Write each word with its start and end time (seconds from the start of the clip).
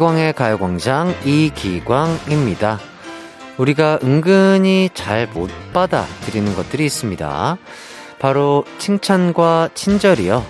이기광의 0.00 0.32
가요광장 0.32 1.14
이기광입니다. 1.26 2.80
우리가 3.58 3.98
은근히 4.02 4.88
잘 4.94 5.28
못 5.34 5.50
받아들이는 5.74 6.56
것들이 6.56 6.86
있습니다. 6.86 7.58
바로 8.18 8.64
칭찬과 8.78 9.68
친절이요. 9.74 10.42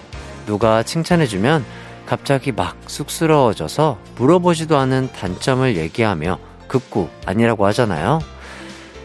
누가 0.46 0.84
칭찬해주면 0.84 1.64
갑자기 2.06 2.52
막 2.52 2.76
쑥스러워져서 2.86 3.98
물어보지도 4.16 4.76
않은 4.78 5.10
단점을 5.12 5.76
얘기하며 5.76 6.38
극구 6.68 7.08
아니라고 7.26 7.66
하잖아요. 7.66 8.20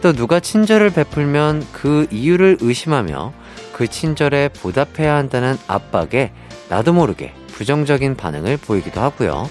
또 0.00 0.12
누가 0.12 0.38
친절을 0.38 0.90
베풀면 0.90 1.66
그 1.72 2.06
이유를 2.12 2.58
의심하며 2.60 3.32
그 3.72 3.88
친절에 3.88 4.50
보답해야 4.50 5.16
한다는 5.16 5.58
압박에 5.66 6.30
나도 6.68 6.92
모르게 6.92 7.34
부정적인 7.48 8.16
반응을 8.16 8.58
보이기도 8.58 9.00
하고요. 9.00 9.48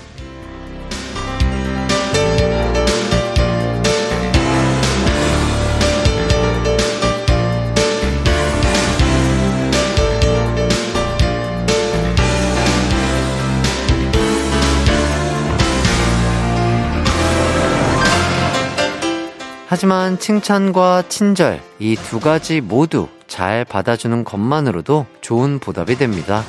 하지만 19.75 20.17
칭찬과 20.17 21.03
친절, 21.09 21.61
이 21.79 21.97
두 21.97 22.21
가지 22.21 22.61
모두 22.61 23.09
잘 23.27 23.65
받아주는 23.65 24.23
것만으로도 24.23 25.05
좋은 25.19 25.59
보답이 25.59 25.97
됩니다. 25.97 26.45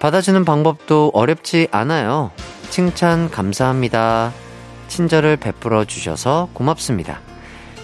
받아주는 0.00 0.44
방법도 0.44 1.12
어렵지 1.14 1.68
않아요. 1.70 2.32
칭찬 2.70 3.30
감사합니다. 3.30 4.32
친절을 4.88 5.36
베풀어 5.36 5.84
주셔서 5.84 6.48
고맙습니다. 6.54 7.20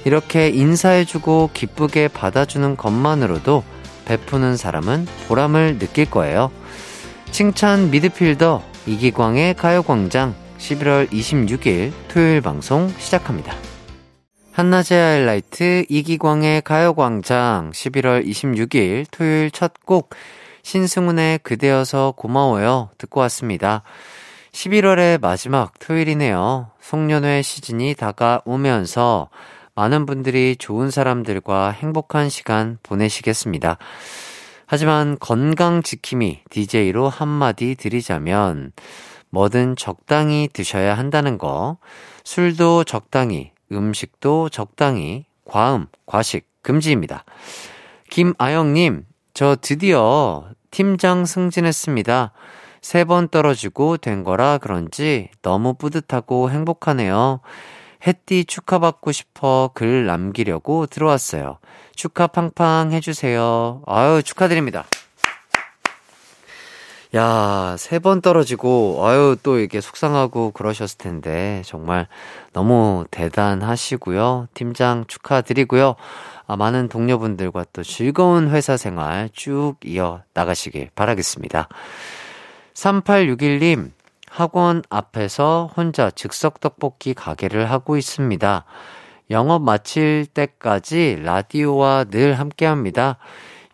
이렇게 0.04 0.48
인사해주고 0.48 1.50
기쁘게 1.54 2.08
받아주는 2.08 2.76
것만으로도 2.76 3.62
베푸는 4.04 4.56
사람은 4.56 5.06
보람을 5.28 5.78
느낄 5.78 6.10
거예요. 6.10 6.50
칭찬 7.30 7.92
미드필더 7.92 8.64
이기광의 8.86 9.54
가요광장 9.54 10.34
11월 10.58 11.08
26일 11.12 11.92
토요일 12.08 12.40
방송 12.40 12.92
시작합니다. 12.98 13.54
한낮의 14.52 14.92
하이라이트 14.92 15.86
이기광의 15.88 16.62
가요광장 16.62 17.70
11월 17.72 18.26
26일 18.26 19.06
토요일 19.10 19.50
첫 19.50 19.72
곡 19.86 20.10
신승훈의 20.62 21.38
그대여서 21.42 22.14
고마워요 22.16 22.90
듣고 22.98 23.20
왔습니다. 23.20 23.82
11월의 24.52 25.20
마지막 25.20 25.78
토요일이네요. 25.78 26.70
송년회 26.80 27.42
시즌이 27.42 27.94
다가오면서 27.94 29.30
많은 29.74 30.06
분들이 30.06 30.56
좋은 30.58 30.90
사람들과 30.90 31.70
행복한 31.70 32.28
시간 32.28 32.78
보내시겠습니다. 32.82 33.78
하지만 34.66 35.16
건강 35.18 35.82
지킴이 35.82 36.42
DJ로 36.50 37.08
한마디 37.08 37.74
드리자면 37.76 38.72
뭐든 39.30 39.76
적당히 39.76 40.48
드셔야 40.52 40.98
한다는 40.98 41.38
거, 41.38 41.78
술도 42.24 42.84
적당히, 42.84 43.52
음식도 43.72 44.48
적당히, 44.50 45.24
과음, 45.44 45.86
과식, 46.06 46.46
금지입니다. 46.62 47.24
김아영님, 48.10 49.06
저 49.34 49.56
드디어 49.60 50.44
팀장 50.70 51.24
승진했습니다. 51.24 52.32
세 52.82 53.04
번 53.04 53.28
떨어지고 53.28 53.98
된 53.98 54.24
거라 54.24 54.58
그런지 54.58 55.28
너무 55.42 55.74
뿌듯하고 55.74 56.50
행복하네요. 56.50 57.40
햇띠 58.06 58.44
축하받고 58.46 59.12
싶어 59.12 59.70
글 59.74 60.06
남기려고 60.06 60.86
들어왔어요. 60.86 61.58
축하 61.94 62.26
팡팡 62.26 62.92
해주세요. 62.92 63.82
아유, 63.86 64.22
축하드립니다. 64.22 64.86
야, 67.16 67.74
세 67.76 67.98
번 67.98 68.20
떨어지고, 68.20 69.00
아유, 69.04 69.36
또 69.42 69.58
이렇게 69.58 69.80
속상하고 69.80 70.52
그러셨을 70.52 70.96
텐데, 70.98 71.60
정말 71.64 72.06
너무 72.52 73.04
대단하시고요. 73.10 74.46
팀장 74.54 75.04
축하드리고요. 75.08 75.96
아, 76.46 76.56
많은 76.56 76.88
동료분들과 76.88 77.64
또 77.72 77.82
즐거운 77.82 78.50
회사 78.50 78.76
생활 78.76 79.28
쭉 79.32 79.74
이어 79.84 80.22
나가시길 80.34 80.90
바라겠습니다. 80.94 81.68
3861님, 82.74 83.90
학원 84.28 84.82
앞에서 84.88 85.68
혼자 85.76 86.10
즉석 86.10 86.60
떡볶이 86.60 87.14
가게를 87.14 87.70
하고 87.70 87.96
있습니다. 87.96 88.64
영업 89.30 89.62
마칠 89.62 90.26
때까지 90.26 91.20
라디오와 91.24 92.04
늘 92.04 92.38
함께 92.38 92.66
합니다. 92.66 93.16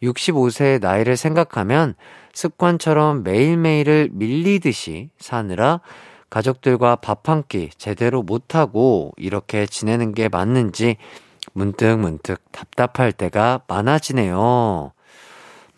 65세 0.02 0.80
나이를 0.80 1.16
생각하면 1.16 1.94
습관처럼 2.36 3.22
매일매일을 3.22 4.10
밀리듯이 4.12 5.08
사느라 5.18 5.80
가족들과 6.28 6.96
밥 6.96 7.28
한 7.30 7.42
끼 7.48 7.70
제대로 7.78 8.22
못하고 8.22 9.12
이렇게 9.16 9.64
지내는 9.66 10.12
게 10.12 10.28
맞는지 10.28 10.96
문득 11.54 11.96
문득 11.98 12.40
답답할 12.52 13.12
때가 13.12 13.60
많아지네요. 13.68 14.92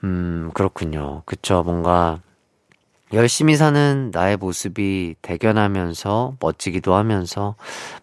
음, 0.02 0.50
그렇군요. 0.54 1.22
그쵸. 1.26 1.62
뭔가 1.62 2.20
열심히 3.12 3.56
사는 3.56 4.10
나의 4.12 4.36
모습이 4.36 5.14
대견하면서 5.22 6.34
멋지기도 6.40 6.94
하면서 6.94 7.54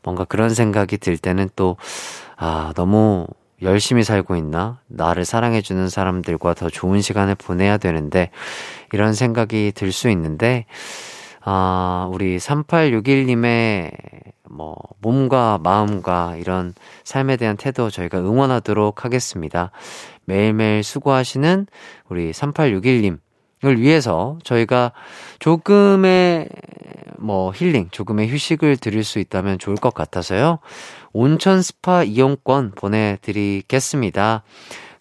뭔가 0.02 0.24
그런 0.24 0.50
생각이 0.50 0.98
들 0.98 1.18
때는 1.18 1.50
또, 1.56 1.76
아, 2.38 2.72
너무 2.76 3.28
열심히 3.62 4.04
살고 4.04 4.36
있나? 4.36 4.80
나를 4.88 5.26
사랑해주는 5.26 5.90
사람들과 5.90 6.54
더 6.54 6.70
좋은 6.70 7.02
시간을 7.02 7.36
보내야 7.36 7.78
되는데, 7.78 8.32
이런 8.94 9.14
생각이 9.14 9.72
들 9.76 9.92
수 9.92 10.10
있는데, 10.10 10.66
아, 11.42 12.10
우리 12.12 12.38
3861님의 12.38 13.92
뭐, 14.50 14.76
몸과 15.00 15.60
마음과 15.62 16.38
이런 16.38 16.74
삶에 17.04 17.38
대한 17.38 17.58
태도 17.58 17.90
저희가 17.90 18.20
응원하도록 18.20 19.04
하겠습니다. 19.06 19.72
매일매일 20.26 20.84
수고하시는 20.84 21.68
우리 22.10 22.32
3861님, 22.32 23.20
을 23.66 23.82
위해서 23.82 24.38
저희가 24.44 24.92
조금의 25.40 26.50
뭐 27.18 27.52
힐링, 27.52 27.90
조금의 27.92 28.30
휴식을 28.30 28.78
드릴 28.78 29.04
수 29.04 29.20
있다면 29.20 29.58
좋을 29.60 29.76
것 29.76 29.94
같아서요. 29.94 30.60
온천 31.14 31.62
스파 31.62 32.04
이용권 32.04 32.74
보내드리겠습니다. 32.76 34.44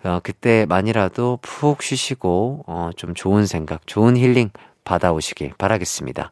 어, 0.04 0.20
그때만이라도 0.22 1.38
푹 1.42 1.82
쉬시고, 1.82 2.64
어, 2.66 2.91
좀 2.97 3.14
좋은 3.14 3.47
생각, 3.47 3.86
좋은 3.86 4.16
힐링 4.16 4.50
받아오시길 4.84 5.54
바라겠습니다. 5.56 6.31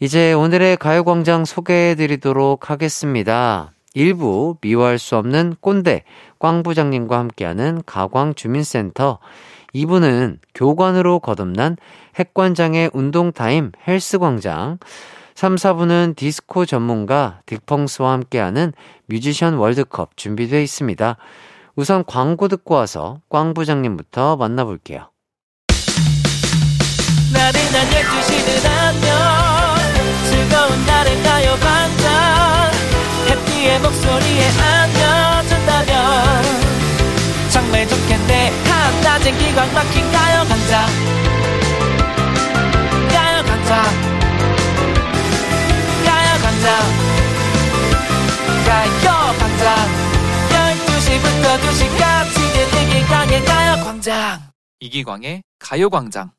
이제 0.00 0.34
오늘의 0.34 0.76
가요광장 0.76 1.46
소개해드리도록 1.46 2.70
하겠습니다. 2.70 3.72
일부 3.94 4.56
미워할 4.60 4.98
수 4.98 5.16
없는 5.16 5.56
꼰대, 5.60 6.04
꽝 6.38 6.62
부장님과 6.62 7.18
함께하는 7.18 7.82
가광주민센터. 7.86 9.18
2부는 9.74 10.38
교관으로 10.54 11.18
거듭난 11.20 11.76
핵관장의 12.18 12.90
운동타임 12.92 13.72
헬스광장. 13.86 14.78
3, 15.34 15.56
4부는 15.56 16.16
디스코 16.16 16.64
전문가 16.64 17.40
딕펑스와 17.46 18.06
함께하는 18.06 18.72
뮤지션 19.06 19.54
월드컵 19.54 20.16
준비되어 20.16 20.60
있습니다. 20.60 21.16
우선 21.76 22.04
광고 22.06 22.48
듣고 22.48 22.74
와서 22.74 23.20
꽝 23.28 23.52
부장님부터 23.52 24.36
만나볼게요. 24.36 25.10
나른한 27.32 27.86
12시는 27.90 28.64
안녕 28.64 29.10
즐거운 30.30 30.86
날을 30.86 31.22
가요 31.22 31.54
반짝 31.60 32.72
해피의 33.28 33.80
목소리에 33.80 34.48
안겨준다면 34.58 35.55
정말 37.56 37.88
좋겠네. 37.88 38.50
한낮엔 38.68 39.38
기광 39.38 39.72
막힌 39.72 40.12
가요 40.12 40.44
강장. 40.46 40.86
가요 43.08 43.42
강장. 43.44 43.82
가요 46.04 46.38
강장. 46.42 46.66
가요 48.66 49.38
강장. 49.38 49.74
12시부터 50.50 51.44
2시까지 51.62 52.36
이기광의 52.90 53.44
가요 53.46 53.84
광장. 53.84 54.40
이기광의 54.80 55.42
가요 55.58 55.88
광장 55.88 56.32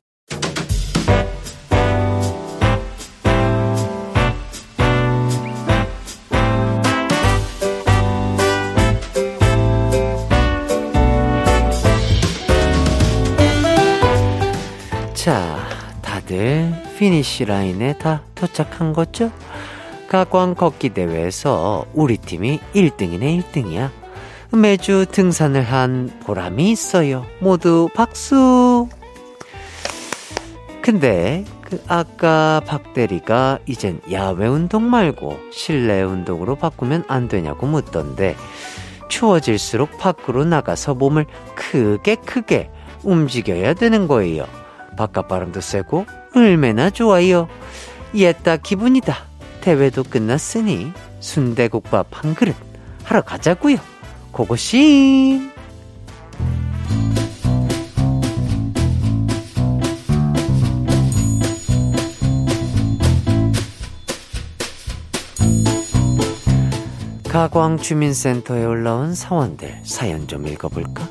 자, 15.28 15.58
다들 16.00 16.72
잘 16.72 16.96
finish 16.96 17.44
line에 17.44 17.98
다 17.98 18.22
도착한 18.34 18.94
거죠? 18.94 19.30
가광 20.08 20.54
걷기 20.54 20.88
대회에서 20.94 21.84
우리 21.92 22.16
팀이 22.16 22.58
1등이네 22.74 23.42
1등이야. 23.42 23.90
매주 24.56 25.04
등산을 25.04 25.64
한 25.64 26.10
보람이 26.20 26.70
있어요. 26.70 27.26
모두 27.40 27.90
박수! 27.94 28.88
근데 30.80 31.44
그 31.60 31.84
아까 31.88 32.62
박대리가 32.66 33.58
이젠 33.66 34.00
야외 34.10 34.46
운동 34.46 34.88
말고 34.88 35.38
실내 35.52 36.00
운동으로 36.00 36.54
바꾸면 36.54 37.04
안 37.06 37.28
되냐고 37.28 37.66
묻던데 37.66 38.34
추워질수록 39.10 39.98
밖으로 39.98 40.46
나가서 40.46 40.94
몸을 40.94 41.26
크게 41.54 42.14
크게 42.14 42.70
움직여야 43.04 43.74
되는 43.74 44.08
거예요. 44.08 44.46
바깥 44.98 45.28
바람도 45.28 45.60
쐬고 45.60 46.06
얼마나 46.34 46.90
좋아요. 46.90 47.48
옛다 48.16 48.56
기분이다. 48.56 49.16
대회도 49.60 50.02
끝났으니 50.02 50.92
순대국밥 51.20 52.08
한 52.10 52.34
그릇 52.34 52.56
하러 53.04 53.22
가자고요. 53.22 53.76
고고싱. 54.32 55.52
가광 67.28 67.78
주민센터에 67.78 68.64
올라온 68.64 69.14
사원들 69.14 69.82
사연 69.84 70.26
좀 70.26 70.48
읽어볼까? 70.48 71.08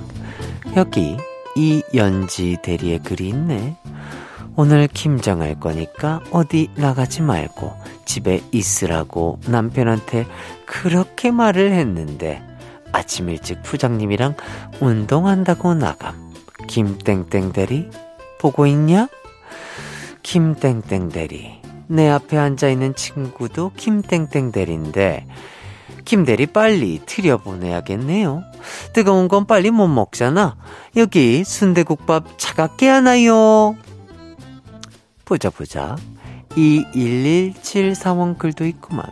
여기 0.75 1.15
이연지 1.57 2.57
대리의 2.61 2.99
글이 2.99 3.29
있네. 3.29 3.75
오늘 4.55 4.87
김장할 4.87 5.59
거니까 5.59 6.21
어디 6.31 6.69
나가지 6.75 7.23
말고 7.23 7.73
집에 8.05 8.41
있으라고 8.51 9.39
남편한테 9.47 10.25
그렇게 10.67 11.31
말을 11.31 11.71
했는데 11.71 12.41
아침 12.91 13.29
일찍 13.29 13.63
부장님이랑 13.63 14.35
운동한다고 14.79 15.73
나감. 15.73 16.31
김땡땡 16.67 17.53
대리 17.53 17.89
보고 18.39 18.67
있냐? 18.67 19.07
김땡땡 20.21 21.09
대리. 21.09 21.59
내 21.87 22.07
앞에 22.07 22.37
앉아 22.37 22.69
있는 22.69 22.93
친구도 22.93 23.71
김땡땡 23.75 24.51
대리인데 24.51 25.25
김대리 26.07 26.45
빨리 26.45 27.01
들여보내야겠네요. 27.05 28.41
뜨거운 28.93 29.27
건 29.27 29.45
빨리 29.45 29.71
못 29.71 29.89
먹잖아. 29.89 30.55
여기 30.95 31.43
순대국밥 31.43 32.39
차갑게 32.39 32.87
하나요? 32.87 33.75
보자 35.25 35.49
보자. 35.49 35.97
2117 36.55 37.93
사원 37.93 38.37
글도 38.37 38.65
있구만. 38.67 39.05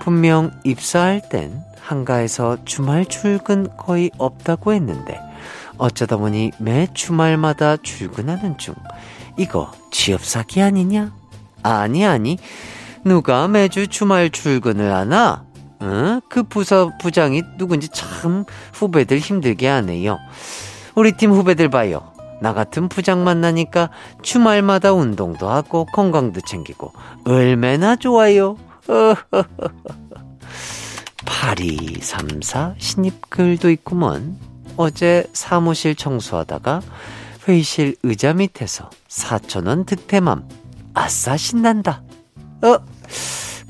분명 0.00 0.52
입사할 0.64 1.28
땐 1.28 1.60
한가해서 1.78 2.64
주말 2.64 3.04
출근 3.04 3.68
거의 3.76 4.10
없다고 4.16 4.72
했는데 4.72 5.20
어쩌다 5.76 6.16
보니 6.16 6.52
매 6.58 6.86
주말마다 6.94 7.76
출근하는 7.76 8.56
중. 8.56 8.74
이거 9.36 9.70
취업 9.90 10.24
사기 10.24 10.62
아니냐? 10.62 11.12
아니 11.62 12.06
아니. 12.06 12.38
누가 13.04 13.48
매주 13.48 13.86
주말 13.86 14.30
출근을 14.30 14.94
하나? 14.94 15.49
어? 15.80 16.20
그 16.28 16.42
부서 16.42 16.92
부장이 17.00 17.42
누군지 17.56 17.88
참 17.88 18.44
후배들 18.72 19.18
힘들게 19.18 19.66
하네요. 19.68 20.18
우리 20.94 21.12
팀 21.12 21.32
후배들 21.32 21.70
봐요. 21.70 22.12
나 22.40 22.54
같은 22.54 22.88
부장 22.88 23.24
만나니까 23.24 23.90
주말마다 24.22 24.92
운동도 24.92 25.48
하고 25.48 25.86
건강도 25.86 26.40
챙기고 26.40 26.92
얼마나 27.24 27.96
좋아요. 27.96 28.56
8234 31.24 32.74
신입글도 32.78 33.70
있구먼. 33.70 34.38
어제 34.76 35.24
사무실 35.32 35.94
청소하다가 35.94 36.80
회의실 37.46 37.96
의자 38.02 38.32
밑에서 38.32 38.88
4천원 39.08 39.86
득템함. 39.86 40.48
아싸 40.94 41.36
신난다. 41.36 42.02
어? 42.62 42.78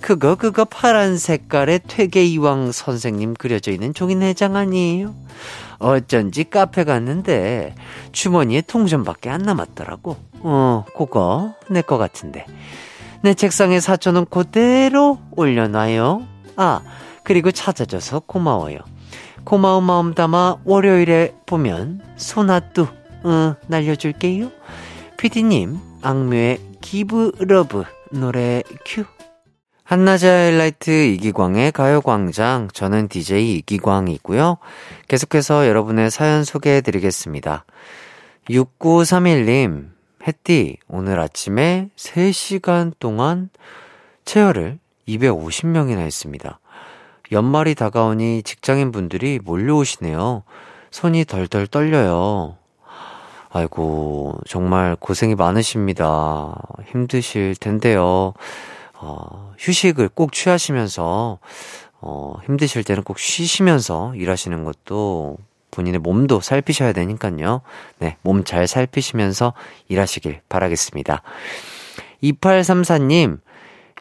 그거 0.01 0.35
그거 0.35 0.65
파란 0.65 1.19
색깔의 1.19 1.81
퇴계이왕 1.87 2.73
선생님 2.73 3.35
그려져 3.35 3.71
있는 3.71 3.93
종이 3.95 4.15
내장 4.15 4.57
아니에요? 4.57 5.15
어쩐지 5.79 6.45
카페 6.45 6.85
갔는데 6.85 7.75
주머니에 8.13 8.63
동전밖에 8.63 9.31
안 9.31 9.43
남았더라고. 9.43 10.17
어, 10.41 10.85
그거 10.97 11.55
내 11.71 11.83
거 11.83 11.99
같은데. 11.99 12.45
내 13.23 13.35
책상에 13.35 13.79
4천원 13.79 14.29
그대로 14.31 15.19
올려놔요. 15.37 16.27
아, 16.57 16.81
그리고 17.23 17.51
찾아줘서 17.53 18.21
고마워요. 18.21 18.79
고마운 19.45 19.85
마음 19.85 20.15
담아 20.15 20.59
월요일에 20.65 21.35
보면 21.47 22.01
손하트 22.17 22.87
어, 23.23 23.55
날려줄게요. 23.67 24.51
피디님, 25.19 25.79
악뮤의 26.03 26.59
Give 26.81 27.33
Love 27.41 27.85
노래 28.11 28.63
큐. 28.87 29.05
한낮의 29.91 30.31
하이라이트 30.31 30.89
이기광의 30.89 31.73
가요광장. 31.73 32.69
저는 32.73 33.09
DJ 33.09 33.57
이기광이고요. 33.57 34.59
계속해서 35.09 35.67
여러분의 35.67 36.13
사연 36.13 36.45
소개해 36.45 36.81
드리겠습니다. 36.81 37.65
6931님, 38.49 39.89
햇띠, 40.25 40.77
오늘 40.87 41.19
아침에 41.19 41.89
3시간 41.97 42.93
동안 43.01 43.51
체열을 44.25 44.79
250명이나 45.09 45.99
했습니다. 45.99 46.61
연말이 47.33 47.75
다가오니 47.75 48.45
직장인 48.45 48.93
분들이 48.93 49.41
몰려오시네요. 49.43 50.45
손이 50.93 51.25
덜덜 51.25 51.67
떨려요. 51.67 52.57
아이고, 53.51 54.39
정말 54.47 54.95
고생이 54.95 55.35
많으십니다. 55.35 56.55
힘드실 56.93 57.57
텐데요. 57.57 58.35
어, 59.01 59.55
휴식을 59.59 60.11
꼭 60.11 60.33
취하시면서, 60.33 61.39
어, 62.01 62.35
힘드실 62.47 62.85
때는 62.85 63.03
꼭 63.03 63.19
쉬시면서 63.19 64.15
일하시는 64.15 64.65
것도 64.65 65.39
본인의 65.71 66.01
몸도 66.01 66.41
살피셔야 66.41 66.93
되니까요. 66.93 67.63
네, 67.99 68.17
몸 68.23 68.45
잘 68.45 68.67
살피시면서 68.67 69.55
일하시길 69.89 70.41
바라겠습니다. 70.49 71.23
2834님, 72.23 73.39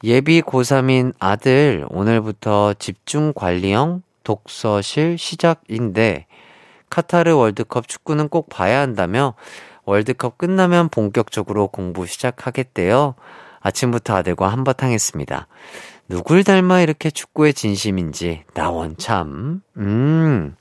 예비 0.03 0.41
고3인 0.41 1.13
아들 1.19 1.85
오늘부터 1.89 2.73
집중 2.75 3.33
관리형 3.35 4.01
독서실 4.23 5.17
시작인데 5.17 6.25
카타르 6.89 7.35
월드컵 7.35 7.87
축구는 7.87 8.29
꼭 8.29 8.49
봐야 8.49 8.79
한다며 8.79 9.35
월드컵 9.85 10.37
끝나면 10.37 10.89
본격적으로 10.89 11.67
공부 11.67 12.05
시작하겠대요. 12.05 13.15
아침부터 13.61 14.15
아들과 14.15 14.47
한바탕 14.49 14.91
했습니다. 14.91 15.47
누굴 16.07 16.43
닮아 16.43 16.81
이렇게 16.81 17.11
축구에 17.11 17.51
진심인지, 17.51 18.43
나 18.53 18.71
원 18.71 18.97
참. 18.97 19.61
음. 19.77 20.55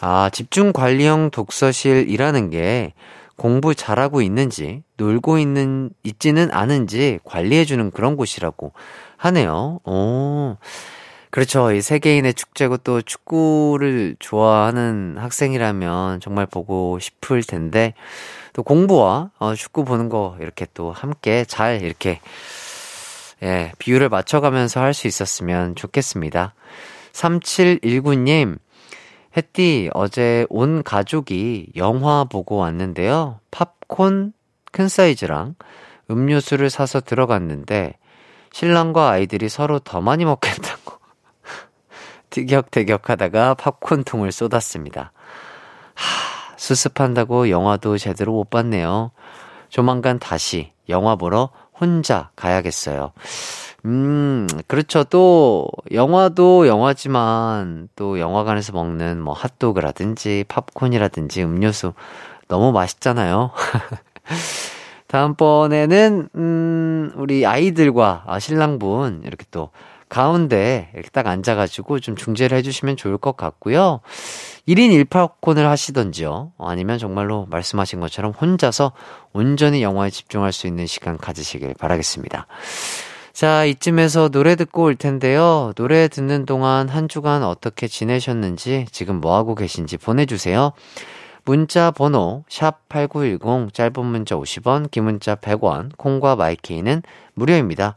아, 0.00 0.30
집중 0.30 0.72
관리형 0.72 1.30
독서실이라는 1.30 2.50
게 2.50 2.94
공부 3.36 3.74
잘하고 3.74 4.22
있는지, 4.22 4.82
놀고 4.96 5.38
있는, 5.38 5.90
있지는 6.02 6.50
않은지 6.52 7.18
관리해 7.24 7.64
주는 7.64 7.90
그런 7.90 8.16
곳이라고 8.16 8.72
하네요. 9.16 9.80
오. 9.84 10.56
그렇죠. 11.30 11.72
이 11.72 11.80
세계인의 11.82 12.34
축제고 12.34 12.76
또 12.76 13.02
축구를 13.02 14.14
좋아하는 14.20 15.16
학생이라면 15.18 16.20
정말 16.20 16.46
보고 16.46 16.98
싶을 17.00 17.42
텐데, 17.42 17.94
또 18.54 18.62
공부와 18.62 19.30
어, 19.38 19.54
축구 19.54 19.84
보는 19.84 20.08
거 20.08 20.38
이렇게 20.40 20.66
또 20.72 20.90
함께 20.92 21.44
잘 21.44 21.82
이렇게 21.82 22.20
예, 23.42 23.72
비율을 23.78 24.08
맞춰가면서 24.08 24.80
할 24.80 24.94
수 24.94 25.06
있었으면 25.06 25.74
좋겠습니다. 25.74 26.54
3719님, 27.12 28.58
햇띠, 29.36 29.90
어제 29.92 30.46
온 30.48 30.82
가족이 30.82 31.72
영화 31.76 32.24
보고 32.24 32.56
왔는데요. 32.56 33.40
팝콘 33.50 34.32
큰 34.72 34.88
사이즈랑 34.88 35.56
음료수를 36.10 36.70
사서 36.70 37.00
들어갔는데, 37.00 37.98
신랑과 38.52 39.10
아이들이 39.10 39.48
서로 39.48 39.78
더 39.80 40.00
많이 40.00 40.24
먹겠다고 40.24 40.92
티격태격 42.30 43.10
하다가 43.10 43.54
팝콘통을 43.54 44.30
쏟았습니다. 44.32 45.12
하, 45.94 46.33
수습한다고 46.64 47.50
영화도 47.50 47.98
제대로 47.98 48.32
못 48.32 48.48
봤네요. 48.48 49.10
조만간 49.68 50.18
다시 50.18 50.72
영화 50.88 51.14
보러 51.14 51.50
혼자 51.78 52.30
가야겠어요. 52.36 53.12
음, 53.84 54.46
그렇죠. 54.66 55.04
또, 55.04 55.68
영화도 55.92 56.66
영화지만, 56.66 57.88
또 57.96 58.18
영화관에서 58.18 58.72
먹는 58.72 59.20
뭐 59.20 59.34
핫도그라든지 59.34 60.46
팝콘이라든지 60.48 61.42
음료수 61.42 61.92
너무 62.48 62.72
맛있잖아요. 62.72 63.50
다음번에는, 65.06 66.28
음, 66.34 67.12
우리 67.16 67.44
아이들과 67.44 68.24
아, 68.26 68.38
신랑분 68.38 69.22
이렇게 69.26 69.44
또 69.50 69.68
가운데 70.14 70.90
이렇게 70.94 71.08
딱 71.10 71.26
앉아가지고 71.26 71.98
좀 71.98 72.14
중재를 72.14 72.56
해주시면 72.58 72.96
좋을 72.96 73.18
것 73.18 73.36
같고요. 73.36 73.98
1인 74.68 75.04
1팝콘을 75.06 75.64
하시던지요. 75.64 76.52
아니면 76.56 76.98
정말로 76.98 77.48
말씀하신 77.50 77.98
것처럼 77.98 78.30
혼자서 78.30 78.92
온전히 79.32 79.82
영화에 79.82 80.10
집중할 80.10 80.52
수 80.52 80.68
있는 80.68 80.86
시간 80.86 81.18
가지시길 81.18 81.74
바라겠습니다. 81.74 82.46
자, 83.32 83.64
이쯤에서 83.64 84.28
노래 84.28 84.54
듣고 84.54 84.84
올 84.84 84.94
텐데요. 84.94 85.72
노래 85.74 86.06
듣는 86.06 86.46
동안 86.46 86.88
한 86.88 87.08
주간 87.08 87.42
어떻게 87.42 87.88
지내셨는지, 87.88 88.86
지금 88.92 89.20
뭐하고 89.20 89.56
계신지 89.56 89.96
보내주세요. 89.96 90.70
문자 91.44 91.90
번호, 91.90 92.44
샵8910, 92.48 93.74
짧은 93.74 94.06
문자 94.06 94.36
50원, 94.36 94.92
긴 94.92 95.04
문자 95.04 95.34
100원, 95.34 95.90
콩과 95.96 96.36
마이케이는 96.36 97.02
무료입니다. 97.34 97.96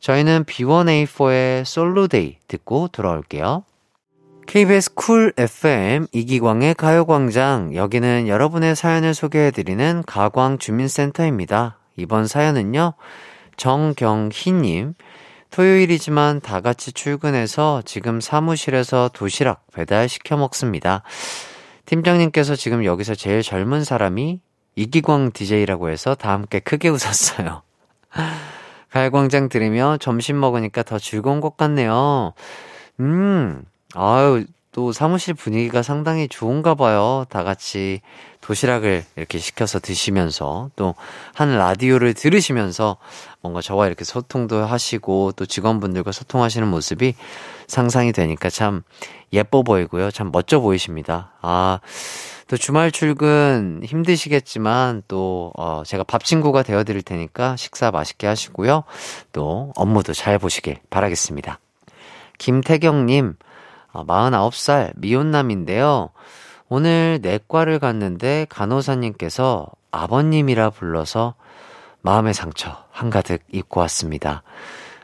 저희는 0.00 0.44
B1A4의 0.44 1.64
솔로데이 1.64 2.38
듣고 2.48 2.88
돌아올게요. 2.88 3.64
KBS 4.46 4.94
쿨 4.94 5.32
FM 5.36 6.06
이기광의 6.12 6.74
가요광장. 6.74 7.74
여기는 7.74 8.28
여러분의 8.28 8.76
사연을 8.76 9.12
소개해드리는 9.12 10.04
가광 10.06 10.58
주민센터입니다. 10.58 11.78
이번 11.96 12.26
사연은요, 12.26 12.94
정경희님. 13.56 14.94
토요일이지만 15.50 16.40
다 16.40 16.60
같이 16.60 16.92
출근해서 16.92 17.82
지금 17.84 18.20
사무실에서 18.20 19.10
도시락 19.12 19.66
배달 19.72 20.08
시켜 20.08 20.36
먹습니다. 20.36 21.02
팀장님께서 21.86 22.56
지금 22.56 22.84
여기서 22.84 23.14
제일 23.14 23.42
젊은 23.42 23.84
사람이 23.84 24.40
이기광 24.74 25.32
DJ라고 25.32 25.88
해서 25.88 26.14
다 26.14 26.32
함께 26.32 26.60
크게 26.60 26.88
웃었어요. 26.88 27.62
가요광장 28.96 29.50
들으며 29.50 29.98
점심 30.00 30.40
먹으니까 30.40 30.82
더 30.82 30.98
즐거운 30.98 31.40
것 31.42 31.58
같네요. 31.58 32.32
음, 33.00 33.62
아유, 33.92 34.46
또 34.72 34.92
사무실 34.92 35.34
분위기가 35.34 35.82
상당히 35.82 36.28
좋은가 36.28 36.74
봐요. 36.74 37.26
다 37.28 37.44
같이 37.44 38.00
도시락을 38.40 39.04
이렇게 39.16 39.38
시켜서 39.38 39.80
드시면서 39.80 40.70
또 40.76 40.94
한 41.34 41.58
라디오를 41.58 42.14
들으시면서 42.14 42.96
뭔가 43.42 43.60
저와 43.60 43.86
이렇게 43.86 44.06
소통도 44.06 44.64
하시고 44.64 45.32
또 45.32 45.44
직원분들과 45.44 46.12
소통하시는 46.12 46.66
모습이 46.66 47.14
상상이 47.66 48.12
되니까 48.12 48.48
참 48.48 48.82
예뻐 49.34 49.62
보이고요. 49.62 50.10
참 50.10 50.30
멋져 50.32 50.60
보이십니다. 50.60 51.32
아, 51.42 51.80
또 52.48 52.56
주말 52.56 52.92
출근 52.92 53.80
힘드시겠지만 53.84 55.02
또, 55.08 55.52
어, 55.56 55.82
제가 55.84 56.04
밥 56.04 56.22
친구가 56.22 56.62
되어 56.62 56.84
드릴 56.84 57.02
테니까 57.02 57.56
식사 57.56 57.90
맛있게 57.90 58.26
하시고요. 58.26 58.84
또 59.32 59.72
업무도 59.74 60.12
잘 60.12 60.38
보시길 60.38 60.78
바라겠습니다. 60.88 61.58
김태경님, 62.38 63.34
49살 63.92 64.90
어, 64.90 64.92
미혼남인데요. 64.96 66.10
오늘 66.68 67.18
내과를 67.22 67.78
갔는데 67.78 68.46
간호사님께서 68.48 69.66
아버님이라 69.90 70.70
불러서 70.70 71.34
마음의 72.02 72.34
상처 72.34 72.84
한가득 72.90 73.42
입고 73.52 73.80
왔습니다. 73.80 74.42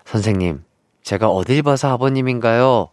선생님, 0.05 0.63
제가 1.03 1.29
어딜 1.29 1.63
봐서 1.63 1.89
아버님인가요? 1.93 2.89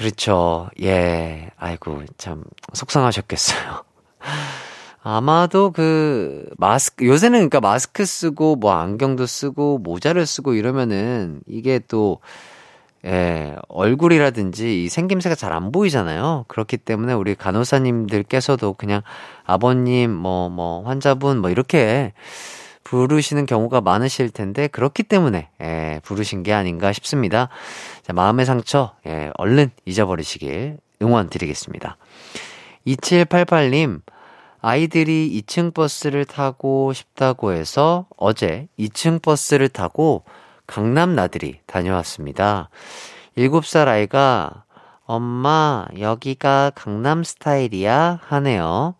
그렇죠. 0.00 0.70
예. 0.80 1.50
아이고, 1.58 2.04
참, 2.16 2.42
속상하셨겠어요. 2.72 3.84
아마도 5.02 5.72
그, 5.72 6.48
마스크, 6.56 7.04
요새는 7.06 7.38
그러니까 7.50 7.60
마스크 7.60 8.06
쓰고, 8.06 8.56
뭐 8.56 8.72
안경도 8.72 9.26
쓰고, 9.26 9.76
모자를 9.76 10.24
쓰고 10.24 10.54
이러면은, 10.54 11.42
이게 11.46 11.80
또, 11.86 12.20
예, 13.04 13.56
얼굴이라든지 13.68 14.84
이 14.84 14.88
생김새가 14.88 15.34
잘 15.34 15.52
안 15.52 15.70
보이잖아요. 15.70 16.46
그렇기 16.48 16.78
때문에 16.78 17.12
우리 17.12 17.34
간호사님들께서도 17.34 18.72
그냥 18.74 19.02
아버님, 19.44 20.12
뭐, 20.12 20.48
뭐, 20.48 20.82
환자분, 20.84 21.40
뭐, 21.40 21.50
이렇게 21.50 22.14
부르시는 22.84 23.44
경우가 23.44 23.82
많으실 23.82 24.30
텐데, 24.30 24.66
그렇기 24.66 25.02
때문에, 25.02 25.50
예, 25.60 26.00
부르신 26.04 26.42
게 26.42 26.54
아닌가 26.54 26.90
싶습니다. 26.94 27.50
자, 28.10 28.14
마음의 28.14 28.44
상처, 28.44 28.96
예, 29.06 29.30
얼른 29.36 29.70
잊어버리시길 29.86 30.78
응원 31.00 31.30
드리겠습니다. 31.30 31.96
2788님, 32.84 34.00
아이들이 34.60 35.40
2층 35.40 35.72
버스를 35.72 36.24
타고 36.24 36.92
싶다고 36.92 37.52
해서 37.52 38.06
어제 38.16 38.66
2층 38.80 39.22
버스를 39.22 39.68
타고 39.68 40.24
강남 40.66 41.14
나들이 41.14 41.60
다녀왔습니다. 41.66 42.68
7살 43.38 43.86
아이가 43.86 44.64
엄마, 45.04 45.86
여기가 45.96 46.72
강남 46.74 47.22
스타일이야? 47.22 48.18
하네요. 48.24 48.96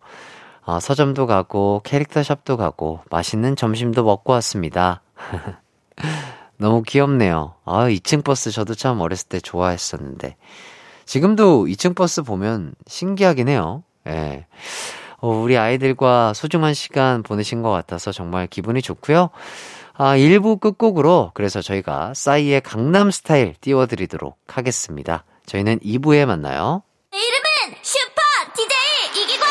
어, 0.61 0.79
서점도 0.79 1.27
가고, 1.27 1.81
캐릭터 1.83 2.23
샵도 2.23 2.55
가고, 2.55 3.01
맛있는 3.09 3.57
점심도 3.57 4.05
먹고 4.05 4.31
왔습니다. 4.31 5.01
너무 6.61 6.83
귀엽네요. 6.83 7.55
아, 7.65 7.87
2층 7.89 8.23
버스 8.23 8.51
저도 8.51 8.75
참 8.75 9.01
어렸을 9.01 9.27
때 9.27 9.39
좋아했었는데. 9.39 10.37
지금도 11.05 11.65
2층 11.65 11.95
버스 11.95 12.21
보면 12.21 12.75
신기하긴 12.87 13.49
해요. 13.49 13.83
예. 14.07 14.45
어, 15.17 15.29
우리 15.29 15.57
아이들과 15.57 16.33
소중한 16.35 16.75
시간 16.75 17.23
보내신 17.23 17.63
것 17.63 17.71
같아서 17.71 18.11
정말 18.11 18.45
기분이 18.45 18.83
좋고요. 18.83 19.31
아, 19.93 20.15
1부 20.15 20.59
끝곡으로 20.59 21.31
그래서 21.33 21.63
저희가 21.63 22.13
싸이의 22.13 22.61
강남 22.61 23.09
스타일 23.09 23.55
띄워드리도록 23.59 24.37
하겠습니다. 24.45 25.23
저희는 25.47 25.79
2부에 25.79 26.27
만나요. 26.27 26.83
이름은 27.11 27.77
슈퍼 27.81 28.21
DJ 28.55 29.23
이기광 29.23 29.47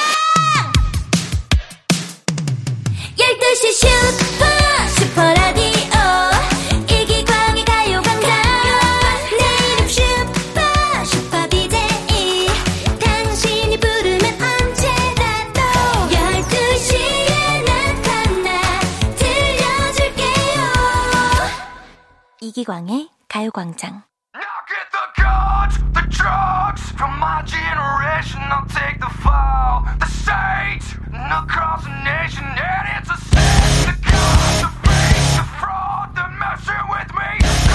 12시 3.18 3.72
슈 3.72 4.29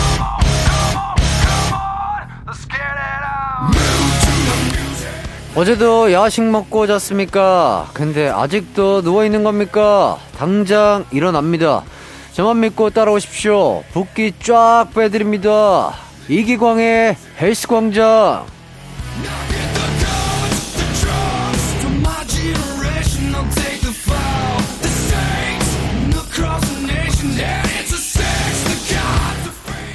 come 0.06 0.98
on, 0.98 1.18
come 1.46 1.74
on, 1.74 2.22
let's 2.46 2.66
get 2.68 2.82
it 2.82 3.24
on. 3.26 3.74
어제도 5.56 6.12
야식 6.12 6.44
먹고 6.44 6.86
잤습니까? 6.86 7.88
근데 7.94 8.30
아직도 8.30 9.02
누워있는 9.02 9.44
겁니까? 9.44 10.18
당장 10.38 11.06
일어납니다. 11.12 11.84
저만 12.36 12.60
믿고 12.60 12.90
따라오십시오. 12.90 13.84
붓기 13.94 14.34
쫙 14.44 14.88
빼드립니다. 14.94 15.96
이기광의 16.28 17.16
헬스광장. 17.40 18.46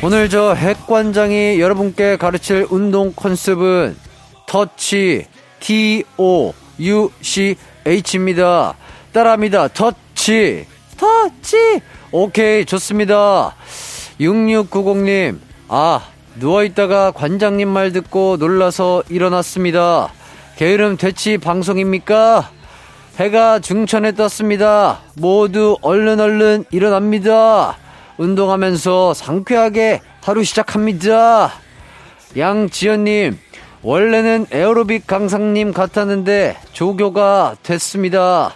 오늘 0.02 0.30
저 0.30 0.54
핵관장이 0.54 1.60
여러분께 1.60 2.16
가르칠 2.16 2.66
운동 2.70 3.12
컨셉은 3.14 3.98
터치, 4.46 5.26
T-O-U-C-H입니다. 5.60 6.54
따라합니다. 9.12 9.68
터치, 9.68 10.64
터치. 10.96 11.82
오케이, 12.12 12.64
좋습니다. 12.64 13.54
6690님, 14.20 15.38
아, 15.68 16.02
누워있다가 16.40 17.12
관장님 17.12 17.68
말 17.68 17.92
듣고 17.92 18.36
놀라서 18.36 19.04
일어났습니다. 19.08 20.12
게으름 20.56 20.96
퇴치 20.96 21.38
방송입니까? 21.38 22.50
해가 23.16 23.60
중천에 23.60 24.12
떴습니다. 24.12 25.02
모두 25.14 25.76
얼른 25.82 26.18
얼른 26.18 26.64
일어납니다. 26.72 27.78
운동하면서 28.18 29.14
상쾌하게 29.14 30.00
하루 30.20 30.42
시작합니다. 30.42 31.52
양지연님, 32.36 33.38
원래는 33.82 34.46
에어로빅 34.50 35.06
강사님 35.06 35.72
같았는데 35.72 36.56
조교가 36.72 37.54
됐습니다. 37.62 38.54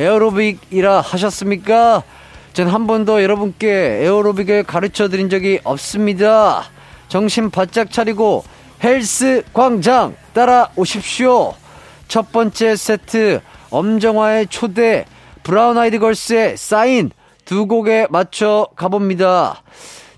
에어로빅이라 0.00 1.00
하셨습니까? 1.00 2.02
전 2.58 2.66
한 2.66 2.88
번도 2.88 3.22
여러분께 3.22 4.00
에어로빅을 4.02 4.64
가르쳐 4.64 5.08
드린 5.08 5.30
적이 5.30 5.60
없습니다. 5.62 6.64
정신 7.06 7.50
바짝 7.50 7.92
차리고 7.92 8.42
헬스 8.82 9.44
광장 9.52 10.16
따라오십시오. 10.32 11.54
첫 12.08 12.32
번째 12.32 12.74
세트 12.74 13.40
엄정화의 13.70 14.48
초대 14.48 15.04
브라운 15.44 15.78
아이드 15.78 16.00
걸스의 16.00 16.56
사인 16.56 17.12
두 17.44 17.68
곡에 17.68 18.08
맞춰 18.10 18.66
가봅니다. 18.74 19.62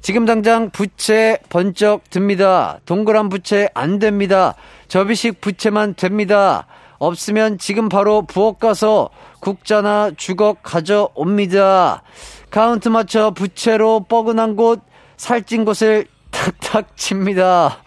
지금 0.01 0.25
당장 0.25 0.71
부채 0.71 1.37
번쩍 1.51 2.09
듭니다. 2.09 2.81
동그란 2.87 3.29
부채 3.29 3.69
안 3.75 3.99
됩니다. 3.99 4.55
접이식 4.89 5.43
부채만 5.43 5.93
됩니다. 5.93 6.67
없으면 7.00 7.59
지금 7.59 7.88
바로 7.88 8.23
부엌 8.23 8.61
가서 8.61 9.09
국자나 9.40 10.12
주걱 10.16 10.62
가져옵니다. 10.62 12.02
카운트 12.50 12.88
맞춰 12.88 13.30
부채로 13.30 14.04
뻐근한 14.04 14.54
곳, 14.54 14.83
살찐 15.16 15.64
곳을 15.64 16.07
탁탁 16.30 16.97
칩니다. 16.97 17.78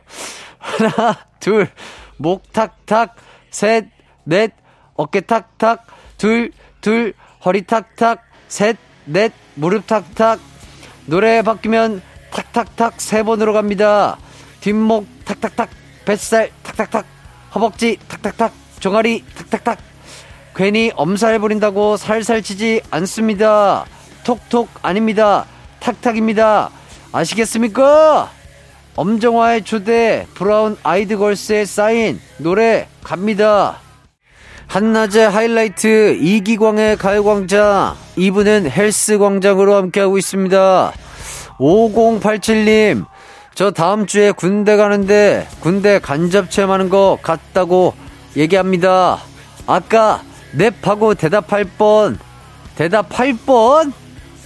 하나, 0.58 1.18
둘, 1.40 1.68
목 2.16 2.50
탁탁, 2.52 3.16
셋, 3.50 3.86
넷, 4.24 4.52
어깨 4.94 5.20
탁탁, 5.20 5.86
둘, 6.16 6.50
둘, 6.80 7.12
허리 7.44 7.66
탁탁, 7.66 8.22
셋, 8.48 8.78
넷, 9.04 9.32
무릎 9.54 9.86
탁탁. 9.86 10.40
노래 11.06 11.42
바뀌면 11.42 12.00
탁탁탁 12.30 12.98
세 12.98 13.22
번으로 13.22 13.52
갑니다. 13.52 14.16
뒷목 14.62 15.06
탁탁탁, 15.26 15.68
뱃살 16.06 16.50
탁탁탁, 16.62 17.04
허벅지 17.54 17.98
탁탁탁, 18.08 18.52
종아리 18.80 19.24
탁탁탁. 19.36 19.78
괜히 20.56 20.90
엄살 20.94 21.38
부린다고 21.38 21.96
살살 21.96 22.42
치지 22.42 22.80
않습니다. 22.90 23.84
톡톡 24.24 24.68
아닙니다. 24.82 25.46
탁탁입니다. 25.80 26.70
아시겠습니까? 27.12 28.30
엄정화의 28.96 29.64
초대 29.64 30.26
브라운 30.34 30.76
아이드 30.82 31.16
걸스의 31.16 31.66
사인 31.66 32.20
노래 32.38 32.88
갑니다. 33.02 33.80
한낮의 34.66 35.30
하이라이트 35.30 36.18
이기광의 36.20 36.96
가요광장 36.96 37.96
2부는 38.16 38.70
헬스광장으로 38.70 39.74
함께하고 39.74 40.18
있습니다. 40.18 40.92
5087님 41.58 43.04
저 43.54 43.70
다음 43.70 44.06
주에 44.06 44.32
군대 44.32 44.76
가는데 44.76 45.46
군대 45.60 46.00
간접 46.00 46.50
체험하는 46.50 46.88
거 46.88 47.18
같다고 47.22 47.94
얘기합니다. 48.36 49.20
아까 49.66 50.22
넵하고 50.52 51.14
대답할 51.14 51.64
뻔 51.78 52.18
대답할 52.74 53.36
뻔 53.46 53.92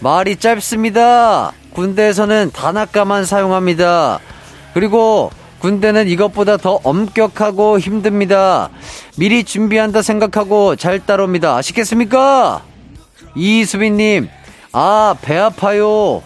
말이 0.00 0.37
짧습니다. 0.37 1.53
군대에서는 1.73 2.50
단아까만 2.53 3.25
사용합니다. 3.25 4.21
그리고 4.75 5.31
군대는 5.61 6.07
이것보다 6.09 6.57
더 6.59 6.79
엄격하고 6.85 7.79
힘듭니다. 7.79 8.69
미리 9.17 9.43
준비한다 9.43 10.03
생각하고 10.03 10.77
잘 10.77 11.05
따라옵니다. 11.05 11.57
아시겠습니까? 11.57 12.62
이수빈님, 13.35 14.29
아, 14.73 15.17
배 15.21 15.37
아파요. 15.37 16.23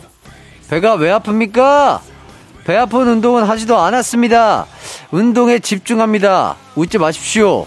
배가 0.69 0.95
왜 0.95 1.11
아픕니까? 1.13 2.12
배 2.65 2.77
아픈 2.77 3.09
운동은 3.09 3.43
하지도 3.45 3.79
않았습니다. 3.79 4.67
운동에 5.11 5.59
집중합니다. 5.59 6.57
웃지 6.77 6.99
마십시오. 6.99 7.67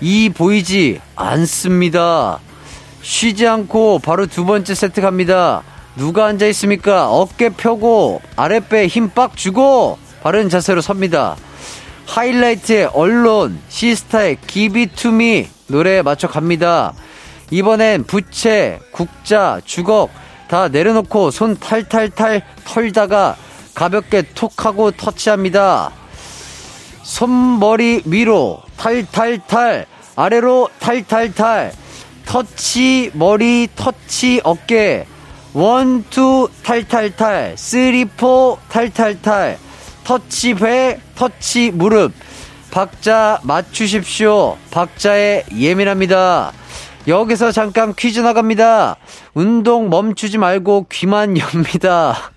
이 0.00 0.30
보이지 0.30 1.00
않습니다. 1.14 2.38
쉬지 3.02 3.46
않고 3.46 3.98
바로 3.98 4.26
두 4.26 4.44
번째 4.46 4.74
세트 4.74 5.02
갑니다. 5.02 5.62
누가 5.96 6.26
앉아 6.26 6.46
있습니까? 6.46 7.10
어깨 7.10 7.50
펴고 7.50 8.22
아랫배에 8.36 8.86
힘 8.86 9.10
빡 9.10 9.36
주고 9.36 9.98
바른 10.22 10.48
자세로 10.48 10.80
섭니다. 10.80 11.36
하이라이트의 12.06 12.90
Alone, 12.94 13.60
시스타의 13.68 14.38
Give 14.46 14.86
It 14.86 15.07
To 15.07 15.27
Me 15.27 15.48
노래에 15.66 16.02
맞춰 16.02 16.28
갑니다. 16.28 16.94
이번엔 17.50 18.04
부채, 18.04 18.78
국자, 18.90 19.60
주걱 19.64 20.10
다 20.48 20.68
내려놓고 20.68 21.30
손 21.30 21.58
탈탈탈 21.58 22.42
털다가 22.64 23.36
가볍게 23.80 24.20
톡 24.34 24.66
하고 24.66 24.90
터치합니다. 24.90 25.90
손머리 27.02 28.02
위로 28.04 28.60
탈탈탈 28.76 29.86
아래로 30.16 30.68
탈탈탈 30.78 31.72
터치 32.26 33.10
머리 33.14 33.68
터치 33.74 34.42
어깨 34.44 35.06
one 35.54 36.02
two 36.02 36.50
탈탈탈 36.62 37.54
three 37.56 38.04
four 38.04 38.58
탈탈탈 38.68 39.58
터치 40.04 40.56
배 40.56 41.00
터치 41.14 41.70
무릎. 41.70 42.12
박자 42.70 43.40
맞추십시오. 43.44 44.58
박자에 44.70 45.44
예민합니다. 45.56 46.52
여기서 47.08 47.50
잠깐 47.50 47.94
퀴즈 47.94 48.20
나갑니다. 48.20 48.96
운동 49.32 49.88
멈추지 49.88 50.36
말고 50.36 50.84
귀만 50.90 51.38
엽니다 51.38 52.30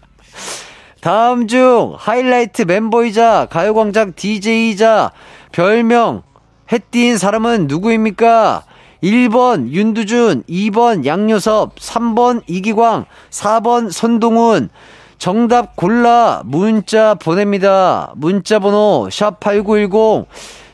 다음 1.04 1.50
중 1.50 1.96
하이라이트 1.98 2.62
멤버이자 2.62 3.48
가요광장 3.50 4.14
DJ이자 4.16 5.12
별명 5.52 6.24
해띠인 6.72 7.18
사람은 7.18 7.68
누구입니까? 7.68 8.64
1번 9.04 9.70
윤두준, 9.70 10.44
2번 10.44 11.06
양요섭, 11.06 11.76
3번 11.76 12.44
이기광, 12.48 13.04
4번 13.32 13.92
손동훈. 13.92 14.70
정답 15.18 15.76
골라 15.76 16.42
문자 16.46 17.16
보냅니다. 17.16 18.14
문자 18.16 18.60
번호 18.60 19.10
샵8910 19.12 20.28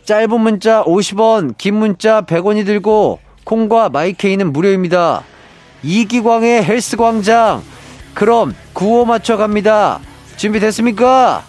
짧은 0.05 0.39
문자 0.39 0.83
50원, 0.83 1.57
긴 1.57 1.73
문자 1.73 2.21
100원이 2.21 2.67
들고 2.67 3.17
콩과 3.45 3.89
마이케이는 3.89 4.53
무료입니다. 4.53 5.23
이기광의 5.81 6.65
헬스광장 6.65 7.63
그럼 8.13 8.53
구호 8.73 9.05
맞춰 9.05 9.35
갑니다. 9.35 9.99
준비됐습니까? 10.39 11.43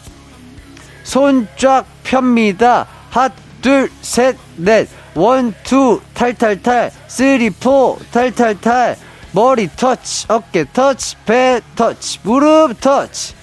손 1.05 1.47
쫙 1.57 1.85
폅니다. 2.03 2.87
핫, 3.11 3.33
둘, 3.63 3.91
셋, 4.03 4.37
넷. 4.57 4.89
One, 5.15 5.55
two, 5.63 6.01
탈탈탈. 6.13 6.91
Three, 7.07 7.51
four, 7.51 7.99
탈탈탈. 8.11 8.97
머리 9.33 9.69
터치, 9.77 10.27
어깨 10.29 10.65
터치, 10.73 11.17
배 11.25 11.61
터치, 11.77 12.19
무릎 12.25 12.81
터치. 12.81 13.35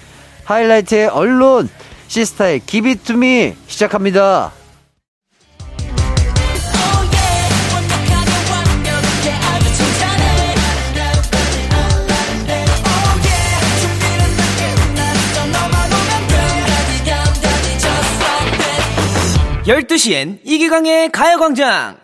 하이라이트의 0.44 1.06
Alone, 1.08 1.68
시스타의 2.08 2.60
Give 2.60 2.98
It 2.98 3.16
To 3.16 3.35
Me 3.35 3.54
시작합니다. 3.66 4.52
열두 19.68 19.98
시엔 19.98 20.38
이기광의 20.44 21.10
가요광장. 21.12 21.98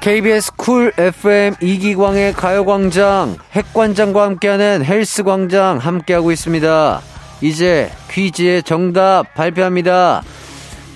KBS 0.00 0.52
쿨 0.56 0.94
FM 0.96 1.54
이기광의 1.60 2.32
가요광장 2.32 3.36
핵관장과 3.52 4.22
함께하는 4.22 4.86
헬스광장 4.86 5.76
함께하고 5.76 6.32
있습니다. 6.32 7.02
이제 7.42 7.92
퀴즈의 8.10 8.62
정답 8.62 9.34
발표합니다. 9.34 10.22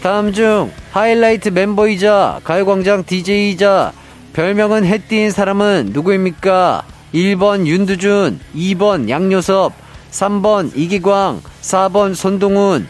다음 0.02 0.32
중 0.32 0.72
하이라이트 0.92 1.50
멤버이자 1.50 2.40
가요광장 2.44 3.04
DJ이자 3.04 3.92
별명은 4.32 4.86
해띠인 4.86 5.30
사람은 5.30 5.90
누구입니까? 5.92 6.84
1번 7.14 7.66
윤두준, 7.66 8.40
2번 8.54 9.08
양요섭, 9.08 9.72
3번 10.10 10.72
이기광, 10.74 11.42
4번 11.60 12.14
손동훈. 12.14 12.88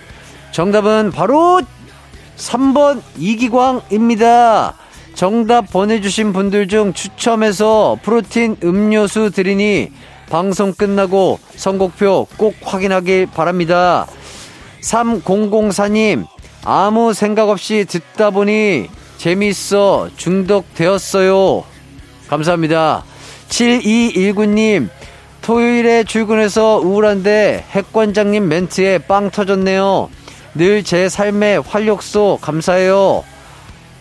정답은 0.53 1.11
바로 1.11 1.63
3번 2.37 3.03
이기광입니다. 3.19 4.75
정답 5.15 5.71
보내주신 5.71 6.33
분들 6.33 6.69
중 6.69 6.93
추첨해서 6.93 7.99
프로틴 8.03 8.57
음료수 8.63 9.31
드리니 9.31 9.93
방송 10.31 10.73
끝나고 10.73 11.39
선곡표 11.57 12.27
꼭 12.37 12.55
확인하길 12.63 13.27
바랍니다. 13.27 14.07
3004님, 14.83 16.27
아무 16.65 17.13
생각 17.13 17.49
없이 17.49 17.85
듣다 17.89 18.31
보니 18.31 18.89
재밌어 19.19 20.09
중독되었어요. 20.17 21.65
감사합니다. 22.29 23.05
7219님, 23.53 24.89
토요일에 25.43 26.05
출근해서 26.05 26.79
우울한데 26.79 27.65
핵관장님 27.71 28.49
멘트에 28.49 28.99
빵 28.99 29.31
터졌네요. 29.31 30.09
늘 30.55 30.83
제 30.83 31.09
삶의 31.09 31.63
활력소 31.63 32.39
감사해요. 32.41 33.25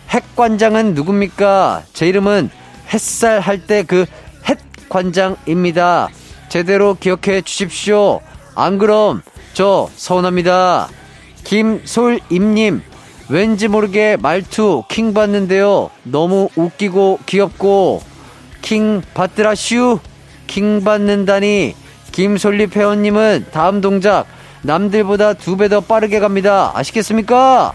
핵관장은 0.08 0.94
누굽니까? 0.94 1.82
제 1.92 2.08
이름은 2.08 2.50
햇살 2.92 3.40
할 3.40 3.66
때 3.66 3.82
그 3.82 4.06
햇관장입니다. 4.48 6.08
제대로 6.48 6.94
기억해 6.94 7.42
주십시오. 7.42 8.20
안 8.54 8.78
그럼 8.78 9.22
저 9.54 9.88
서운합니다. 9.96 10.88
김솔임님, 11.44 12.82
왠지 13.28 13.68
모르게 13.68 14.16
말투 14.16 14.84
킹 14.88 15.12
받는데요. 15.14 15.90
너무 16.04 16.48
웃기고 16.56 17.20
귀엽고 17.26 18.02
킹 18.62 19.02
받드라슈 19.14 19.98
킹 20.46 20.84
받는다니 20.84 21.74
김솔립 22.12 22.76
회원님은 22.76 23.46
다음 23.52 23.80
동작 23.80 24.26
남들보다 24.62 25.34
두 25.34 25.56
배 25.56 25.68
더 25.68 25.80
빠르게 25.80 26.20
갑니다. 26.20 26.70
아시겠습니까? 26.74 27.72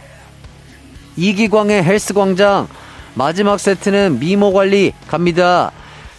이기광의 1.18 1.84
헬스 1.84 2.14
광장 2.14 2.68
마지막 3.16 3.60
세트는 3.60 4.20
미모 4.20 4.54
관리 4.54 4.94
갑니다. 5.08 5.72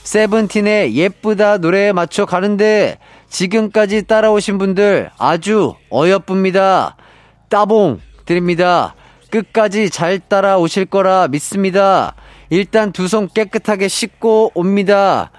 세븐틴의 0.02 0.94
예쁘다 0.96 1.58
노래에 1.58 1.92
맞춰 1.92 2.26
가는데 2.26 2.98
지금까지 3.30 4.02
따라오신 4.06 4.58
분들 4.58 5.10
아주 5.18 5.74
어여쁩니다. 5.90 6.96
따봉 7.48 8.00
드립니다. 8.24 8.94
끝까지 9.30 9.90
잘 9.90 10.18
따라오실 10.18 10.86
거라 10.86 11.28
믿습니다. 11.28 12.14
일단 12.50 12.92
두 12.92 13.04
손 13.06 13.28
깨끗하게 13.28 13.88
씻고 13.88 14.52
옵니다. 14.54 15.30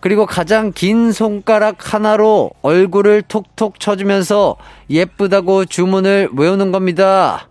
그리고 0.00 0.26
가장 0.26 0.72
긴 0.72 1.10
손가락 1.12 1.92
하나로 1.92 2.52
얼굴을 2.62 3.22
톡톡 3.22 3.80
쳐주면서 3.80 4.56
예쁘다고 4.90 5.64
주문을 5.64 6.30
외우는 6.36 6.70
겁니다. 6.70 7.48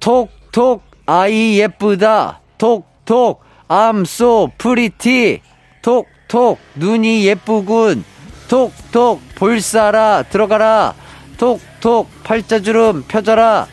톡톡 0.00 0.82
아이 1.06 1.58
예쁘다. 1.58 2.40
톡톡 2.58 3.42
I'm 3.68 4.02
so 4.02 4.48
pretty. 4.58 5.40
톡톡 5.82 6.58
눈이 6.74 7.24
예쁘군. 7.26 8.04
톡톡 8.48 9.22
볼사라 9.34 10.24
들어가라. 10.24 10.94
톡톡 11.38 12.08
팔자주름 12.24 13.04
펴져라. 13.08 13.66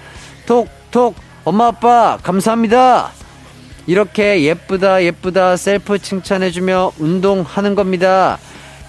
톡톡 0.45 1.15
엄마 1.43 1.67
아빠 1.67 2.17
감사합니다. 2.24 3.12
이렇게 3.88 4.44
예쁘다 4.44 5.04
예쁘다 5.04 5.58
셀프 5.58 6.00
칭찬해주며 6.00 6.94
운동하는 7.00 7.76
겁니다. 7.76 8.38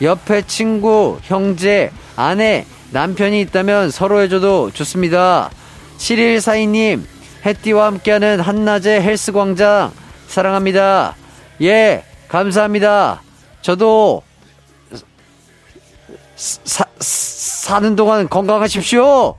옆에 0.00 0.42
친구, 0.46 1.18
형제, 1.22 1.90
아내, 2.16 2.66
남편이 2.90 3.40
있다면 3.42 3.90
서로 3.90 4.20
해줘도 4.20 4.70
좋습니다. 4.72 5.50
7142님, 5.98 7.02
해띠와 7.46 7.86
함께하는 7.86 8.40
한낮의 8.40 9.02
헬스광장 9.02 9.92
사랑합니다. 10.26 11.16
예, 11.62 12.04
감사합니다. 12.28 13.22
저도 13.62 14.22
사, 16.36 16.84
사는 16.98 17.94
동안 17.94 18.28
건강하십시오. 18.28 19.36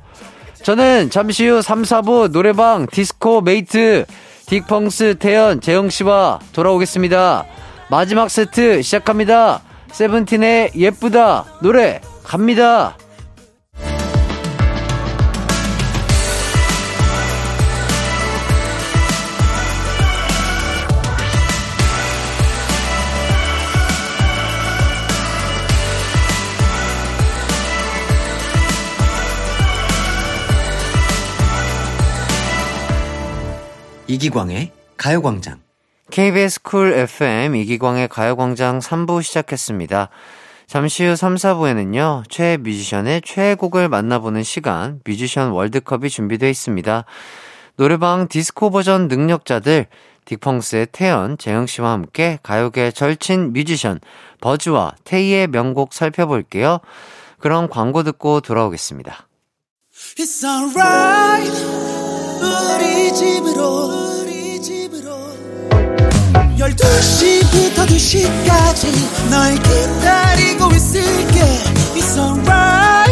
저는 0.63 1.09
잠시 1.09 1.45
후 1.47 1.61
3, 1.61 1.81
4부 1.81 2.31
노래방 2.31 2.87
디스코 2.87 3.41
메이트 3.41 4.05
딕펑스 4.45 5.19
태현 5.19 5.62
재흥씨와 5.62 6.39
돌아오겠습니다. 6.51 7.45
마지막 7.89 8.29
세트 8.29 8.82
시작합니다. 8.82 9.62
세븐틴의 9.91 10.71
예쁘다 10.75 11.45
노래 11.62 12.01
갑니다. 12.23 12.97
이기광의 34.13 34.71
가요광장. 34.95 35.60
KBS 36.12 36.62
Cool 36.62 36.93
FM 36.93 37.56
이기광의 37.56 38.10
가요광장 38.10 38.78
3부 38.78 39.23
시작했습니다. 39.23 40.10
잠시 40.67 41.04
후 41.04 41.15
3, 41.15 41.34
4부에는요, 41.34 42.30
최애 42.30 42.58
뮤지션의 42.58 43.23
최애곡을 43.26 43.89
만나보는 43.89 44.43
시간, 44.43 45.02
뮤지션 45.04 45.49
월드컵이 45.49 46.12
준비되어 46.12 46.47
있습니다. 46.47 47.06
노래방 47.76 48.28
디스코 48.28 48.69
버전 48.69 49.08
능력자들, 49.08 49.88
딕펑스의 50.26 50.89
태현, 50.91 51.39
재흥씨와 51.39 51.91
함께 51.91 52.38
가요계 52.43 52.91
절친 52.91 53.52
뮤지션, 53.52 53.99
버즈와 54.41 54.93
테이의 55.06 55.47
명곡 55.47 55.91
살펴볼게요. 55.91 56.82
그럼 57.39 57.67
광고 57.67 58.04
듣고 58.04 58.41
돌아오겠습니다. 58.41 59.28
It's 60.17 60.43
alright 60.43 61.92
우리 62.43 63.13
집으로. 63.13 64.21
우리 64.21 64.62
집으로 64.62 65.34
12시부터 66.58 67.86
2시까지 67.88 69.29
널 69.29 69.56
기다리고 69.56 70.71
있을게. 70.71 71.39
It's 71.95 72.17
alright 72.17 73.02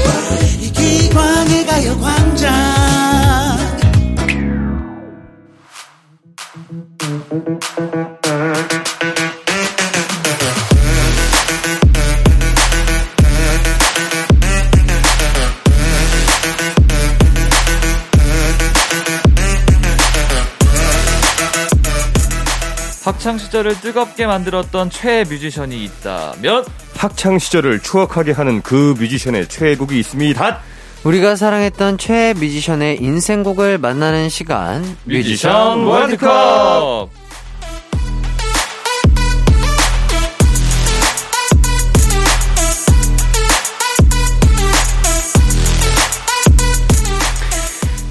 학창 23.22 23.38
시절을 23.38 23.80
뜨겁게 23.82 24.26
만들었던 24.26 24.90
최애 24.90 25.26
뮤지션이 25.26 25.84
있다면 25.84 26.66
학창 26.98 27.38
시절을 27.38 27.82
추억하게 27.82 28.32
하는 28.32 28.64
그 28.64 28.96
뮤지션의 28.98 29.48
최애곡이 29.48 30.00
있습니다. 30.00 30.60
우리가 31.04 31.36
사랑했던 31.36 32.00
최애 32.00 32.34
뮤지션의 32.34 32.98
인생곡을 33.00 33.78
만나는 33.78 34.28
시간, 34.30 34.98
뮤지션 35.04 35.84
월드컵. 35.84 37.10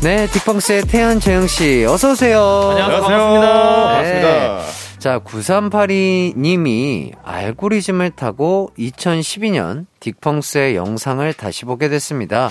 네, 0.02 0.28
딕펑스의 0.28 0.88
태연 0.88 1.18
재영 1.18 1.48
씨, 1.48 1.84
어서 1.84 2.12
오세요. 2.12 2.68
안녕하세요. 2.70 3.00
반갑습니다. 3.00 4.02
네. 4.02 4.46
반갑습니다. 4.46 4.79
자, 5.00 5.18
9382님이 5.20 7.12
알고리즘을 7.24 8.10
타고 8.10 8.70
2012년 8.78 9.86
딕펑스의 9.98 10.74
영상을 10.74 11.32
다시 11.32 11.64
보게 11.64 11.88
됐습니다. 11.88 12.50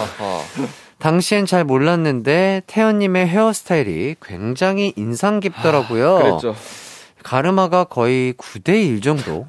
당시엔 0.97 1.45
잘 1.45 1.63
몰랐는데 1.63 2.63
태연님의 2.65 3.27
헤어스타일이 3.27 4.15
굉장히 4.19 4.93
인상 4.95 5.39
깊더라고요. 5.39 6.15
그랬죠. 6.15 6.55
가르마가 7.21 7.83
거의 7.83 8.33
9대1 8.33 9.03
정도? 9.03 9.45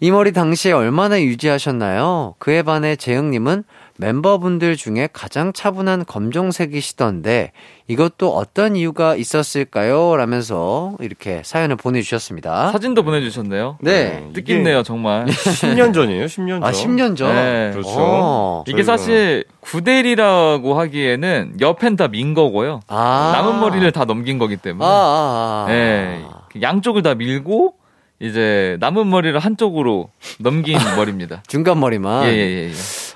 이 0.00 0.10
머리 0.10 0.32
당시에 0.32 0.72
얼마나 0.72 1.20
유지하셨나요? 1.20 2.36
그에 2.38 2.62
반해 2.62 2.96
재영님은 2.96 3.64
멤버분들 4.00 4.76
중에 4.76 5.08
가장 5.12 5.52
차분한 5.52 6.04
검정색이시던데 6.06 7.52
이것도 7.88 8.34
어떤 8.34 8.76
이유가 8.76 9.16
있었을까요? 9.16 10.16
라면서 10.16 10.94
이렇게 11.00 11.42
사연을 11.44 11.76
보내주셨습니다. 11.76 12.70
사진도 12.70 13.02
보내주셨네요. 13.02 13.78
네. 13.80 14.28
뜻깊네요, 14.34 14.82
정말. 14.84 15.26
10년 15.26 15.92
전이에요, 15.92 16.26
10년 16.26 16.48
전. 16.60 16.64
아, 16.64 16.70
10년 16.70 17.16
전? 17.16 17.34
네. 17.34 17.70
그렇죠. 17.72 17.90
어. 17.96 18.64
이게 18.68 18.82
사실 18.84 19.44
9대1이라고 19.62 20.74
하기에는 20.74 21.56
옆엔 21.60 21.96
다 21.96 22.08
민 22.08 22.32
거고요. 22.34 22.80
아. 22.88 23.32
남은 23.34 23.60
머리를 23.60 23.90
다 23.92 24.04
넘긴 24.06 24.38
거기 24.38 24.56
때문에. 24.56 24.84
아, 24.84 24.88
아, 24.88 25.64
아. 25.68 25.70
네. 25.70 26.24
양쪽을 26.62 27.02
다 27.02 27.14
밀고 27.14 27.74
이제 28.20 28.76
남은 28.80 29.08
머리를 29.10 29.38
한쪽으로 29.38 30.08
넘긴 30.40 30.76
머리입니다. 30.96 31.42
중간 31.46 31.78
머리만. 31.80 32.26
예, 32.26 32.30
예, 32.32 32.68
예. 32.68 32.72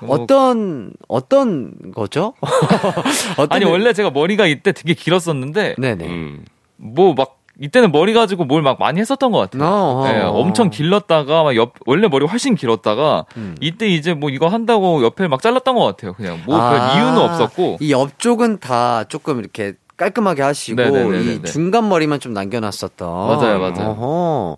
어떤, 0.09 0.91
어떤 1.07 1.73
거죠? 1.93 2.33
어떤 3.37 3.47
아니, 3.55 3.65
느- 3.65 3.69
원래 3.71 3.93
제가 3.93 4.09
머리가 4.11 4.45
이때 4.47 4.71
되게 4.71 4.93
길었었는데, 4.93 5.75
네네. 5.77 6.05
음. 6.07 6.45
뭐막 6.77 7.39
이때는 7.59 7.91
머리 7.91 8.13
가지고 8.13 8.45
뭘 8.45 8.63
막 8.63 8.79
많이 8.79 8.99
했었던 8.99 9.31
것 9.31 9.37
같아요. 9.37 9.63
어, 9.69 10.03
네, 10.07 10.19
어. 10.21 10.31
엄청 10.31 10.69
길렀다가 10.71 11.43
막 11.43 11.55
옆, 11.55 11.73
원래 11.85 12.07
머리 12.07 12.25
훨씬 12.25 12.55
길었다가 12.55 13.25
음. 13.37 13.55
이때 13.61 13.87
이제 13.87 14.13
뭐 14.15 14.31
이거 14.31 14.47
한다고 14.47 15.03
옆에 15.03 15.27
막 15.27 15.39
잘랐던 15.41 15.75
것 15.75 15.83
같아요. 15.85 16.13
그냥 16.13 16.39
뭐별 16.47 16.79
아, 16.79 16.95
이유는 16.95 17.17
없었고. 17.17 17.77
이 17.79 17.91
옆쪽은 17.91 18.59
다 18.59 19.03
조금 19.03 19.37
이렇게 19.39 19.73
깔끔하게 20.03 20.41
하시고 20.41 20.81
네네네네네. 20.81 21.33
이 21.33 21.41
중간 21.43 21.87
머리만 21.87 22.19
좀 22.19 22.33
남겨놨었던. 22.33 23.07
맞아요, 23.09 23.59
맞아요. 23.59 23.89
어허. 23.89 24.57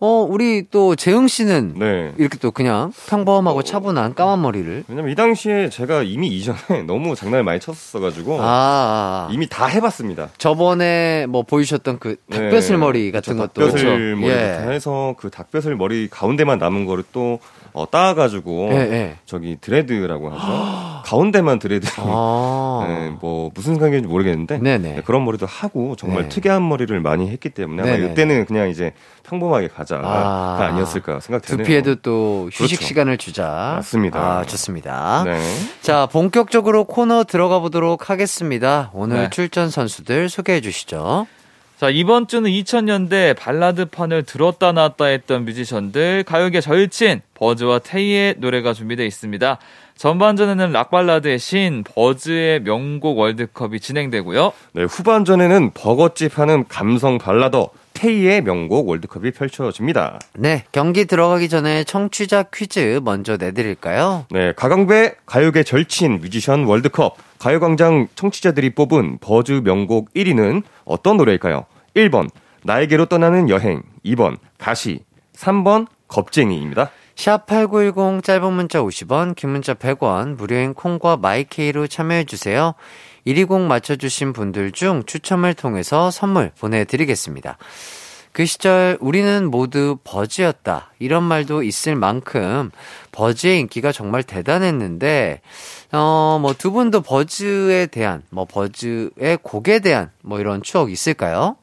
어 0.00 0.26
우리 0.28 0.64
또 0.70 0.96
재흥 0.96 1.28
씨는 1.28 1.74
네. 1.76 2.12
이렇게 2.16 2.38
또 2.38 2.50
그냥 2.50 2.92
평범하고 3.08 3.62
차분한 3.62 4.14
까만 4.14 4.40
머리를. 4.40 4.84
왜냐면 4.88 5.12
이 5.12 5.14
당시에 5.14 5.68
제가 5.68 6.02
이미 6.02 6.28
이전에 6.28 6.82
너무 6.86 7.14
장난을 7.14 7.44
많이 7.44 7.60
쳤었어가지고 7.60 8.40
아, 8.40 8.44
아, 8.44 8.46
아. 8.46 9.28
이미 9.32 9.46
다 9.48 9.66
해봤습니다. 9.66 10.30
저번에 10.38 11.26
뭐 11.28 11.42
보이셨던 11.42 11.98
그 11.98 12.16
네. 12.28 12.38
닭뼈슬 12.38 12.78
머리 12.78 13.12
같은 13.12 13.34
그쵸, 13.34 13.48
것도. 13.48 13.66
닭뼈슬 13.66 14.16
머리부터 14.16 14.28
예. 14.28 14.74
해서 14.74 15.14
그 15.18 15.28
닭뼈슬 15.30 15.76
머리 15.76 16.08
가운데만 16.08 16.58
남은 16.58 16.86
거를 16.86 17.04
또 17.12 17.38
어, 17.76 17.86
따가지고 17.90 18.70
예, 18.70 18.76
예. 18.76 19.16
저기 19.26 19.58
드레드라고 19.60 20.30
하죠. 20.30 21.02
가운데만 21.04 21.58
드레드. 21.58 21.86
아. 21.98 22.86
네, 22.88 23.10
뭐 23.20 23.50
무슨 23.54 23.78
관계인지 23.78 24.08
모르겠는데 24.08 24.58
네네. 24.60 24.94
네, 24.94 25.02
그런 25.04 25.26
머리도 25.26 25.44
하고 25.44 25.94
정말 25.94 26.22
네. 26.22 26.28
특이한 26.30 26.66
머리를 26.66 26.98
많이 27.00 27.28
했기 27.28 27.50
때문에 27.50 27.82
아마. 27.82 27.92
이때는 27.92 28.46
그냥 28.46 28.70
이제 28.70 28.94
평범하게 29.24 29.68
가자가 29.68 30.08
아. 30.08 30.58
아니었을까 30.64 31.20
생각되네요. 31.20 31.64
두피에도 31.64 31.96
또 31.96 32.48
휴식 32.50 32.78
그렇죠. 32.78 32.86
시간을 32.86 33.18
주자. 33.18 33.74
맞습니다. 33.76 34.20
아, 34.20 34.44
좋습니다. 34.46 35.24
네. 35.26 35.38
자, 35.82 36.06
본격적으로 36.06 36.84
코너 36.84 37.24
들어가 37.24 37.58
보도록 37.58 38.08
하겠습니다. 38.08 38.90
오늘 38.94 39.24
네. 39.24 39.30
출전 39.30 39.68
선수들 39.68 40.30
소개해 40.30 40.62
주시죠. 40.62 41.26
자, 41.78 41.90
이번 41.90 42.26
주는 42.26 42.50
2000년대 42.50 43.36
발라드판을 43.36 44.22
들었다 44.22 44.72
놨다 44.72 45.04
했던 45.04 45.44
뮤지션들, 45.44 46.22
가요계 46.22 46.62
절친, 46.62 47.20
버즈와 47.34 47.80
테이의 47.80 48.36
노래가 48.38 48.72
준비되어 48.72 49.04
있습니다. 49.04 49.58
전반전에는 49.96 50.72
락발라드의 50.72 51.38
신, 51.38 51.84
버즈의 51.84 52.62
명곡 52.62 53.18
월드컵이 53.18 53.80
진행되고요. 53.80 54.52
네, 54.72 54.84
후반전에는 54.84 55.72
버거집 55.74 56.38
하는 56.38 56.64
감성 56.66 57.18
발라더 57.18 57.68
테이의 57.92 58.42
명곡 58.42 58.88
월드컵이 58.88 59.32
펼쳐집니다. 59.32 60.18
네, 60.34 60.64
경기 60.72 61.04
들어가기 61.04 61.50
전에 61.50 61.84
청취자 61.84 62.44
퀴즈 62.54 63.00
먼저 63.04 63.36
내드릴까요? 63.36 64.24
네, 64.30 64.52
가광배 64.54 65.14
가요계 65.26 65.62
절친 65.62 66.20
뮤지션 66.20 66.64
월드컵 66.64 67.16
가요광장 67.38 68.08
청취자들이 68.14 68.74
뽑은 68.74 69.18
버즈 69.20 69.60
명곡 69.64 70.12
1위는 70.14 70.62
어떤 70.84 71.16
노래일까요? 71.16 71.66
1번 71.94 72.28
나에게로 72.62 73.06
떠나는 73.06 73.48
여행 73.48 73.82
2번 74.04 74.38
가시 74.58 75.00
3번 75.34 75.86
겁쟁이입니다. 76.08 76.90
샵8910 77.14 78.22
짧은 78.22 78.52
문자 78.52 78.80
50원, 78.80 79.34
긴 79.34 79.50
문자 79.50 79.74
100원, 79.74 80.36
무료인 80.36 80.74
콩과 80.74 81.16
마이케이로 81.16 81.86
참여해 81.86 82.24
주세요. 82.24 82.74
120 83.24 83.62
맞춰주신 83.62 84.32
분들 84.32 84.72
중 84.72 85.02
추첨을 85.04 85.54
통해서 85.54 86.10
선물 86.10 86.52
보내드리겠습니다. 86.60 87.58
그 88.36 88.44
시절 88.44 88.98
우리는 89.00 89.50
모두 89.50 89.96
버즈였다. 90.04 90.90
이런 90.98 91.22
말도 91.22 91.62
있을 91.62 91.96
만큼 91.96 92.70
버즈의 93.10 93.60
인기가 93.60 93.92
정말 93.92 94.22
대단했는데, 94.22 95.40
어, 95.92 96.38
뭐 96.42 96.52
두 96.52 96.70
분도 96.70 97.00
버즈에 97.00 97.86
대한, 97.86 98.24
뭐 98.28 98.44
버즈의 98.44 99.38
곡에 99.42 99.78
대한 99.78 100.10
뭐 100.20 100.38
이런 100.38 100.60
추억 100.62 100.92
있을까요? 100.92 101.56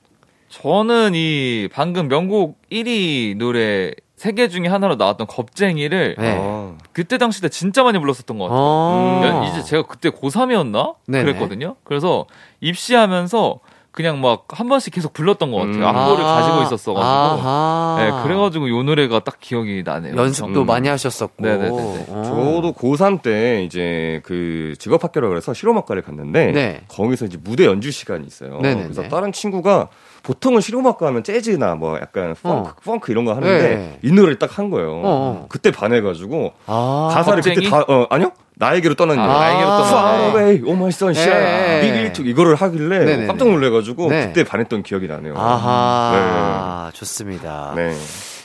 저는 0.49 1.11
이 1.13 1.69
방금 1.71 2.07
명곡 2.07 2.59
1위 2.71 3.37
노래 3.37 3.91
세개 4.15 4.47
중에 4.47 4.67
하나로 4.67 4.95
나왔던 4.95 5.27
겁쟁이를 5.27 6.15
네. 6.17 6.37
아, 6.39 6.75
그때 6.91 7.19
당시 7.19 7.39
때 7.41 7.49
진짜 7.49 7.83
많이 7.83 7.99
불렀었던 7.99 8.35
것 8.39 8.45
같아요. 8.45 8.59
어. 8.59 9.21
야, 9.25 9.47
이제 9.47 9.61
제가 9.61 9.83
그때 9.83 10.09
고3이었나? 10.09 10.95
네네. 11.05 11.23
그랬거든요. 11.23 11.75
그래서 11.83 12.25
입시하면서 12.61 13.59
그냥 13.93 14.19
막 14.21 14.45
한 14.49 14.67
번씩 14.67 14.93
계속 14.93 15.13
불렀던 15.13 15.51
것 15.51 15.57
같아요. 15.57 15.75
음. 15.77 15.83
악보를 15.83 16.23
아, 16.25 16.35
가지고 16.35 16.61
있었어가지고. 16.63 17.01
아하. 17.03 17.95
네, 17.99 18.23
그래가지고 18.23 18.69
요 18.69 18.83
노래가 18.83 19.19
딱 19.19 19.39
기억이 19.39 19.83
나네요. 19.85 20.15
연습도 20.17 20.61
음. 20.61 20.65
많이 20.65 20.87
하셨었고. 20.89 21.43
네네네네. 21.43 22.05
어. 22.09 22.23
저도 22.25 22.73
고3 22.73 23.21
때 23.21 23.63
이제 23.63 24.21
그 24.25 24.73
직업학교라 24.79 25.29
그래서 25.29 25.53
실용음악과를 25.53 26.01
갔는데 26.01 26.51
네. 26.51 26.81
거기서 26.87 27.25
이제 27.25 27.37
무대 27.43 27.65
연주 27.65 27.91
시간이 27.91 28.25
있어요. 28.27 28.59
네네네. 28.61 28.83
그래서 28.83 29.07
다른 29.07 29.31
친구가 29.31 29.87
보통은 30.23 30.61
실용음악과 30.61 31.07
하면 31.07 31.23
재즈나 31.23 31.75
뭐 31.75 31.97
약간 31.99 32.35
펑크, 32.41 32.69
어. 32.69 32.73
펑크 32.83 33.11
이런 33.11 33.25
거 33.25 33.33
하는데 33.35 33.75
네. 33.75 33.99
이 34.03 34.11
노래를 34.11 34.39
딱 34.39 34.57
한 34.57 34.69
거예요. 34.69 35.01
어. 35.03 35.45
그때 35.49 35.71
반해가지고 35.71 36.53
아. 36.67 37.09
가사를 37.11 37.37
겁쟁이? 37.41 37.55
그때 37.55 37.69
다 37.69 37.83
어, 37.87 38.05
아니요 38.11 38.31
나에게로 38.55 38.95
떠나는 38.95 39.21
아, 39.21 39.25
여행. 39.27 39.39
나에게로 39.39 39.71
아. 39.71 39.77
떠나는 39.77 39.89
Far 39.89 40.29
away, 40.29 40.61
you're 40.61 40.73
my 40.73 40.89
sunshine. 40.89 41.43
예. 41.43 41.81
We 41.81 41.92
were 41.92 42.13
to 42.13 42.21
이거를 42.23 42.55
하길래 42.55 42.99
네네네. 42.99 43.27
깜짝 43.27 43.49
놀래가지고 43.49 44.09
네. 44.09 44.27
그때 44.27 44.43
반했던 44.43 44.83
기억이 44.83 45.07
나네요. 45.07 45.35
아하, 45.37 46.91
좋습니다. 46.93 47.73
네. 47.75 47.95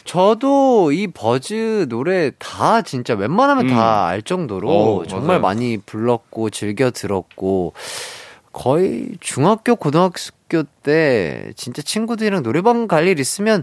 저도 0.05 0.91
이 0.93 1.07
버즈 1.09 1.87
노래 1.91 2.31
다 2.39 2.81
진짜 2.81 3.15
웬만하면 3.15 3.69
음. 3.69 3.75
다알 3.75 4.23
정도로 4.23 4.71
어, 4.71 5.07
정말 5.07 5.39
맞아요. 5.39 5.41
많이 5.41 5.77
불렀고 5.77 6.49
즐겨 6.49 6.91
들었고 6.91 7.75
거의 8.53 9.09
중학교 9.21 9.77
고등학교 9.77 10.15
때 10.83 11.53
진짜 11.57 11.83
친구들이랑 11.83 12.43
노래방 12.43 12.87
갈 12.89 13.07
일 13.09 13.19
있으면 13.21 13.63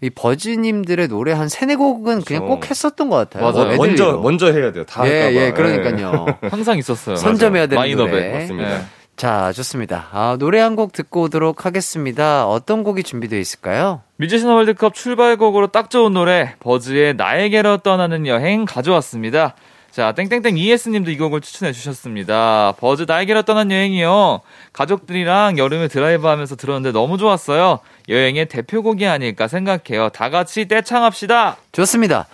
이 0.00 0.08
버즈님들의 0.10 1.08
노래 1.08 1.32
한 1.32 1.48
세네 1.48 1.76
곡은 1.76 2.22
그냥 2.22 2.42
그렇죠. 2.42 2.46
꼭 2.46 2.70
했었던 2.70 3.10
것 3.10 3.16
같아요. 3.16 3.52
맞아요. 3.52 3.74
어, 3.74 3.76
먼저. 3.76 4.16
먼저 4.18 4.50
해야 4.52 4.72
돼요. 4.72 4.84
다 4.84 5.06
예, 5.08 5.22
할까봐. 5.22 5.44
예, 5.46 5.52
그러니까요. 5.52 6.26
항상 6.50 6.78
있었어요. 6.78 7.16
선점해야 7.16 7.66
되는 7.66 7.76
마이너벨. 7.80 8.10
노래. 8.12 8.32
맞습니다. 8.40 8.68
네. 8.68 8.80
자, 9.16 9.52
좋습니다. 9.52 10.08
아, 10.12 10.36
노래 10.38 10.60
한 10.60 10.76
곡 10.76 10.92
듣고 10.92 11.22
오도록 11.24 11.66
하겠습니다. 11.66 12.46
어떤 12.48 12.82
곡이 12.82 13.02
준비되어 13.02 13.38
있을까요? 13.38 14.00
뮤지션 14.16 14.50
월드컵 14.52 14.94
출발곡으로 14.94 15.66
딱 15.66 15.90
좋은 15.90 16.14
노래 16.14 16.54
버즈의 16.60 17.14
나에게로 17.16 17.78
떠나는 17.78 18.26
여행 18.26 18.64
가져왔습니다. 18.64 19.54
자, 19.90 20.12
땡땡땡 20.12 20.56
ES님도 20.56 21.10
이 21.10 21.18
곡을 21.18 21.40
추천해 21.40 21.72
주셨습니다. 21.72 22.74
버즈 22.78 23.04
나에게로 23.08 23.42
떠난 23.42 23.72
여행이요. 23.72 24.40
가족들이랑 24.72 25.58
여름에 25.58 25.88
드라이브 25.88 26.28
하면서 26.28 26.54
들었는데 26.54 26.92
너무 26.92 27.18
좋았어요. 27.18 27.80
여행의 28.08 28.46
대표곡이 28.46 29.06
아닐까 29.06 29.48
생각해요. 29.48 30.10
다 30.10 30.30
같이 30.30 30.68
떼창합시다. 30.68 31.56
좋습니다. 31.72 32.26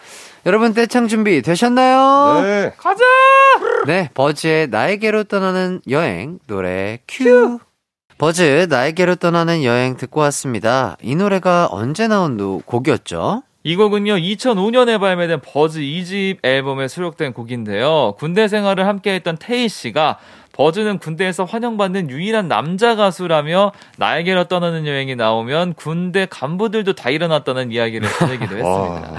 여러분 0.44 0.74
떼창 0.74 1.08
준비 1.08 1.40
되셨나요? 1.42 2.42
네. 2.42 2.72
가자. 2.76 3.02
네, 3.86 4.10
버즈의 4.14 4.68
나에게로 4.68 5.24
떠나는 5.24 5.80
여행 5.88 6.38
노래 6.46 6.98
큐. 7.08 7.58
버즈 8.18 8.66
나에게로 8.70 9.16
떠나는 9.16 9.64
여행 9.64 9.96
듣고 9.96 10.20
왔습니다. 10.20 10.96
이 11.02 11.16
노래가 11.16 11.68
언제 11.70 12.06
나온 12.06 12.36
노- 12.36 12.60
곡이었죠? 12.64 13.42
이 13.66 13.74
곡은요, 13.74 14.14
2005년에 14.18 15.00
발매된 15.00 15.40
버즈 15.42 15.80
2집 15.80 16.36
앨범에 16.44 16.86
수록된 16.86 17.32
곡인데요. 17.32 18.14
군대 18.16 18.46
생활을 18.46 18.86
함께 18.86 19.14
했던 19.14 19.36
테이 19.36 19.68
씨가 19.68 20.20
버즈는 20.56 20.98
군대에서 20.98 21.44
환영받는 21.44 22.08
유일한 22.10 22.48
남자 22.48 22.96
가수라며 22.96 23.72
나에게로 23.98 24.44
떠나는 24.44 24.86
여행이 24.86 25.14
나오면 25.16 25.74
군대 25.74 26.26
간부들도 26.28 26.94
다 26.94 27.10
일어났다는 27.10 27.72
이야기를 27.72 28.08
전하기도 28.08 28.56
했습니다. 28.56 29.12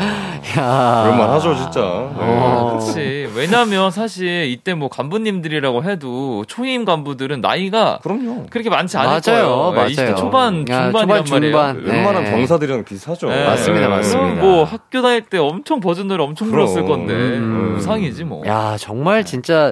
야. 0.59 1.03
그럴만 1.03 1.29
하죠, 1.31 1.55
진짜. 1.55 1.81
어. 1.83 2.79
그렇지. 2.79 3.29
왜냐면 3.35 3.91
사실 3.91 4.45
이때 4.49 4.73
뭐 4.73 4.89
간부님들이라고 4.89 5.83
해도 5.83 6.43
초임 6.47 6.85
간부들은 6.85 7.41
나이가 7.41 7.99
그럼요. 8.01 8.47
그렇게 8.49 8.69
많지 8.69 8.97
않을 8.97 9.09
맞아요, 9.09 9.21
거예요. 9.47 9.71
맞아요. 9.73 9.87
20대 9.89 10.17
초반, 10.17 10.65
야, 10.69 10.83
중반이란 10.91 10.91
초반, 10.91 11.07
말이에요. 11.07 11.23
중반. 11.25 11.83
웬만한 11.83 12.23
네. 12.23 12.31
병사들이랑 12.31 12.83
비슷하죠. 12.83 13.29
네. 13.29 13.45
맞습니다, 13.45 13.87
맞습니다. 13.89 14.35
그럼 14.35 14.39
뭐 14.39 14.63
학교 14.63 15.01
다닐 15.01 15.21
때 15.21 15.37
엄청 15.37 15.79
버즈 15.79 16.01
노래 16.01 16.23
엄청 16.23 16.49
그럼. 16.49 16.65
불렀을 16.65 16.87
건데 16.87 17.13
음. 17.13 17.75
우상이지 17.77 18.23
뭐. 18.23 18.45
야, 18.47 18.75
정말 18.79 19.23
진짜 19.23 19.71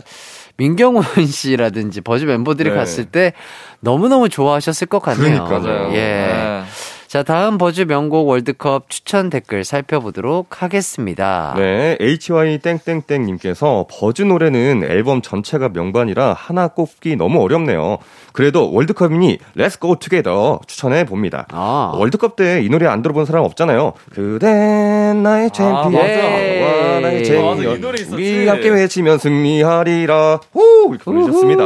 민경훈 0.57 1.03
씨라든지 1.25 2.01
버즈 2.01 2.25
멤버들이 2.25 2.69
네. 2.69 2.75
갔을 2.75 3.05
때 3.05 3.33
너무너무 3.79 4.29
좋아하셨을 4.29 4.87
것 4.87 4.99
같네요. 4.99 5.45
그러니까요. 5.45 5.91
예. 5.93 5.97
네. 5.97 6.63
자, 7.07 7.23
다음 7.23 7.57
버즈 7.57 7.81
명곡 7.81 8.27
월드컵 8.27 8.89
추천 8.89 9.29
댓글 9.29 9.63
살펴보도록 9.63 10.61
하겠습니다. 10.61 11.53
네, 11.55 11.97
HY 12.01 12.57
땡땡땡님께서 12.57 13.87
버즈 13.89 14.23
노래는 14.23 14.83
앨범 14.83 15.21
전체가 15.21 15.69
명반이라 15.69 16.33
하나 16.33 16.67
꼽기 16.67 17.15
너무 17.15 17.41
어렵네요. 17.41 17.99
그래도 18.35 18.71
월드컵이니 18.73 19.37
Let's 19.57 19.79
Go 19.79 19.95
Together 19.95 20.57
추천해 20.67 21.05
봅니다. 21.05 21.47
아. 21.51 21.93
월드컵 21.95 22.35
때 22.35 22.61
이 22.65 22.69
노래 22.69 22.85
안 22.87 23.01
들어본 23.01 23.25
사람 23.25 23.43
없잖아요. 23.45 23.93
그댄 24.11 25.23
나의 25.23 25.51
챔피언, 25.51 25.93
맞아. 25.93 26.03
와 26.03 26.99
나의 26.99 27.19
예. 27.19 27.23
챔피언. 27.23 27.83
우리 28.11 28.47
함께 28.47 28.69
외치면 28.69 29.17
승리하리라. 29.19 30.39
호 30.53 30.89
이렇게 30.89 31.03
부르셨습니다. 31.03 31.63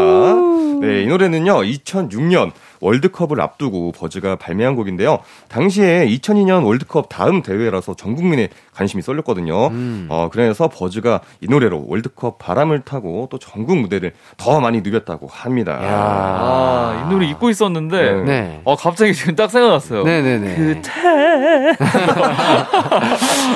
네, 0.82 1.04
이 1.04 1.08
노래는요 1.08 1.56
2006년 1.62 2.52
월드컵을 2.82 3.42
앞두고 3.42 3.92
버즈가 3.92 4.38
발매한 4.38 4.76
곡인데요. 4.78 5.20
당시에 5.50 6.08
2002년 6.08 6.66
월드컵 6.66 7.10
다음 7.10 7.42
대회라서 7.42 7.96
전 7.96 8.16
국민의 8.16 8.50
관심이 8.74 9.02
쏠렸거든요. 9.04 9.68
음. 9.68 10.08
어, 10.10 10.30
그래서 10.32 10.70
버즈가 10.70 11.20
이 11.42 11.48
노래로 11.50 11.86
월드컵 11.88 12.38
바람을 12.40 12.82
타고 12.82 13.28
또 13.30 13.38
전국 13.38 13.78
무대를 13.80 14.14
더 14.38 14.62
많이 14.62 14.80
누볐다고 14.80 15.28
합니다. 15.28 15.74
야. 15.84 16.59
아, 16.60 17.06
이 17.06 17.14
노래 17.14 17.28
잊고 17.28 17.50
있었는데. 17.50 18.02
네. 18.02 18.22
네. 18.24 18.62
어, 18.64 18.76
갑자기 18.76 19.14
지금 19.14 19.36
딱 19.36 19.50
생각났어요. 19.50 20.04
네네네. 20.04 20.82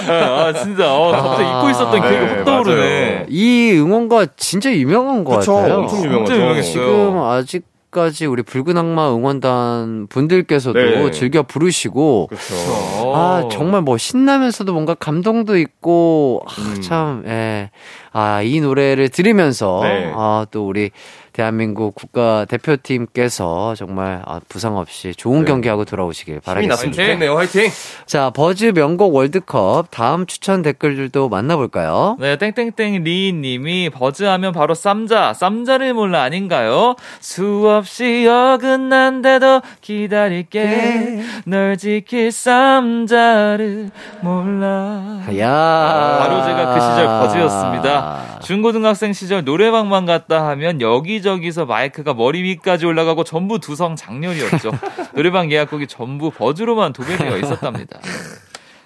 아, 0.09 0.53
진짜. 0.53 0.93
어, 0.93 1.11
갑자기 1.11 1.49
잊고 1.49 1.69
있었던 1.69 2.01
아, 2.01 2.09
기억이 2.09 2.25
네, 2.25 2.33
확 2.35 2.43
떠오르네. 2.45 3.11
맞아요. 3.11 3.25
이 3.29 3.73
응원가 3.75 4.27
진짜 4.37 4.71
유명한 4.71 5.23
것 5.23 5.39
그쵸, 5.39 5.55
같아요. 5.55 5.79
엄청 5.79 6.03
유명하죠. 6.03 6.33
유명했어요. 6.35 6.71
지금 6.71 7.21
아직 7.21 7.73
까지 7.93 8.25
우리 8.25 8.41
붉은 8.41 8.75
악마 8.75 9.13
응원단 9.13 10.07
분들께서도 10.09 10.79
네. 10.79 11.11
즐겨 11.11 11.43
부르시고 11.43 12.25
그렇죠. 12.27 13.13
아 13.15 13.47
정말 13.51 13.83
뭐 13.83 13.99
신나면서도 13.99 14.73
뭔가 14.73 14.95
감동도 14.95 15.59
있고 15.59 16.41
아, 16.47 16.53
음. 16.59 16.81
참 16.81 17.23
예. 17.27 17.69
아, 18.11 18.41
이 18.41 18.59
노래를 18.59 19.09
들으면서 19.09 19.81
네. 19.83 20.11
아, 20.15 20.47
또 20.49 20.67
우리 20.67 20.89
대한민국 21.33 21.95
국가 21.95 22.45
대표팀께서 22.45 23.73
정말 23.75 24.21
아, 24.25 24.39
부상 24.47 24.77
없이 24.77 25.13
좋은 25.15 25.39
네. 25.39 25.45
경기하고 25.45 25.83
돌아오시길 25.83 26.35
힘이 26.35 26.67
났으면 26.67 26.67
바라겠습니다. 26.67 27.03
좋겠네요. 27.03 27.35
화이팅! 27.35 27.71
자, 28.05 28.29
버즈 28.29 28.71
명곡 28.73 29.15
월드컵 29.15 29.87
다음 29.89 30.27
추천 30.27 30.61
댓글들도 30.61 31.29
만나볼까요? 31.29 32.17
네, 32.19 32.37
땡땡땡 32.37 33.03
리님이 33.03 33.89
버즈하면 33.89 34.53
바로 34.53 34.75
쌈자, 34.75 35.33
쌈자를 35.33 35.95
몰라 35.95 36.21
아닌가요? 36.21 36.95
수없이 37.19 38.27
어긋난데도 38.27 39.61
기다릴게 39.81 41.23
널 41.45 41.77
지킬 41.77 42.31
쌈자를 42.31 43.89
몰라. 44.21 45.23
야 45.39 46.17
바로 46.19 46.43
제가 46.43 46.73
그 46.75 46.79
시절 46.79 47.07
버즈였습니다. 47.07 48.39
중고등학생 48.43 49.13
시절 49.13 49.43
노래방만 49.43 50.05
갔다 50.05 50.47
하면 50.49 50.79
여기 50.81 51.22
저기서 51.23 51.65
마이크가 51.65 52.13
머리 52.13 52.43
위까지 52.43 52.85
올라가고 52.85 53.23
전부 53.23 53.59
두성 53.59 53.95
장렬이었죠. 53.95 54.71
노래방 55.15 55.51
예약곡이 55.51 55.87
전부 55.87 56.29
버즈로만 56.29 56.93
도배되어 56.93 57.37
있었답니다. 57.37 57.99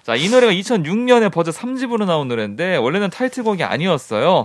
자, 0.08 0.16
이 0.16 0.30
노래가 0.30 0.50
2006년에 0.54 1.30
버즈 1.30 1.50
3집으로 1.50 2.06
나온 2.06 2.28
노래인데 2.28 2.76
원래는 2.76 3.10
타이틀곡이 3.10 3.62
아니었어요. 3.62 4.44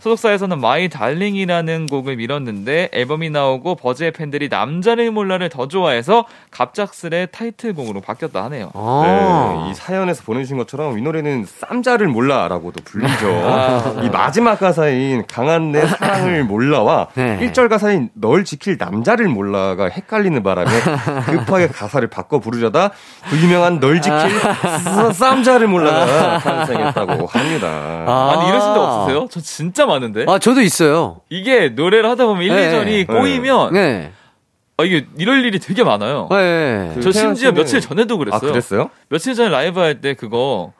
소속사에서는 0.00 0.60
My 0.60 0.88
Darling이라는 0.88 1.86
곡을 1.86 2.16
밀었는데 2.16 2.88
앨범이 2.92 3.30
나오고 3.30 3.76
버즈의 3.76 4.10
팬들이 4.10 4.48
남자를 4.48 5.12
몰라를 5.12 5.50
더 5.50 5.68
좋아해서 5.68 6.24
갑작스레 6.50 7.26
타이틀곡으로 7.26 8.00
바뀌었다 8.00 8.42
하네요. 8.46 8.72
아. 8.74 9.62
네, 9.66 9.70
이 9.70 9.74
사연에서 9.74 10.24
보내주신 10.24 10.56
것처럼 10.56 10.98
이 10.98 11.02
노래는 11.02 11.46
쌈자를 11.46 12.08
몰라라고도 12.08 12.82
불리죠. 12.84 13.28
아. 13.44 14.00
이 14.02 14.10
마지막 14.10 14.58
가사인 14.58 15.24
강한 15.28 15.70
내 15.70 15.86
사랑을 15.86 16.42
몰라와 16.42 17.10
네. 17.14 17.38
1절 17.38 17.68
가사인 17.68 18.10
널 18.14 18.44
지킬 18.44 18.78
남자를 18.78 19.28
몰라가 19.28 19.88
헷갈리는 19.90 20.42
바람에 20.42 20.70
급하게 21.26 21.68
가사를 21.68 22.08
바꿔 22.08 22.40
부르려다 22.40 22.90
그 23.30 23.36
유명한 23.36 23.78
널 23.78 24.02
지킬 24.02 24.18
쌈- 25.12 25.44
쌈자를 25.44 25.66
몰라가 25.68 26.38
탄생했다고 26.38 27.26
합니다. 27.26 27.68
아. 28.06 28.32
아니 28.34 28.48
이러신 28.48 28.74
적 28.74 28.80
없으세요? 28.82 29.28
저 29.30 29.40
진짜 29.40 29.86
많은데. 29.86 30.24
아, 30.28 30.38
저도 30.38 30.60
있어요. 30.60 31.20
이게 31.30 31.68
노래를 31.68 32.08
하다 32.10 32.26
보면 32.26 32.42
1, 32.44 32.48
네. 32.54 32.72
2절이 32.72 33.06
꼬이면 33.06 33.72
네. 33.74 34.12
아, 34.76 34.84
이게 34.84 35.06
이럴 35.18 35.44
일이 35.44 35.58
되게 35.60 35.84
많아요. 35.84 36.28
네. 36.30 36.90
그저 36.94 37.10
태현 37.12 37.34
심지어 37.34 37.50
씨는- 37.50 37.54
며칠 37.56 37.80
전에도 37.80 38.18
그랬어요. 38.18 38.38
아, 38.38 38.40
그랬어요? 38.40 38.90
며칠 39.08 39.34
전에 39.34 39.48
라이브 39.48 39.80
할 39.80 40.00
때 40.00 40.14
그거 40.14 40.72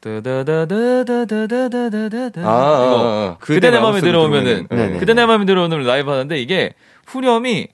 드다다다다다다다다다 0.00 2.40
아, 2.42 2.50
아, 2.50 2.50
아. 2.50 3.36
그대 3.40 3.70
내 3.70 3.80
마음에 3.80 4.00
들어오면은 4.00 4.44
들어오면은. 4.68 4.68
네네. 4.68 4.98
그대 5.00 5.14
내 5.14 5.26
마음에 5.26 5.44
들어오는 5.44 5.82
라이브 5.82 6.10
하는데 6.10 6.38
이게 6.40 6.72
후렴이 7.06 7.68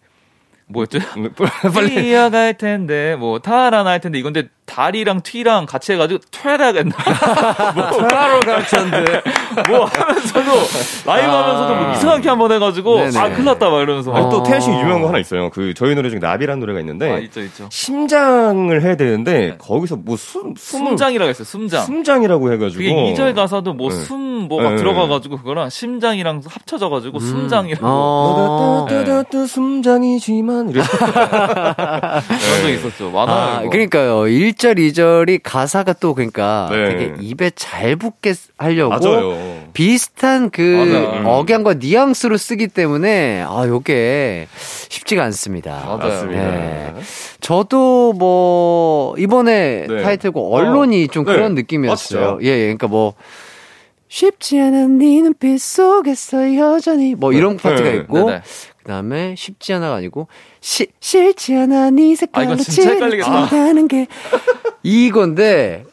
뭐였죠? 0.66 0.98
빨리. 1.74 1.94
뛰어갈 1.94 2.54
텐데 2.54 3.16
뭐 3.16 3.38
타라나 3.38 3.90
할 3.90 4.00
텐데 4.00 4.18
이건데 4.18 4.44
다리랑 4.66 5.20
튀랑 5.22 5.66
같이 5.66 5.92
해가지고 5.92 6.20
했나? 6.78 6.94
하러 6.96 8.40
갈 8.40 8.66
텐데. 8.66 9.22
뭐 9.68 9.84
하면서도 9.84 10.50
라이브 11.06 11.30
하면서도 11.30 11.74
뭐 11.76 11.92
이상하게 11.92 12.28
한번 12.28 12.52
해가지고 12.52 12.96
네네. 12.96 13.18
아 13.18 13.28
큰일 13.28 13.44
났다 13.44 13.70
막 13.70 13.80
이러면서 13.82 14.12
아니, 14.12 14.28
또 14.30 14.38
어. 14.38 14.42
태연 14.42 14.60
씨 14.60 14.70
유명한 14.70 15.02
거 15.02 15.08
하나 15.08 15.18
있어요. 15.18 15.50
그 15.50 15.74
저희 15.74 15.94
노래 15.94 16.10
중에 16.10 16.18
나비라는 16.18 16.60
노래가 16.60 16.80
있는데 16.80 17.10
아 17.12 17.18
있죠 17.18 17.40
있죠 17.42 17.68
심장을 17.70 18.82
해야 18.82 18.96
되는데 18.96 19.32
네. 19.32 19.56
거기서 19.58 19.96
뭐 19.96 20.16
숨, 20.16 20.54
숨을 20.56 20.88
숨장이라고 20.88 21.28
했어요 21.28 21.44
숨장 21.44 21.84
숨장이라고 21.84 22.52
해가지고 22.52 22.78
그게 22.82 22.92
2절 23.14 23.34
가사도 23.34 23.74
뭐 23.74 23.90
네. 23.90 23.96
숨 23.96 24.48
뭐가 24.48 24.70
네. 24.70 24.76
들어가가지고 24.76 25.38
그거랑 25.38 25.70
심장이랑 25.70 26.42
합쳐져가지고 26.46 27.20
숨장이라고 27.20 27.86
어. 27.86 28.86
따따따따 28.88 29.46
숨장이지만 29.46 30.70
이래. 30.70 30.82
그런 30.94 32.62
적 32.62 32.68
있었죠 32.70 33.10
많아요 33.10 33.66
아. 33.66 33.68
그러니까요. 33.70 34.26
1절, 34.54 34.78
2절이 34.78 35.40
가사가 35.42 35.94
또 35.94 36.14
그러니까 36.14 36.68
네. 36.70 36.96
되게 36.96 37.14
입에 37.20 37.50
잘 37.54 37.96
붙게 37.96 38.34
하려고 38.56 38.90
맞아요. 38.90 39.64
비슷한 39.72 40.50
그 40.50 40.60
맞아요. 40.62 41.28
억양과 41.28 41.74
뉘앙스로 41.74 42.36
쓰기 42.36 42.68
때문에 42.68 43.44
아, 43.46 43.66
요게 43.66 44.48
쉽지가 44.88 45.22
않습니다. 45.24 45.82
맞아요. 45.84 45.98
맞습니다. 45.98 46.42
네. 46.42 46.94
저도 47.40 48.12
뭐 48.14 49.14
이번에 49.18 49.86
네. 49.88 50.02
타이틀곡 50.02 50.52
언론이 50.52 51.04
어. 51.04 51.06
좀 51.12 51.24
네. 51.24 51.32
그런 51.32 51.54
느낌이었어요. 51.54 52.24
아, 52.24 52.38
예, 52.42 52.46
예. 52.46 52.60
그러니까 52.62 52.86
뭐 52.88 53.14
쉽지 54.08 54.60
않은 54.60 54.98
네 54.98 55.20
눈빛 55.22 55.60
속에서 55.60 56.56
여전히 56.56 57.14
뭐 57.16 57.32
이런 57.32 57.56
파트가 57.56 57.90
네. 57.90 57.96
있고 57.96 58.26
네네. 58.26 58.42
그 58.84 58.92
다음에 58.92 59.34
쉽지 59.36 59.72
않아가 59.72 59.96
아니고 59.96 60.28
시, 60.60 60.86
싫지 61.00 61.56
않아 61.56 61.90
네 61.90 62.12
아, 62.12 62.16
색깔로 62.16 62.50
헷갈리겠다. 62.52 63.46
칠한다는 63.48 63.88
게 63.88 64.06
이건데 64.82 65.84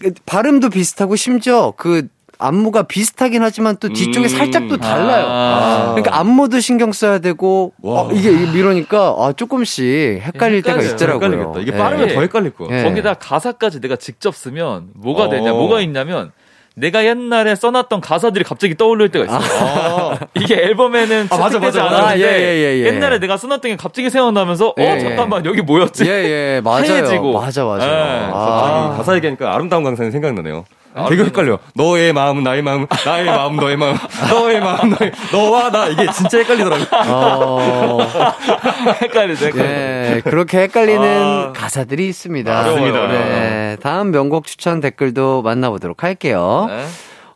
그 0.00 0.12
발음도 0.24 0.70
비슷하고 0.70 1.16
심지어 1.16 1.74
그 1.76 2.06
안무가 2.38 2.84
비슷하긴 2.84 3.42
하지만 3.42 3.78
또 3.78 3.88
뒤쪽에 3.88 4.26
음. 4.26 4.28
살짝 4.28 4.68
또 4.68 4.76
달라요. 4.76 5.26
아. 5.26 5.94
그러니까 5.94 6.18
안무도 6.20 6.60
신경 6.60 6.92
써야 6.92 7.18
되고 7.18 7.72
와. 7.82 8.02
어, 8.02 8.12
이게 8.12 8.30
이러니까 8.30 9.16
아, 9.18 9.32
조금씩 9.32 9.84
헷갈릴 10.22 10.62
때가 10.62 10.78
헷갈려요. 10.78 10.94
있더라고요. 10.94 11.24
헷갈리겠다. 11.26 11.60
이게 11.60 11.72
예. 11.72 11.76
빠르면 11.76 12.10
예. 12.10 12.14
더 12.14 12.20
헷갈릴 12.20 12.50
거야. 12.54 12.78
예. 12.78 12.84
거기다 12.84 13.14
가사까지 13.14 13.80
내가 13.80 13.96
직접 13.96 14.36
쓰면 14.36 14.90
뭐가 14.94 15.30
되냐 15.30 15.52
어. 15.52 15.56
뭐가 15.56 15.80
있냐면 15.80 16.30
내가 16.78 17.06
옛날에 17.06 17.54
써놨던 17.54 18.02
가사들이 18.02 18.44
갑자기 18.44 18.74
떠오를 18.74 19.08
때가 19.08 19.24
있어요. 19.24 19.40
아. 19.40 20.18
이게 20.34 20.56
앨범에는 20.56 21.28
아, 21.30 21.36
맞아, 21.38 21.58
맞아, 21.58 21.82
맞아. 21.82 21.96
않았는데 21.96 22.24
아, 22.24 22.30
예, 22.30 22.38
예, 22.38 22.54
예, 22.54 22.80
예. 22.82 22.86
옛날에 22.86 23.18
내가 23.18 23.38
써놨던 23.38 23.70
게 23.70 23.76
갑자기 23.76 24.10
생각나면서 24.10 24.74
예, 24.78 24.86
어 24.86 24.94
예. 24.96 25.00
잠깐만 25.00 25.46
여기 25.46 25.62
뭐였지? 25.62 26.04
예, 26.04 26.10
예, 26.10 26.60
맞아요. 26.62 26.84
하얘지고. 26.92 27.32
맞아, 27.32 27.64
맞아. 27.64 27.86
예. 27.86 28.30
아. 28.30 28.94
가사 28.94 29.16
얘기하니까 29.16 29.54
아름다운 29.54 29.84
강산이 29.84 30.10
생각나네요. 30.10 30.66
되게 31.08 31.24
헷갈려. 31.24 31.58
너의 31.74 32.12
마음은 32.12 32.42
나의 32.42 32.62
마음, 32.62 32.86
나의 33.04 33.26
마음 33.26 33.56
너의 33.56 33.76
마음, 33.76 33.96
너의 34.30 34.60
마음 34.60 34.90
너의 34.90 35.12
너와 35.32 35.70
나 35.70 35.88
이게 35.88 36.10
진짜 36.12 36.38
헷갈리더라고. 36.38 36.82
요 36.82 36.88
어, 37.08 37.98
헷갈리네. 39.02 39.50
예, 39.56 40.20
그렇게 40.24 40.60
헷갈리는 40.62 41.22
아. 41.22 41.52
가사들이 41.54 42.08
있습니다. 42.08 42.52
맞습니다. 42.52 43.06
네, 43.08 43.76
다음 43.82 44.10
명곡 44.10 44.46
추천 44.46 44.80
댓글도 44.80 45.42
만나보도록 45.42 46.02
할게요. 46.02 46.66
네. 46.68 46.86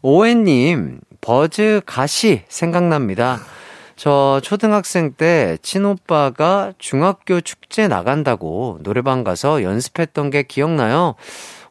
오해님, 0.02 1.00
버즈 1.20 1.82
가시 1.84 2.42
생각납니다. 2.48 3.40
저 3.96 4.40
초등학생 4.42 5.12
때 5.12 5.58
친오빠가 5.60 6.72
중학교 6.78 7.42
축제 7.42 7.86
나간다고 7.86 8.78
노래방 8.82 9.24
가서 9.24 9.62
연습했던 9.62 10.30
게 10.30 10.42
기억나요. 10.42 11.16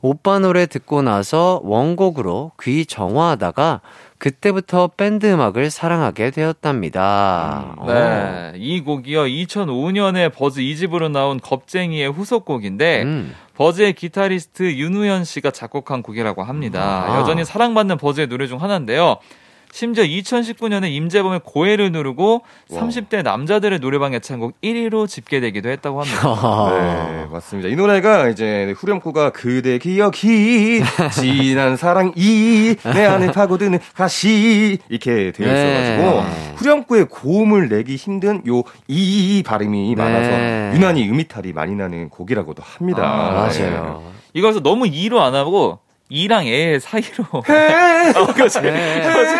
오빠 0.01 0.39
노래 0.39 0.65
듣고 0.65 1.01
나서 1.01 1.59
원곡으로 1.63 2.53
귀 2.61 2.85
정화하다가 2.85 3.81
그때부터 4.17 4.87
밴드 4.87 5.25
음악을 5.31 5.69
사랑하게 5.69 6.31
되었답니다. 6.31 7.75
어. 7.77 7.85
네. 7.87 8.53
이 8.57 8.81
곡이요. 8.81 9.23
2005년에 9.23 10.33
버즈 10.33 10.61
2집으로 10.61 11.09
나온 11.09 11.39
겁쟁이의 11.39 12.11
후속곡인데 12.11 13.03
음. 13.03 13.35
버즈의 13.55 13.93
기타리스트 13.93 14.63
윤우현 14.73 15.25
씨가 15.25 15.51
작곡한 15.51 16.01
곡이라고 16.01 16.43
합니다. 16.43 17.05
아. 17.07 17.19
여전히 17.19 17.43
사랑받는 17.43 17.97
버즈의 17.97 18.27
노래 18.27 18.47
중 18.47 18.61
하나인데요. 18.61 19.17
심지어 19.71 20.03
2019년에 20.03 20.91
임재범의 20.91 21.41
고해를 21.43 21.91
누르고 21.91 22.41
30대 22.71 23.23
남자들의 23.23 23.79
노래방 23.79 24.13
애창곡 24.13 24.59
1위로 24.61 25.07
집계되기도 25.07 25.69
했다고 25.69 26.01
합니다. 26.01 26.69
네, 27.15 27.25
맞습니다. 27.31 27.69
이 27.69 27.75
노래가 27.75 28.29
이제 28.29 28.73
후렴구가 28.77 29.31
그대 29.31 29.77
기억이 29.77 30.81
진한 31.13 31.77
사랑이 31.77 32.75
내 32.93 33.05
안에 33.05 33.31
파고드는 33.31 33.79
가시 33.93 34.79
이렇게 34.89 35.31
되어 35.31 35.47
있어가지고 35.47 36.23
네. 36.23 36.53
후렴구에 36.55 37.03
고음을 37.03 37.69
내기 37.69 37.95
힘든 37.95 38.41
요 38.47 38.63
이 38.87 39.43
발음이 39.45 39.95
많아서 39.95 40.29
네. 40.29 40.71
유난히 40.75 41.07
음이탈이 41.09 41.53
많이 41.53 41.75
나는 41.75 42.09
곡이라고도 42.09 42.63
합니다. 42.63 43.03
아, 43.03 43.31
맞아요. 43.31 44.03
이거서 44.33 44.61
너무 44.61 44.87
이로 44.87 45.21
안 45.21 45.35
하고 45.35 45.79
이랑 46.11 46.47
애 46.47 46.79
사이로 46.79 47.25
어, 47.31 47.41
그렇지. 48.33 48.59
그렇지. 48.61 49.35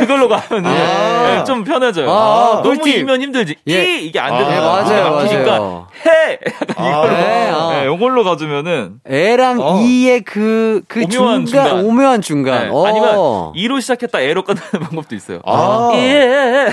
그걸로 0.00 0.28
가면은 0.28 0.66
아. 0.68 1.22
네, 1.38 1.44
좀 1.44 1.62
편해져요. 1.62 2.10
아, 2.10 2.60
너무 2.64 2.76
꿀팁. 2.78 2.98
이면 2.98 3.22
힘들지. 3.22 3.54
예. 3.68 3.84
이 4.00 4.06
이게 4.06 4.18
안 4.18 4.34
아, 4.34 4.38
되잖아요. 4.38 4.60
네, 4.60 4.66
맞아요, 4.66 5.14
막히니까 5.14 5.44
맞아요. 5.58 5.86
해 6.06 6.38
이걸로 6.72 7.08
네, 7.16 7.50
어. 7.52 7.70
네, 7.72 7.94
이걸로 7.94 8.24
가주면은 8.24 8.94
애랑 9.08 9.60
어. 9.60 9.80
이의 9.82 10.22
그, 10.22 10.82
그 10.88 11.04
오묘한 11.04 11.46
중간, 11.46 11.68
중간. 11.68 11.84
오묘한 11.84 12.20
중간. 12.22 12.62
네, 12.64 12.68
어. 12.72 12.84
아니면 12.86 13.52
이로 13.54 13.78
시작했다 13.78 14.20
애로 14.20 14.42
끝나는 14.42 14.70
방법도 14.80 15.14
있어요. 15.14 15.38
아. 15.44 15.90
예. 15.94 16.68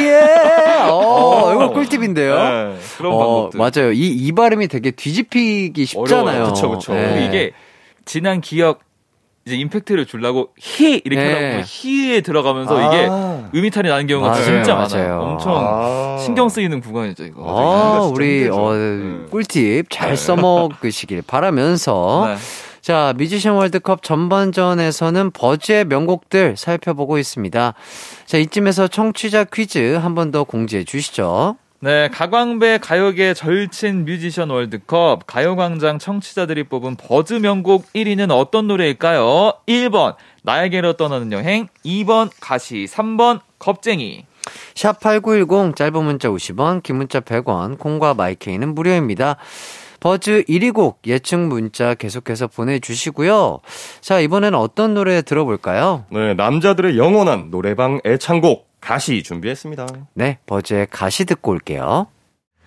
예. 0.00 0.20
어, 0.90 1.50
이거 1.54 1.70
꿀팁인데요. 1.72 2.34
네, 2.36 2.76
그런 2.98 3.12
어, 3.14 3.18
방법들. 3.48 3.58
맞아요. 3.58 3.92
이, 3.92 4.06
이 4.08 4.32
발음이 4.32 4.68
되게 4.68 4.90
뒤집히기 4.90 5.86
쉽잖아요. 5.86 6.52
네. 6.52 6.60
그리고 6.60 7.18
이게 7.26 7.52
지난 8.04 8.40
기억 8.40 8.80
이제 9.46 9.56
임팩트를 9.56 10.06
주려고 10.06 10.50
히 10.58 11.02
이렇게 11.04 11.22
네. 11.22 11.52
하다 11.56 11.64
히에 11.66 12.20
들어가면서 12.22 12.78
아. 12.78 12.94
이게 12.94 13.58
음이탈이 13.58 13.88
나는 13.88 14.06
경우가 14.06 14.30
맞아요, 14.30 14.42
진짜 14.44 14.74
맞아요. 14.74 14.88
많아요. 14.88 15.20
엄청 15.20 15.54
아. 15.56 16.18
신경 16.18 16.48
쓰이는 16.48 16.80
구간이죠 16.80 17.24
이거. 17.24 17.42
어, 17.42 18.00
진짜 18.00 18.14
우리, 18.14 18.34
힘들죠. 18.44 18.56
어, 18.64 18.72
네. 18.74 19.26
꿀팁 19.30 19.86
잘 19.90 20.16
써먹으시길 20.16 21.22
바라면서. 21.26 22.24
네. 22.28 22.36
자, 22.80 23.14
뮤지션 23.16 23.54
월드컵 23.56 24.02
전반전에서는 24.02 25.30
버즈의 25.30 25.86
명곡들 25.86 26.56
살펴보고 26.58 27.16
있습니다. 27.18 27.72
자, 28.26 28.38
이쯤에서 28.38 28.88
청취자 28.88 29.44
퀴즈 29.44 29.94
한 29.96 30.14
번 30.14 30.30
더 30.30 30.44
공지해 30.44 30.84
주시죠. 30.84 31.56
네, 31.84 32.08
가광배 32.08 32.78
가요계 32.78 33.34
절친 33.34 34.06
뮤지션 34.06 34.48
월드컵 34.48 35.26
가요광장 35.26 35.98
청취자들이 35.98 36.64
뽑은 36.64 36.96
버즈 36.96 37.34
명곡 37.34 37.92
1위는 37.92 38.30
어떤 38.30 38.68
노래일까요? 38.68 39.52
1번 39.68 40.14
나에게로 40.44 40.94
떠나는 40.94 41.30
여행, 41.32 41.68
2번 41.84 42.30
가시, 42.40 42.86
3번 42.88 43.40
겁쟁이. 43.58 44.24
샵8910 44.72 45.76
짧은 45.76 46.02
문자 46.02 46.30
50원, 46.30 46.82
긴 46.82 46.96
문자 46.96 47.20
100원, 47.20 47.78
콩과 47.78 48.14
마이케이는 48.14 48.74
무료입니다. 48.74 49.36
버즈 50.00 50.42
1위 50.48 50.72
곡 50.72 51.00
예측 51.06 51.38
문자 51.38 51.92
계속해서 51.92 52.46
보내주시고요. 52.46 53.60
자, 54.00 54.20
이번에는 54.20 54.58
어떤 54.58 54.94
노래 54.94 55.20
들어볼까요? 55.20 56.06
네, 56.08 56.32
남자들의 56.32 56.96
영원한 56.96 57.50
노래방 57.50 58.00
애창곡 58.06 58.63
가시 58.84 59.22
준비했습니다. 59.22 59.86
네, 60.12 60.38
버즈의 60.46 60.88
가시 60.90 61.24
듣고 61.24 61.52
올게요. 61.52 62.06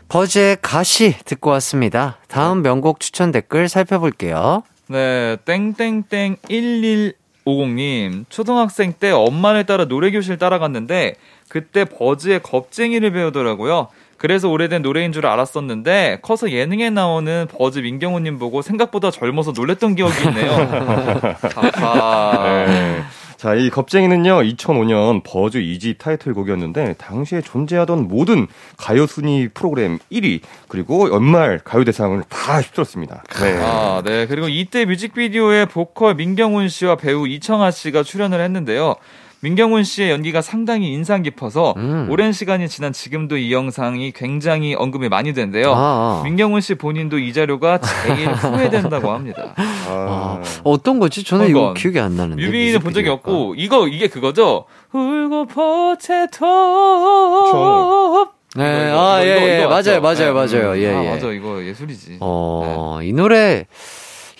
버즈의 0.10 0.58
가시 0.62 1.16
듣고 1.26 1.52
왔습니다. 1.52 2.18
다음 2.28 2.64
명곡 2.64 3.00
추천 3.00 3.32
댓글 3.32 3.70
살펴볼게요. 3.70 4.64
네, 4.88 5.38
땡땡땡 5.46 6.38
1150님. 6.50 8.26
초등학생 8.30 8.94
때 8.94 9.12
엄마를 9.12 9.66
따라 9.66 9.86
노래교실 9.86 10.38
따라갔는데 10.38 11.16
그때 11.50 11.86
버즈의 11.86 12.42
겁쟁이를 12.42 13.12
배우더라고요. 13.12 13.90
그래서 14.18 14.50
오래된 14.50 14.82
노래인 14.82 15.12
줄 15.12 15.28
알았었는데 15.28 16.20
커서 16.24 16.52
예능에 16.52 16.90
나오는 16.90 17.48
버즈 17.52 17.80
민경훈님 17.80 18.40
보고 18.40 18.64
생각보다 18.64 19.12
젊어서 19.12 19.52
놀랬던 19.52 19.94
기억이 19.96 20.28
있네요. 20.30 20.52
아하. 21.56 22.66
네. 22.66 23.04
자, 23.38 23.54
이 23.54 23.70
겁쟁이는요, 23.70 24.42
2005년 24.42 25.22
버즈 25.24 25.60
2집 25.60 26.00
타이틀곡이었는데, 26.00 26.96
당시에 26.98 27.42
존재하던 27.42 28.08
모든 28.08 28.48
가요 28.78 29.06
순위 29.06 29.48
프로그램 29.48 30.00
1위, 30.12 30.42
그리고 30.68 31.14
연말 31.14 31.60
가요대상을 31.64 32.24
다 32.30 32.60
휩쓸었습니다. 32.60 33.24
네. 33.40 33.58
아, 33.62 34.02
네. 34.04 34.26
그리고 34.26 34.50
이때 34.50 34.86
뮤직비디오에 34.86 35.66
보컬 35.66 36.16
민경훈 36.16 36.68
씨와 36.68 36.96
배우 36.96 37.28
이청아 37.28 37.70
씨가 37.70 38.02
출연을 38.02 38.42
했는데요. 38.42 38.96
민경훈 39.42 39.84
씨의 39.84 40.10
연기가 40.12 40.42
상당히 40.42 40.92
인상 40.92 41.22
깊어서 41.22 41.76
음. 41.78 42.08
오랜 42.10 42.32
시간이 42.32 42.68
지난 42.70 42.92
지금도 42.92 43.38
이 43.38 43.54
영상이 43.54 44.12
굉장히 44.14 44.74
언급이 44.74 45.10
많이 45.10 45.34
된대요. 45.34 45.74
아. 45.76 46.22
민경훈 46.24 46.60
씨 46.62 46.74
본인도 46.76 47.20
이 47.20 47.34
자료가 47.34 47.80
제일 47.80 48.30
후회된다고 48.34 49.12
합니다. 49.12 49.54
아, 49.58 50.42
어떤 50.64 51.00
거지? 51.00 51.24
저는 51.24 51.50
이거. 51.50 51.74
기억이 51.78 52.00
안 52.00 52.16
나는데. 52.16 52.44
뮤비는 52.44 52.80
본 52.80 52.94
적이. 52.94 53.10
없고 53.10 53.54
이거 53.58 53.88
이게 53.88 54.08
그거죠. 54.08 54.66
울고 54.92 55.46
포테토. 55.46 56.46
네, 58.56 58.88
이거, 58.90 59.00
아, 59.08 59.22
이거, 59.22 59.30
예, 59.32 59.38
이거, 59.38 59.48
예, 59.48 59.60
이거 59.60 59.70
맞아요? 59.70 60.02
맞아요, 60.02 60.16
네. 60.16 60.32
맞아요. 60.32 60.80
예, 60.82 60.92
아, 60.92 61.04
예. 61.04 61.10
맞아. 61.12 61.28
이거 61.32 61.64
예술이지. 61.64 62.18
어, 62.22 63.00
이 63.04 63.14
노래, 63.14 63.68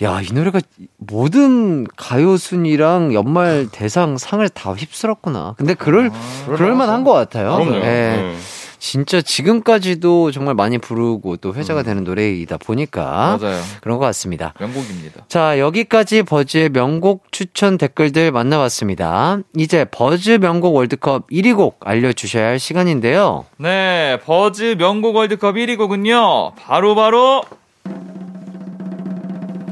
야, 0.02 0.20
이 0.20 0.32
노래가 0.32 0.60
모든 0.96 1.84
가요순위랑 1.96 3.14
연말 3.14 3.68
대상 3.72 4.16
상을 4.16 4.48
다 4.48 4.72
휩쓸었구나. 4.72 5.54
근데 5.58 5.74
그럴, 5.74 6.10
그럴만한 6.46 7.04
것 7.04 7.12
같아요. 7.12 7.56
그럼요. 7.56 7.76
예. 7.78 7.80
네. 7.80 8.36
진짜 8.78 9.20
지금까지도 9.20 10.30
정말 10.30 10.54
많이 10.54 10.78
부르고 10.78 11.38
또 11.38 11.52
회자가 11.52 11.82
되는 11.82 12.04
노래이다 12.04 12.58
보니까 12.58 13.36
음. 13.36 13.40
맞아요. 13.40 13.60
그런 13.80 13.98
것 13.98 14.04
같습니다. 14.06 14.54
명곡입니다. 14.60 15.24
자, 15.28 15.58
여기까지 15.58 16.22
버즈의 16.22 16.68
명곡 16.70 17.24
추천 17.32 17.76
댓글들 17.76 18.30
만나봤습니다. 18.30 19.40
이제 19.56 19.84
버즈 19.84 20.38
명곡 20.40 20.76
월드컵 20.76 21.28
1위 21.28 21.56
곡 21.56 21.80
알려주셔야 21.84 22.46
할 22.46 22.58
시간인데요. 22.60 23.46
네, 23.56 24.20
버즈 24.24 24.76
명곡 24.78 25.16
월드컵 25.16 25.56
1위 25.56 25.76
곡은요. 25.76 26.52
바로 26.54 26.94
바로 26.94 27.42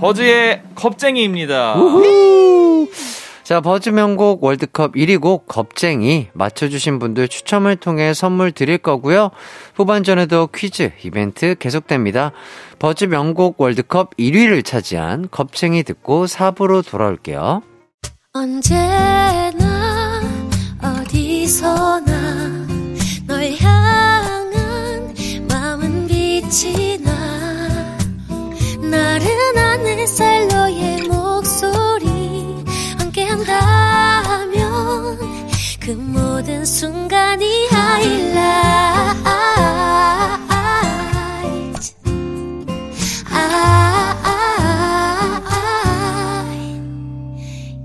버즈의 0.01 0.63
겁쟁이입니다. 0.75 1.75
우후! 1.75 2.89
자, 3.47 3.61
버즈 3.61 3.91
명곡 3.91 4.43
월드컵 4.43 4.95
1위 4.95 5.21
곡 5.21 5.47
겁쟁이 5.47 6.27
맞춰주신 6.33 6.99
분들 6.99 7.29
추첨을 7.29 7.77
통해 7.77 8.13
선물 8.13 8.51
드릴 8.51 8.77
거고요. 8.79 9.31
후반전에도 9.77 10.49
퀴즈 10.49 10.91
이벤트 11.05 11.55
계속됩니다. 11.57 12.33
버즈 12.81 13.05
명곡 13.05 13.61
월드컵 13.61 14.17
1위를 14.17 14.65
차지한 14.65 15.29
겁쟁이 15.31 15.85
듣고 15.85 16.27
4부로 16.27 16.85
돌아올게요. 16.85 17.63
언제나 18.33 20.21
어디서나 20.83 22.67
널 23.29 23.53
향한 23.61 25.15
마음은 25.49 26.09
빛이 26.09 26.86
햇살 30.07 30.47
너의 30.47 31.03
목소리 31.09 32.65
함께한다면 32.97 34.55
그 35.81 35.91
모든 35.91 36.65
순간이 36.65 37.67
하이라이트 37.67 38.39
아, 43.33 44.07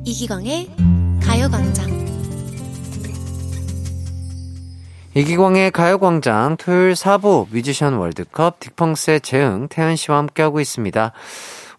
이기광의 0.05 0.69
가요광장. 1.24 1.89
이기광의 5.15 5.72
가요광장 5.72 6.57
토요일 6.57 6.93
4부 6.93 7.47
뮤지션 7.49 7.95
월드컵 7.95 8.59
딕펑스의 8.59 9.24
재흥, 9.24 9.69
태연 9.69 9.95
씨와 9.95 10.19
함께하고 10.19 10.59
있습니다. 10.59 11.13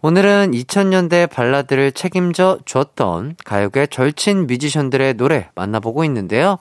오늘은 0.05 0.51
2000년대 0.51 1.29
발라드를 1.29 1.93
책임져 1.93 2.59
주었던 2.65 3.37
가요계 3.45 3.87
절친 3.87 4.47
뮤지션들의 4.47 5.13
노래 5.13 5.47
만나보고 5.55 6.03
있는데요. 6.03 6.57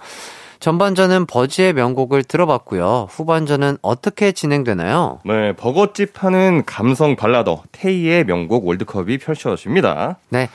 전반전은 0.61 1.27
버즈의 1.27 1.73
명곡을 1.73 2.23
들어봤고요. 2.23 3.09
후반전은 3.11 3.79
어떻게 3.83 4.31
진행되나요? 4.31 5.19
네, 5.25 5.55
버거집 5.55 6.23
하는 6.23 6.65
감성 6.65 7.17
발라더, 7.17 7.65
테이의 7.73 8.27
명곡 8.27 8.65
월드컵이 8.65 9.19
펼쳐집니다. 9.19 10.19
네. 10.29 10.49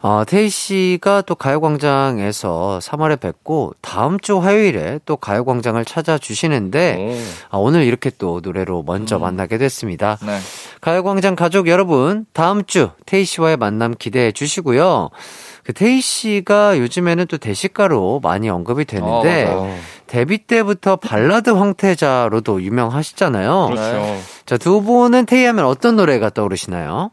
어, 0.00 0.22
태희 0.26 0.48
씨가 0.48 1.22
또 1.22 1.34
가요광장에서 1.34 2.78
3월에 2.80 3.18
뵙고 3.18 3.72
다음 3.80 4.20
주 4.20 4.38
화요일에 4.38 5.00
또 5.04 5.16
가요광장을 5.16 5.84
찾아주시는데 5.84 7.18
아, 7.50 7.56
오늘 7.56 7.82
이렇게 7.82 8.10
또 8.16 8.40
노래로 8.42 8.84
먼저 8.86 9.18
만나게 9.18 9.58
됐습니다. 9.58 10.16
네. 10.24 10.38
가요광장 10.80 11.34
가족 11.34 11.68
여러분, 11.68 12.26
다음 12.32 12.64
주 12.64 12.90
태희 13.06 13.24
씨와의 13.24 13.56
만남 13.56 13.94
기대해 13.98 14.30
주시고요. 14.30 15.10
그 15.64 15.72
태희 15.72 16.00
씨가 16.00 16.78
요즘에는 16.78 17.26
또 17.26 17.36
대식가로 17.36 18.20
많이 18.22 18.48
언급이 18.48 18.84
되는데 18.84 19.44
어, 19.46 19.62
맞아요. 19.62 19.78
데뷔 20.06 20.38
때부터 20.38 20.96
발라드 20.96 21.50
황태자로도 21.50 22.62
유명하시잖아요. 22.62 23.66
그렇죠. 23.70 24.20
자, 24.46 24.56
두 24.56 24.80
분은 24.82 25.26
태희 25.26 25.44
하면 25.44 25.66
어떤 25.66 25.96
노래가 25.96 26.30
떠오르시나요? 26.30 27.10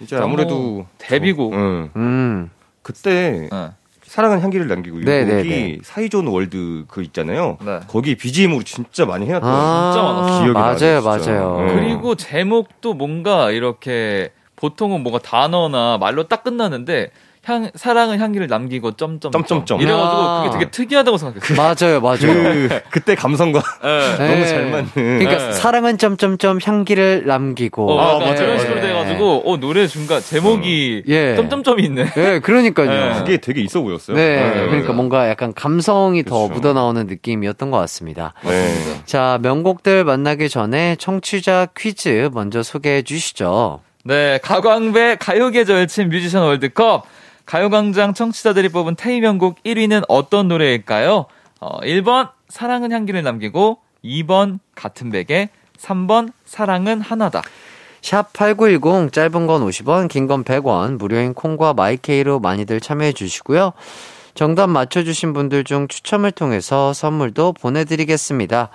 이제 0.00 0.16
아무래도 0.16 0.58
뭐 0.58 0.86
데뷔곡. 0.98 1.52
응. 1.54 1.90
음. 1.96 2.50
그때 2.82 3.48
네. 3.50 3.70
사랑은 4.02 4.40
향기를 4.40 4.66
남기고 4.68 5.00
네, 5.00 5.24
네, 5.24 5.38
여기 5.40 5.48
네. 5.50 5.78
사이존 5.82 6.26
월드 6.28 6.84
그 6.88 7.02
있잖아요. 7.02 7.58
네. 7.60 7.80
거기 7.88 8.16
BGM으로 8.16 8.62
진짜 8.62 9.04
많이 9.04 9.26
해놨던 9.26 9.42
진짜 9.42 10.02
많았어요. 10.02 10.42
기억이 10.42 10.52
맞아요, 10.52 11.00
나요, 11.02 11.18
진짜. 11.18 11.32
맞아요. 11.32 11.66
네. 11.66 11.74
그리고 11.74 12.14
제목도 12.14 12.94
뭔가 12.94 13.50
이렇게 13.50 14.32
보통은 14.56 15.02
뭔가 15.02 15.18
단어나 15.18 15.98
말로 15.98 16.26
딱 16.26 16.42
끝나는데 16.42 17.10
향 17.48 17.70
사랑은 17.74 18.20
향기를 18.20 18.46
남기고 18.46 18.92
점점 18.92 19.32
점점점. 19.32 19.80
이래가지고 19.80 20.22
아. 20.22 20.42
그게 20.42 20.58
되게 20.58 20.70
특이하다고 20.70 21.16
생각했어요. 21.16 21.56
맞아요, 21.56 22.00
맞아요. 22.00 22.18
그 22.18 22.80
그때 22.90 23.14
감성과 23.14 23.62
네. 23.82 24.18
네. 24.18 24.28
너무 24.28 24.46
잘 24.46 24.70
맞는. 24.70 24.88
그러니까 24.94 25.38
네. 25.38 25.52
사랑은 25.52 25.98
점점점 25.98 26.58
향기를 26.62 27.24
남기고. 27.26 27.90
어, 27.90 27.98
아, 27.98 28.18
맞아요. 28.18 28.34
그런 28.36 28.58
식으로 28.58 28.74
네. 28.76 28.88
돼가지고 28.88 29.42
어 29.46 29.56
노래 29.58 29.86
중간 29.86 30.20
제목이 30.20 31.04
예. 31.08 31.36
점점점이 31.36 31.82
있네. 31.84 32.04
네, 32.12 32.38
그러니까요. 32.40 32.90
네. 32.90 33.18
그게 33.18 33.36
되게 33.38 33.62
있어 33.62 33.80
보였어요. 33.80 34.16
네, 34.16 34.36
그러니까 34.52 34.78
맞아요. 34.88 34.92
뭔가 34.94 35.28
약간 35.28 35.54
감성이 35.54 36.22
더 36.24 36.42
그렇죠. 36.48 36.54
묻어나오는 36.54 37.06
느낌이었던 37.06 37.70
것 37.70 37.78
같습니다. 37.78 38.34
네. 38.44 38.74
자, 39.06 39.38
명곡들 39.42 40.04
만나기 40.04 40.48
전에 40.48 40.96
청취자 40.96 41.68
퀴즈 41.76 42.28
먼저 42.32 42.62
소개해 42.62 43.02
주시죠. 43.02 43.80
네, 44.04 44.38
가광배 44.42 45.16
가요계 45.20 45.64
절친 45.64 46.08
뮤지션 46.08 46.42
월드컵 46.44 47.04
가요광장 47.48 48.12
청취자들이 48.12 48.68
뽑은 48.68 48.94
테이 48.94 49.20
명곡 49.20 49.62
1위는 49.64 50.04
어떤 50.08 50.48
노래일까요? 50.48 51.24
어, 51.60 51.80
1번 51.80 52.28
사랑은 52.50 52.92
향기를 52.92 53.22
남기고 53.22 53.78
2번 54.04 54.58
같은 54.74 55.10
베개 55.10 55.48
3번 55.78 56.30
사랑은 56.44 57.00
하나다. 57.00 57.40
샵8910 58.02 59.14
짧은 59.14 59.46
건 59.46 59.66
50원, 59.66 60.08
긴 60.08 60.26
건 60.26 60.44
100원, 60.44 60.98
무료인 60.98 61.32
콩과 61.32 61.72
마이케이로 61.72 62.38
많이들 62.38 62.80
참여해 62.82 63.14
주시고요. 63.14 63.72
정답 64.34 64.66
맞춰주신 64.66 65.32
분들 65.32 65.64
중 65.64 65.88
추첨을 65.88 66.32
통해서 66.32 66.92
선물도 66.92 67.54
보내드리겠습니다. 67.54 68.68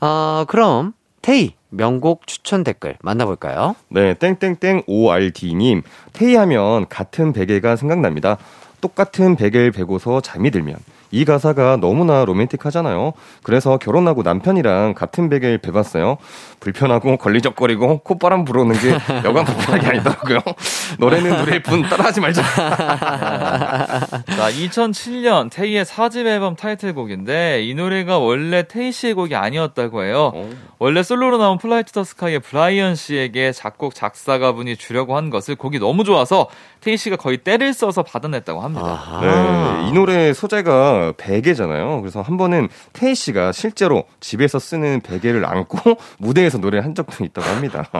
아, 0.00 0.46
그럼 0.48 0.94
테이 1.20 1.52
명곡 1.76 2.26
추천 2.26 2.64
댓글 2.64 2.96
만나볼까요? 3.02 3.74
네, 3.88 4.14
땡땡땡 4.14 4.84
ORD님. 4.86 5.82
테이하면 6.12 6.88
같은 6.88 7.32
베개가 7.32 7.76
생각납니다. 7.76 8.38
똑같은 8.80 9.36
베개를 9.36 9.72
베고서 9.72 10.20
잠이 10.20 10.50
들면. 10.50 10.76
이 11.10 11.24
가사가 11.24 11.76
너무나 11.76 12.24
로맨틱하잖아요. 12.24 13.12
그래서 13.42 13.78
결혼하고 13.78 14.22
남편이랑 14.22 14.94
같은 14.94 15.28
베개를 15.28 15.58
베봤어요. 15.58 16.18
불편하고 16.64 17.18
걸리적거리고 17.18 17.98
콧바람 17.98 18.44
불어오는 18.44 18.74
게 18.78 18.90
여간 19.28 19.44
불편하게 19.44 19.86
아니더라고요. 19.86 20.38
노래는 20.98 21.36
노래일 21.36 21.62
뿐 21.62 21.82
따라하지 21.82 22.20
말자. 22.20 22.42
자, 24.24 24.24
2007년 24.26 25.50
테이의 25.50 25.84
4집 25.84 26.26
앨범 26.26 26.56
타이틀곡인데 26.56 27.62
이 27.64 27.74
노래가 27.74 28.18
원래 28.18 28.66
테이 28.66 28.92
씨의 28.92 29.14
곡이 29.14 29.36
아니었다고 29.36 30.04
해요. 30.04 30.32
원래 30.78 31.02
솔로로 31.02 31.38
나온 31.38 31.58
Fly 31.58 31.84
to 31.84 31.92
the 31.92 32.04
Sky의 32.04 32.40
브라이언 32.40 32.94
씨에게 32.94 33.52
작곡 33.52 33.94
작사가분이 33.94 34.76
주려고 34.76 35.16
한 35.16 35.30
것을 35.30 35.56
곡이 35.56 35.78
너무 35.78 36.04
좋아서 36.04 36.48
테이 36.80 36.96
씨가 36.96 37.16
거의 37.16 37.38
때를 37.38 37.72
써서 37.72 38.02
받아냈다고 38.02 38.60
합니다. 38.60 39.20
네, 39.22 39.88
이 39.88 39.92
노래 39.92 40.32
소재가 40.32 41.14
베개잖아요. 41.16 42.00
그래서 42.00 42.20
한 42.20 42.36
번은 42.36 42.68
태희 42.92 43.14
씨가 43.14 43.52
실제로 43.52 44.04
집에서 44.20 44.58
쓰는 44.58 45.00
베개를 45.00 45.44
안고 45.46 45.98
무대에서 46.18 46.53
노래를 46.58 46.84
한 46.84 46.94
적도 46.94 47.24
있다고 47.24 47.46
합니다. 47.48 47.84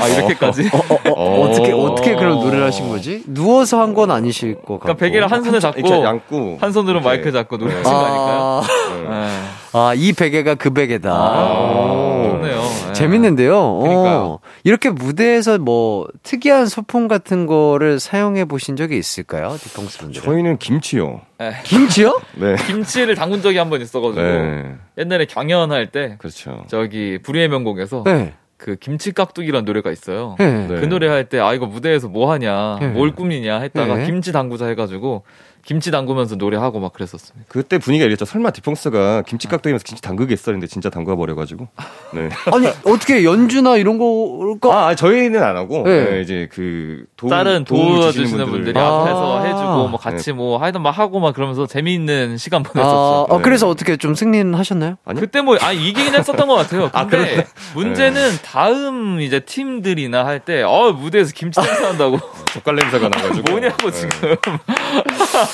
아, 0.00 0.08
이렇게까지? 0.08 0.70
어, 1.16 1.50
떻게 1.54 1.72
어. 1.72 1.76
어떻게 1.78 2.14
그런 2.14 2.38
노래를 2.40 2.64
하신 2.66 2.88
거지? 2.88 3.22
누워서 3.26 3.80
한 3.80 3.96
건 3.96 4.10
아니실 4.10 4.56
것 4.56 4.60
같고. 4.60 4.78
그러니까 4.80 5.00
베개를 5.00 5.30
한 5.32 5.42
손에 5.42 5.58
잡고 5.58 6.06
안고 6.06 6.58
한 6.60 6.70
손으로 6.72 6.98
이렇게. 7.00 7.08
마이크 7.08 7.32
잡고 7.32 7.56
노래하신 7.56 7.84
거 7.84 7.98
아닐까요? 8.04 8.60
아, 8.62 8.62
네. 9.10 9.28
아, 9.72 9.92
이 9.96 10.12
베개가 10.12 10.56
그 10.56 10.70
베개다. 10.70 11.10
오. 11.14 12.28
좋네요. 12.30 12.60
네. 12.60 12.92
재밌는데요. 12.92 13.56
어, 13.58 13.80
그러니까요. 13.80 14.38
이렇게 14.66 14.90
무대에서 14.90 15.58
뭐 15.58 16.08
특이한 16.24 16.66
소품 16.66 17.06
같은 17.06 17.46
거를 17.46 18.00
사용해 18.00 18.46
보신 18.46 18.74
적이 18.74 18.98
있을까요? 18.98 19.56
딕펑스 19.60 19.98
분들. 20.00 20.20
저희는 20.22 20.58
김치요. 20.58 21.20
네. 21.38 21.52
김치요? 21.62 22.20
네. 22.34 22.56
김치를 22.66 23.14
담근 23.14 23.42
적이 23.42 23.58
한 23.58 23.70
번 23.70 23.80
있어가지고 23.80 24.20
네. 24.20 24.74
옛날에 24.98 25.26
경연할 25.26 25.92
때 25.92 26.16
그렇죠. 26.18 26.64
저기 26.66 27.18
불후의 27.22 27.48
명곡에서 27.48 28.02
네. 28.04 28.34
그 28.56 28.74
김치 28.74 29.12
깍두기라는 29.12 29.64
노래가 29.66 29.92
있어요. 29.92 30.34
네. 30.40 30.66
네. 30.66 30.80
그 30.80 30.86
노래 30.86 31.06
할 31.06 31.28
때 31.28 31.38
아 31.38 31.54
이거 31.54 31.66
무대에서 31.66 32.08
뭐 32.08 32.32
하냐, 32.32 32.78
네. 32.80 32.88
뭘 32.88 33.14
꾸미냐 33.14 33.60
했다가 33.60 33.96
네. 33.98 34.06
김치 34.06 34.32
담그자 34.32 34.66
해가지고 34.66 35.22
김치 35.66 35.90
담그면서 35.90 36.36
노래하고 36.36 36.78
막 36.78 36.92
그랬었습니다. 36.92 37.46
그때 37.48 37.78
분위기가 37.78 38.06
이랬죠. 38.06 38.24
설마 38.24 38.50
딕펑스가 38.50 39.22
김치 39.22 39.48
깍두기면서 39.48 39.82
김치 39.82 40.00
담그겠어 40.00 40.52
했는데 40.52 40.68
진짜 40.68 40.90
담가 40.90 41.16
버려가지고. 41.16 41.66
네. 42.14 42.28
아니 42.54 42.68
어떻게 42.84 43.24
연주나 43.24 43.76
이런 43.76 43.98
거가 43.98 44.76
아, 44.76 44.86
아니, 44.88 44.96
저희는 44.96 45.42
안 45.42 45.56
하고 45.56 45.82
네. 45.82 46.10
네, 46.10 46.20
이제 46.20 46.48
그 46.52 47.04
도, 47.16 47.28
다른 47.28 47.64
도움을 47.64 48.00
도와주시는 48.00 48.46
분들. 48.46 48.46
분들이 48.46 48.78
아. 48.78 49.02
앞에서 49.02 49.44
해주고 49.44 49.88
뭐 49.88 49.98
같이 49.98 50.32
뭐 50.32 50.58
하여튼 50.58 50.82
막 50.82 50.96
하고 50.96 51.18
막 51.18 51.34
그러면서 51.34 51.66
재미있는 51.66 52.36
시간 52.38 52.62
보냈었죠. 52.62 52.96
아, 52.96 53.26
어, 53.28 53.36
네. 53.38 53.42
그래서 53.42 53.68
어떻게 53.68 53.96
좀 53.96 54.14
승리는 54.14 54.54
하셨나요? 54.54 54.96
아니요? 55.04 55.20
그때 55.20 55.40
뭐, 55.40 55.56
아, 55.60 55.72
이기긴 55.72 56.14
했었던 56.14 56.46
것 56.46 56.54
같아요. 56.54 56.90
아, 56.92 57.06
근데. 57.06 57.44
문제는 57.74 58.30
다음 58.44 59.20
이제 59.20 59.40
팀들이나 59.40 60.24
할 60.24 60.40
때, 60.40 60.62
어, 60.62 60.92
무대에서 60.92 61.32
김치 61.34 61.60
냄새 61.60 61.82
난다고. 61.82 62.18
젓갈 62.52 62.76
냄새가 62.76 63.08
나가지고. 63.08 63.50
뭐냐고, 63.50 63.90
네. 63.90 63.96
지금. 63.96 64.36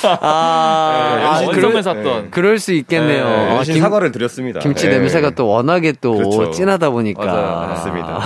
아, 0.04 1.16
네, 1.16 1.24
아, 1.24 1.50
그럴, 1.52 1.82
샀던. 1.82 2.30
그럴 2.30 2.58
수 2.58 2.72
있겠네요. 2.72 3.24
네, 3.24 3.30
아, 3.30 3.56
열심히 3.56 3.76
김, 3.76 3.82
사과를 3.82 4.12
드렸습니다. 4.12 4.60
김치 4.60 4.88
네. 4.88 4.98
냄새가 4.98 5.30
또 5.30 5.48
워낙에 5.48 5.94
또 6.00 6.16
그렇죠. 6.16 6.50
진하다 6.50 6.90
보니까. 6.90 7.24
맞아요. 7.24 7.68
맞습니다. 7.68 8.20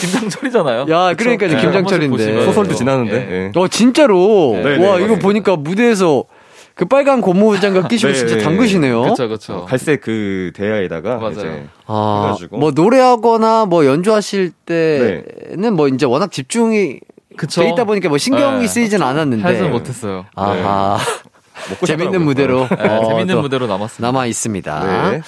지금 0.00 0.20
김장철이잖아요. 0.20 0.86
야, 0.90 1.14
그러니까 1.14 1.46
이제 1.46 1.56
네, 1.56 1.62
김장철인데. 1.62 2.44
소설도 2.44 2.72
예. 2.72 2.74
지나는데. 2.74 3.14
예. 3.14 3.58
어, 3.58 3.68
진짜로. 3.68 4.60
네, 4.62 4.86
와, 4.86 4.98
네, 4.98 5.04
이거. 5.04 5.16
보니까 5.16 5.56
무대에서 5.56 6.24
그 6.74 6.84
빨간 6.84 7.22
고무 7.22 7.58
장갑 7.58 7.88
끼시고 7.88 8.12
네, 8.12 8.18
진짜 8.18 8.36
네. 8.36 8.42
담그시네요. 8.42 9.02
그쵸, 9.02 9.28
그쵸. 9.28 9.64
갈색 9.66 10.02
그 10.02 10.52
대야에다가 10.54 11.16
맞아요. 11.16 11.30
이제 11.32 11.66
아, 11.86 12.24
해가지고. 12.26 12.58
뭐 12.58 12.70
노래하거나 12.70 13.64
뭐 13.64 13.86
연주하실 13.86 14.52
때는 14.66 15.74
뭐 15.74 15.88
이제 15.88 16.04
워낙 16.04 16.30
집중이 16.30 17.00
그쵸. 17.36 17.62
돼 17.62 17.70
있다 17.70 17.84
보니까 17.84 18.08
뭐 18.08 18.18
신경이 18.18 18.60
네. 18.62 18.66
쓰이진 18.66 19.02
않았는데. 19.02 19.46
해서 19.48 19.68
못했어요. 19.68 20.26
아하. 20.34 20.98
먹고 21.70 21.86
재밌는. 21.86 22.22
무대로 22.22 22.68
네, 22.68 22.88
어, 22.88 23.06
재밌는 23.08 23.34
또 23.34 23.42
무대로 23.42 23.66
남았습니다. 23.66 24.06
남아 24.06 24.26
있습니다. 24.26 25.10
네. 25.10 25.20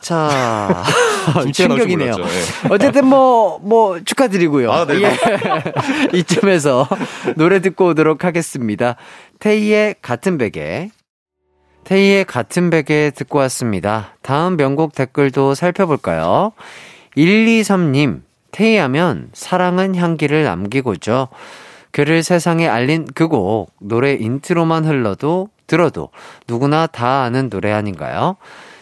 자, 0.00 0.84
충격이네요. 1.52 2.16
네. 2.16 2.24
어쨌든 2.70 3.06
뭐, 3.06 3.58
뭐, 3.58 3.98
축하드리고요. 4.04 4.70
아, 4.70 4.86
네. 4.86 5.02
예. 5.02 5.16
이쯤에서 6.16 6.86
노래 7.36 7.60
듣고 7.60 7.88
오도록 7.88 8.24
하겠습니다. 8.24 8.94
테이의 9.40 9.96
같은 10.02 10.38
베개. 10.38 10.90
테이의 11.84 12.24
같은 12.24 12.70
베개 12.70 13.12
듣고 13.16 13.38
왔습니다. 13.40 14.14
다음 14.22 14.56
명곡 14.56 14.94
댓글도 14.94 15.54
살펴볼까요? 15.54 16.52
123님, 17.16 18.20
테이 18.56 18.78
하면 18.78 19.28
사랑은 19.34 19.94
향기를 19.94 20.44
남기고죠. 20.44 21.28
그를 21.90 22.22
세상에 22.22 22.66
알린 22.66 23.06
그 23.14 23.28
곡, 23.28 23.70
노래 23.80 24.14
인트로만 24.14 24.86
흘러도, 24.86 25.50
들어도 25.66 26.08
누구나 26.48 26.86
다 26.86 27.24
아는 27.24 27.50
노래 27.50 27.70
아닌가요? 27.70 28.36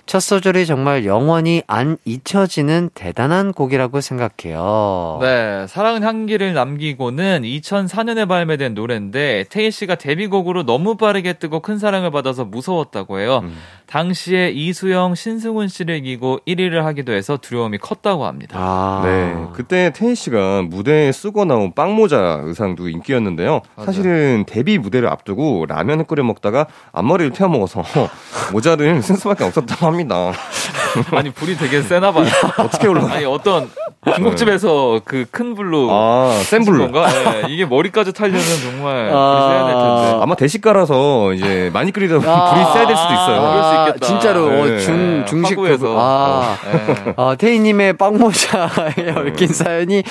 첫 0.07 0.21
소절이 0.21 0.67
정말 0.67 1.07
영원히 1.07 1.63
안 1.67 1.97
잊혀지는 2.05 2.91
대단한 2.95 3.53
곡이라고 3.53 4.03
생각해요. 4.03 5.19
네, 5.23 5.67
사랑은 5.67 6.03
향기를 6.03 6.53
남기고는 6.53 7.43
2004년에 7.43 8.29
발매된 8.29 8.75
노래인데 8.75 9.47
테이 9.49 9.71
씨가 9.71 9.95
데뷔곡으로 9.95 10.65
너무 10.65 10.97
빠르게 10.97 11.33
뜨고 11.35 11.61
큰 11.61 11.79
사랑을 11.79 12.11
받아서 12.11 12.45
무서웠다고 12.45 13.19
해요. 13.19 13.41
음. 13.45 13.57
당시에 13.87 14.51
이수영, 14.51 15.15
신승훈 15.15 15.69
씨를 15.69 15.97
이기고 15.97 16.41
1위를 16.47 16.83
하기도 16.83 17.13
해서 17.13 17.39
두려움이 17.39 17.79
컸다고 17.79 18.27
합니다. 18.27 18.59
아. 18.61 19.03
네, 19.05 19.35
그때 19.55 19.91
태희 19.95 20.15
씨가 20.15 20.63
무대에 20.63 21.13
쓰고 21.13 21.45
나온 21.47 21.73
빵모자 21.75 22.43
의상도 22.45 22.89
인기였는데요. 22.89 23.63
맞아요. 23.77 23.87
사실은 23.87 24.45
데뷔 24.47 24.79
무대를 24.79 25.09
앞두고 25.09 25.67
라면을 25.67 26.05
끓여 26.05 26.25
먹다가 26.25 26.67
앞머리를 26.93 27.33
태워 27.33 27.49
먹어서 27.49 27.83
모자를 28.53 29.03
쓴 29.03 29.17
수밖에 29.17 29.45
없었다고 29.45 29.87
합니다. 29.87 29.94
아니 31.13 31.31
불이 31.31 31.57
되게 31.57 31.83
세나 31.83 32.13
봐요. 32.13 32.27
어떻게 32.59 32.87
올라? 32.89 33.07
아니 33.13 33.25
어떤 33.25 33.69
중국집에서 34.15 35.01
그 35.05 35.25
큰 35.31 35.55
불로 35.55 35.89
아, 35.91 36.31
센친 36.45 36.73
불로. 36.73 36.85
건가? 36.91 37.09
네, 37.11 37.45
이게 37.49 37.65
머리까지 37.65 38.13
타려면 38.13 38.41
정말 38.63 39.07
불이 39.07 39.13
아. 39.15 39.49
세야 39.49 39.65
될 39.65 39.75
텐데. 39.75 40.23
아마 40.23 40.35
대식가라서 40.37 41.33
이제 41.33 41.71
많이 41.73 41.91
끓이다 41.91 42.15
보면 42.19 42.31
아. 42.31 42.51
불이 42.55 42.65
세야 42.75 42.87
될 42.87 42.97
수도 42.97 43.13
있어요. 43.13 43.41
아, 43.41 43.51
그럴 43.51 43.65
수 43.65 43.89
있겠다. 43.89 44.07
진짜로 44.07 44.47
어, 44.47 44.67
네. 44.67 44.79
중 44.81 45.25
중식 45.27 45.53
화구에서. 45.59 45.87
그- 45.89 45.97
아. 45.99 46.57
네. 46.73 47.15
어, 47.17 47.35
태희님의 47.37 47.95
빵모자에 47.95 49.11
얽힌 49.17 49.49
사연이 49.49 50.03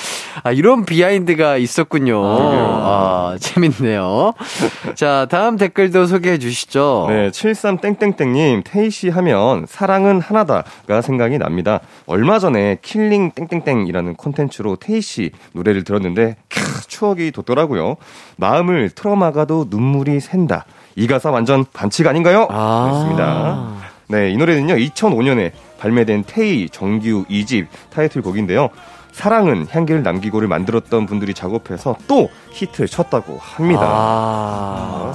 아, 0.42 0.50
이런 0.52 0.84
비하인드가 0.84 1.56
있었군요. 1.56 2.20
아, 2.22 3.36
재밌네요. 3.40 4.34
자, 4.94 5.26
다음 5.30 5.56
댓글도 5.56 6.06
소개해 6.06 6.38
주시죠. 6.38 7.06
네, 7.08 7.30
73땡땡땡님, 7.30 8.62
태희 8.64 8.90
씨 8.90 9.08
하면 9.08 9.66
사랑은 9.74 10.20
하나다가 10.20 11.02
생각이 11.02 11.36
납니다. 11.38 11.80
얼마 12.06 12.38
전에 12.38 12.78
킬링 12.80 13.32
땡땡땡이라는 13.32 14.14
콘텐츠로 14.14 14.76
태희 14.76 15.00
씨 15.00 15.32
노래를 15.52 15.82
들었는데, 15.82 16.36
캬, 16.48 16.88
추억이 16.88 17.32
돋더라고요. 17.32 17.96
마음을 18.36 18.90
틀어막아도 18.90 19.66
눈물이 19.70 20.20
샌다. 20.20 20.64
이 20.94 21.08
가사 21.08 21.32
완전 21.32 21.64
반칙 21.72 22.06
아닌가요? 22.06 22.46
아. 22.50 22.84
그렇습니다. 22.84 23.72
네, 24.06 24.30
이 24.30 24.36
노래는요, 24.36 24.76
2005년에 24.76 25.50
발매된 25.80 26.22
태희 26.28 26.68
정규 26.68 27.24
2집 27.28 27.66
타이틀곡인데요. 27.92 28.68
사랑은 29.10 29.66
향기를 29.68 30.04
남기고를 30.04 30.46
만들었던 30.46 31.06
분들이 31.06 31.34
작업해서 31.34 31.96
또 32.06 32.30
히트를 32.52 32.86
쳤다고 32.86 33.38
합니다. 33.40 33.82
아. 33.82 35.12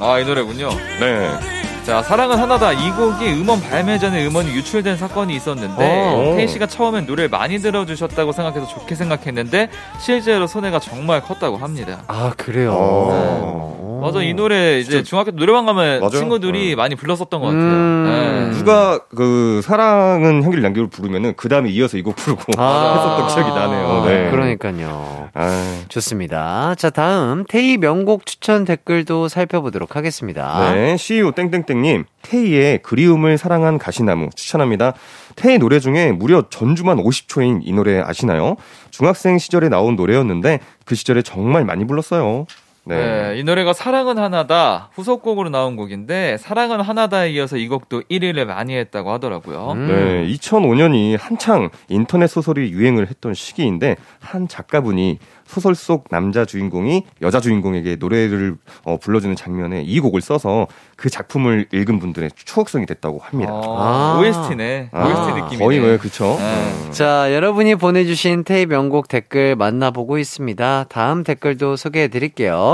아, 0.00 0.18
이 0.18 0.24
노래군요. 0.24 0.70
네. 1.00 1.73
자, 1.84 2.02
사랑은 2.02 2.38
하나다. 2.38 2.72
이 2.72 2.90
곡이 2.92 3.30
음원 3.42 3.60
발매 3.60 3.98
전에 3.98 4.26
음원이 4.26 4.50
유출된 4.54 4.96
사건이 4.96 5.36
있었는데, 5.36 6.12
어. 6.14 6.34
태희 6.34 6.48
씨가 6.48 6.66
처음엔 6.66 7.04
노래를 7.04 7.28
많이 7.28 7.58
들어주셨다고 7.58 8.32
생각해서 8.32 8.66
좋게 8.66 8.94
생각했는데, 8.94 9.68
실제로 9.98 10.46
손해가 10.46 10.78
정말 10.80 11.20
컸다고 11.20 11.58
합니다. 11.58 12.02
아, 12.08 12.32
그래요. 12.38 12.72
어. 12.74 14.00
맞아, 14.02 14.22
이 14.22 14.32
노래 14.34 14.80
이제 14.80 15.02
중학교 15.02 15.30
노래방 15.30 15.66
가면 15.66 16.00
맞아요. 16.00 16.10
친구들이 16.10 16.72
어. 16.72 16.76
많이 16.76 16.94
불렀었던 16.94 17.40
것 17.40 17.46
같아요. 17.46 17.62
음. 17.62 18.50
네. 18.50 18.58
누가 18.58 18.98
그 19.14 19.60
사랑은 19.62 20.42
향기를 20.42 20.62
남기고 20.62 20.88
부르면은 20.88 21.34
그 21.36 21.48
다음에 21.48 21.70
이어서 21.70 21.96
이 21.98 22.02
곡 22.02 22.16
부르고 22.16 22.42
했었던 22.50 23.28
기억이 23.28 23.50
나네요. 23.50 24.04
네. 24.06 24.30
그러니까요. 24.30 25.28
아, 25.32 25.80
좋습니다. 25.88 26.74
자, 26.76 26.90
다음 26.90 27.44
테이 27.48 27.76
명곡 27.78 28.26
추천 28.26 28.64
댓글도 28.66 29.28
살펴보도록 29.28 29.96
하겠습니다. 29.96 30.72
네, 30.74 30.96
CEO 30.98 31.32
땡땡땡 31.32 31.73
님 31.82 32.04
태희의 32.22 32.78
그리움을 32.82 33.38
사랑한 33.38 33.78
가시나무 33.78 34.30
추천합니다. 34.34 34.94
태희 35.36 35.58
노래 35.58 35.80
중에 35.80 36.12
무려 36.12 36.44
전주만 36.48 36.98
50초인 36.98 37.60
이 37.64 37.72
노래 37.72 38.00
아시나요? 38.00 38.56
중학생 38.90 39.38
시절에 39.38 39.68
나온 39.68 39.96
노래였는데 39.96 40.60
그 40.84 40.94
시절에 40.94 41.22
정말 41.22 41.64
많이 41.64 41.86
불렀어요. 41.86 42.46
네. 42.86 42.96
네. 42.96 43.38
이 43.38 43.44
노래가 43.44 43.72
사랑은 43.72 44.18
하나다 44.18 44.90
후속곡으로 44.92 45.48
나온 45.48 45.76
곡인데 45.76 46.36
사랑은 46.38 46.80
하나다에 46.80 47.30
이어서 47.30 47.56
이 47.56 47.66
곡도 47.68 48.02
1위를 48.10 48.44
많이 48.44 48.76
했다고 48.76 49.10
하더라고요. 49.12 49.72
음. 49.72 49.86
네, 49.88 50.34
2005년이 50.34 51.18
한창 51.18 51.70
인터넷 51.88 52.26
소설이 52.26 52.70
유행을 52.70 53.08
했던 53.08 53.32
시기인데 53.34 53.96
한 54.20 54.48
작가분이 54.48 55.18
소설 55.46 55.74
속 55.74 56.08
남자 56.10 56.44
주인공이 56.44 57.04
여자 57.22 57.40
주인공에게 57.40 57.96
노래를 57.96 58.56
어, 58.84 58.96
불러주는 58.96 59.36
장면에 59.36 59.82
이 59.82 60.00
곡을 60.00 60.20
써서 60.20 60.66
그 60.96 61.10
작품을 61.10 61.66
읽은 61.72 61.98
분들의 61.98 62.30
추억성이 62.34 62.86
됐다고 62.86 63.18
합니다. 63.22 63.52
아, 63.52 64.16
아. 64.16 64.20
OST네. 64.20 64.90
아, 64.92 65.06
OST 65.06 65.42
느낌이네. 65.42 65.64
거의 65.64 65.80
뭐 65.80 65.96
그쵸? 65.98 66.36
네. 66.38 66.90
자, 66.92 67.32
여러분이 67.34 67.74
보내주신 67.76 68.44
테이 68.44 68.66
명곡 68.66 69.08
댓글 69.08 69.54
만나보고 69.56 70.18
있습니다. 70.18 70.86
다음 70.88 71.24
댓글도 71.24 71.76
소개해 71.76 72.08
드릴게요. 72.08 72.73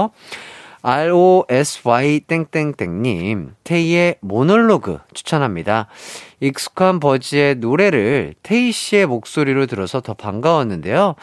ROSY 0.82 2.20
땡땡땡님, 2.20 3.54
테이의 3.64 4.16
모놀로그 4.20 4.98
추천합니다. 5.12 5.88
익숙한 6.40 7.00
버즈의 7.00 7.56
노래를 7.56 8.34
테이 8.42 8.72
씨의 8.72 9.06
목소리로 9.06 9.66
들어서 9.66 10.00
더 10.00 10.14
반가웠는데요. 10.14 11.16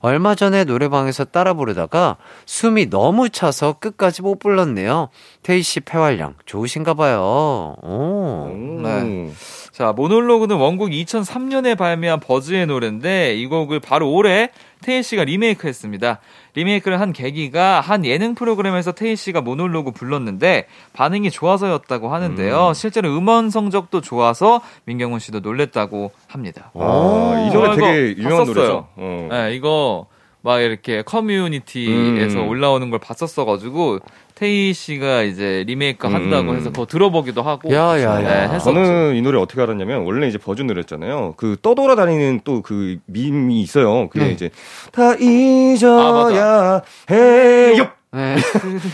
얼마 0.00 0.34
전에 0.34 0.64
노래방에서 0.64 1.24
따라 1.24 1.54
부르다가 1.54 2.18
숨이 2.44 2.90
너무 2.90 3.30
차서 3.30 3.76
끝까지 3.78 4.20
못 4.20 4.38
불렀네요. 4.38 5.08
테이 5.42 5.62
씨 5.62 5.80
폐활량 5.80 6.34
좋으신가 6.44 6.92
봐요. 6.92 7.74
오. 7.80 8.50
네. 8.82 9.30
자, 9.72 9.92
모놀로그는 9.92 10.56
원곡 10.56 10.90
2003년에 10.90 11.78
발매한 11.78 12.20
버즈의 12.20 12.66
노래인데 12.66 13.34
이 13.36 13.46
곡을 13.46 13.80
바로 13.80 14.12
올해 14.12 14.50
태희 14.82 15.02
씨가 15.02 15.24
리메이크 15.24 15.66
했습니다. 15.66 16.20
리메이크를 16.54 17.00
한 17.00 17.12
계기가 17.12 17.80
한 17.80 18.04
예능 18.04 18.34
프로그램에서 18.34 18.92
태희 18.92 19.16
씨가 19.16 19.40
모놀로그 19.40 19.90
불렀는데 19.90 20.66
반응이 20.92 21.30
좋아서였다고 21.30 22.12
하는데요. 22.14 22.72
실제로 22.74 23.08
음원 23.16 23.50
성적도 23.50 24.00
좋아서 24.00 24.60
민경훈 24.84 25.18
씨도 25.18 25.40
놀랬다고 25.40 26.12
합니다. 26.28 26.70
아, 26.74 27.46
이저 27.48 27.58
노래 27.58 27.76
되게 27.76 28.22
유명한. 28.22 28.46
노래죠. 28.46 28.88
어. 28.96 29.28
네, 29.30 29.54
이거 29.54 30.06
막 30.42 30.60
이렇게 30.60 31.02
커뮤니티에서 31.02 32.40
음. 32.40 32.48
올라오는 32.48 32.90
걸 32.90 32.98
봤었어가지고 32.98 33.98
태희 34.34 34.72
씨가 34.72 35.22
이제 35.22 35.62
리메이크 35.66 36.08
한다고 36.08 36.50
음. 36.50 36.56
해서 36.56 36.72
더 36.72 36.86
들어보기도 36.86 37.42
하고 37.42 37.72
야, 37.72 38.00
야, 38.00 38.22
야. 38.24 38.48
네. 38.50 38.58
저는 38.58 39.14
이 39.14 39.22
노래 39.22 39.38
어떻게 39.38 39.60
알았냐면 39.62 40.02
원래 40.04 40.26
이제 40.26 40.38
버전 40.38 40.66
노래였잖아요. 40.66 41.34
그 41.36 41.56
떠돌아다니는 41.62 42.40
또 42.44 42.62
그 42.62 42.96
밈이 43.06 43.60
있어요. 43.60 44.08
그게 44.08 44.24
네. 44.26 44.32
이제 44.32 44.50
다 44.90 45.14
잊어야 45.16 46.82
해요. 47.10 47.90
네. 48.14 48.36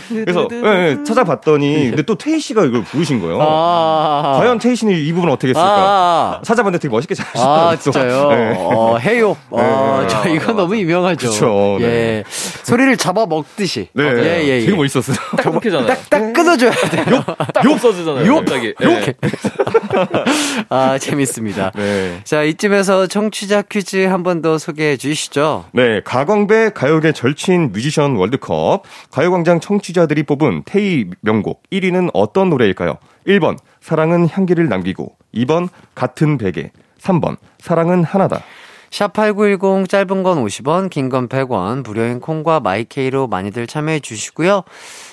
그래서 0.09 0.47
예, 0.51 0.89
예, 0.89 1.03
찾아봤더니 1.03 1.89
근데 1.89 2.01
또 2.03 2.15
태희 2.15 2.39
씨가 2.39 2.65
이걸 2.65 2.83
부르신 2.83 3.19
거예요. 3.21 3.37
아. 3.41 4.37
과연 4.39 4.57
태희 4.59 4.75
씨는 4.75 4.93
이 4.97 5.13
부분 5.13 5.29
어떻게 5.29 5.49
했을까? 5.49 5.61
아. 5.67 6.41
찾아봤는데 6.43 6.81
되게 6.81 6.91
멋있게 6.91 7.13
잘하셨더라고요. 7.15 7.67
아, 7.69 7.75
진짜요? 7.75 8.29
네. 8.29 8.55
어, 8.57 8.97
해요. 8.97 9.37
어, 9.51 9.99
네. 10.01 10.07
저 10.07 10.27
이거 10.29 10.53
너무 10.53 10.75
유명하죠. 10.75 11.29
그쵸, 11.29 11.77
네. 11.79 11.85
예. 11.85 12.23
소리를 12.63 12.97
잡아 12.97 13.25
먹듯이. 13.25 13.89
네, 13.93 14.03
예, 14.03 14.43
예, 14.43 14.47
예. 14.47 14.59
되게 14.65 14.75
멋있었어요. 14.75 15.15
딱 15.37 15.43
끊기잖아요. 15.51 15.87
딱, 15.87 16.09
딱 16.09 16.33
끊어줘야 16.33 16.71
돼요. 16.71 17.23
딱 17.53 17.65
없어지잖아요. 17.65 18.25
요, 18.25 18.35
갑자기. 18.37 18.73
이렇게. 18.79 19.13
아, 20.69 20.97
재밌습니다. 20.97 21.71
네. 21.75 22.19
자, 22.23 22.43
이쯤에서 22.43 23.07
청취자 23.07 23.63
퀴즈 23.63 23.97
한 24.05 24.21
번 24.23 24.41
더 24.41 24.57
소개해 24.57 24.97
주시죠. 24.97 25.65
네, 25.73 26.01
가광배 26.03 26.71
가요계 26.73 27.11
절친 27.11 27.71
뮤지션 27.73 28.15
월드컵 28.15 28.81
가요광장 29.11 29.59
청취자들이 29.59 30.23
뽑은 30.23 30.63
테이 30.65 31.05
명곡 31.21 31.63
1위는 31.71 32.09
어떤 32.13 32.49
노래일까요? 32.49 32.97
1번 33.27 33.57
사랑은 33.81 34.27
향기를 34.29 34.67
남기고 34.69 35.15
2번 35.35 35.69
같은 35.95 36.37
베개 36.37 36.71
3번 36.99 37.37
사랑은 37.59 38.03
하나다 38.03 38.41
샵8910 38.89 39.87
짧은 39.87 40.23
건 40.23 40.43
50원, 40.43 40.89
긴 40.89 41.07
건 41.09 41.29
100원, 41.29 41.83
무료인 41.85 42.19
콩과 42.19 42.59
마이케이로 42.59 43.27
많이들 43.27 43.65
참여해 43.65 44.01
주시고요. 44.01 44.63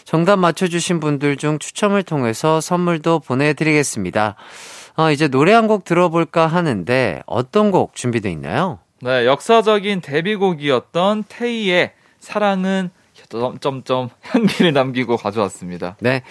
정답 0.04 0.36
맞춰주신 0.40 0.98
분들 0.98 1.36
중 1.36 1.60
추첨을 1.60 2.02
통해서 2.02 2.60
선물도 2.60 3.20
보내드리겠습니다. 3.20 4.34
아, 4.96 5.10
이제 5.12 5.28
노래 5.28 5.52
한 5.52 5.68
곡 5.68 5.84
들어볼까 5.84 6.48
하는데 6.48 7.22
어떤 7.26 7.70
곡 7.70 7.94
준비되어 7.94 8.32
있나요? 8.32 8.80
네, 9.00 9.26
역사적인 9.26 10.00
데뷔곡이었던 10.00 11.24
태희의 11.28 11.92
사랑은 12.18 12.90
점점점 13.28 14.08
향기를 14.22 14.72
남기고 14.72 15.16
가져왔습니다. 15.16 15.96
네. 16.00 16.22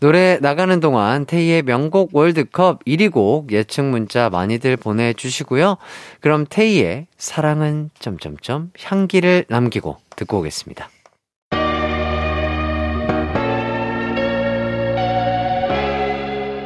노래 0.00 0.38
나가는 0.40 0.80
동안 0.80 1.26
테이의 1.26 1.62
명곡 1.62 2.14
월드컵 2.14 2.84
1위 2.84 3.12
곡 3.12 3.52
예측 3.52 3.84
문자 3.84 4.30
많이들 4.30 4.76
보내주시고요. 4.76 5.76
그럼 6.20 6.46
테이의 6.48 7.06
사랑은 7.16 7.90
점점점 7.98 8.70
향기를 8.80 9.46
남기고 9.48 9.96
듣고 10.16 10.38
오겠습니다. 10.38 10.88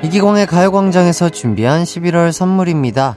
이기광의 0.04 0.46
가요광장에서 0.46 1.28
준비한 1.28 1.84
11월 1.84 2.32
선물입니다. 2.32 3.16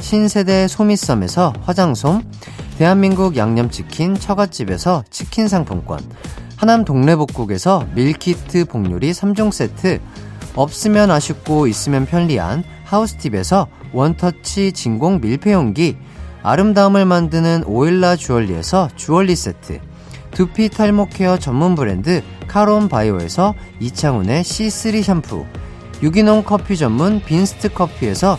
신세대 0.00 0.68
소미썸에서 0.68 1.52
화장솜, 1.62 2.22
대한민국 2.78 3.36
양념치킨 3.36 4.14
처갓집에서 4.14 5.04
치킨 5.10 5.48
상품권, 5.48 6.00
하남 6.56 6.84
동래복국에서 6.84 7.86
밀키트 7.94 8.66
복요리 8.66 9.12
3종 9.12 9.52
세트, 9.52 10.00
없으면 10.54 11.10
아쉽고 11.10 11.66
있으면 11.66 12.06
편리한 12.06 12.64
하우스팁에서 12.84 13.66
원터치 13.92 14.72
진공 14.72 15.20
밀폐용기, 15.20 15.96
아름다움을 16.42 17.04
만드는 17.04 17.64
오일라 17.66 18.16
주얼리에서 18.16 18.88
주얼리 18.96 19.34
세트, 19.34 19.80
두피 20.30 20.68
탈모 20.68 21.08
케어 21.08 21.38
전문 21.38 21.74
브랜드 21.74 22.22
카론 22.46 22.88
바이오에서 22.88 23.54
이창훈의 23.80 24.44
C3 24.44 25.02
샴푸, 25.02 25.44
유기농 26.02 26.44
커피 26.44 26.76
전문 26.76 27.20
빈스트 27.20 27.72
커피에서 27.72 28.38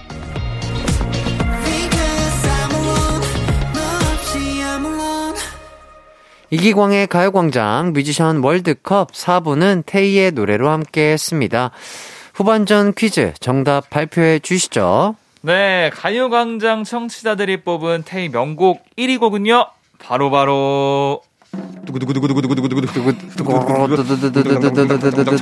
이기광의 6.51 7.07
가요광장 7.07 7.93
뮤지션 7.93 8.43
월드컵 8.43 9.13
4부는 9.13 9.83
테이의 9.85 10.31
노래로 10.33 10.69
함께 10.69 11.13
했습니다. 11.13 11.71
후반전 12.33 12.93
퀴즈 12.93 13.33
정답 13.39 13.89
발표해 13.89 14.39
주시죠. 14.39 15.15
네, 15.43 15.89
가요광장 15.93 16.83
청취자들이 16.83 17.63
뽑은 17.63 18.03
테이 18.05 18.29
명곡 18.29 18.83
1위 18.97 19.17
곡은요. 19.19 19.65
바로바로 19.99 21.21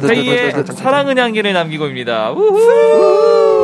테이의 0.07 0.63
사랑은 0.75 1.17
향기를 1.17 1.53
남기고입니다. 1.53 2.31
우후! 2.31 3.58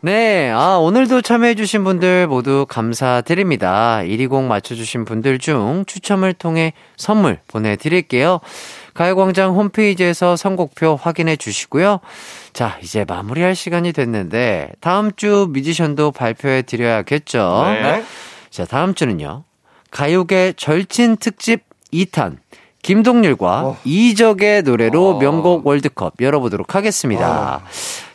네, 0.00 0.50
아, 0.50 0.76
오늘도 0.76 1.22
참여해주신 1.22 1.82
분들 1.82 2.28
모두 2.28 2.66
감사드립니다. 2.68 4.00
1위 4.04 4.28
곡 4.28 4.44
맞춰주신 4.44 5.04
분들 5.04 5.38
중 5.38 5.84
추첨을 5.86 6.34
통해 6.34 6.72
선물 6.96 7.40
보내드릴게요. 7.48 8.38
가요광장 8.94 9.54
홈페이지에서 9.54 10.36
선곡표 10.36 10.96
확인해 10.96 11.36
주시고요. 11.36 12.00
자, 12.52 12.78
이제 12.82 13.04
마무리할 13.06 13.56
시간이 13.56 13.92
됐는데, 13.92 14.72
다음 14.80 15.10
주 15.16 15.48
뮤지션도 15.52 16.12
발표해 16.12 16.62
드려야겠죠. 16.62 17.64
네. 17.66 18.04
자, 18.50 18.64
다음 18.64 18.94
주는요. 18.94 19.44
가요계 19.90 20.54
절친 20.56 21.16
특집 21.16 21.64
2탄. 21.92 22.36
김동률과 22.82 23.66
어. 23.66 23.76
이적의 23.84 24.62
노래로 24.62 25.16
어. 25.16 25.18
명곡 25.18 25.66
월드컵 25.66 26.14
열어보도록 26.20 26.74
하겠습니다. 26.74 27.62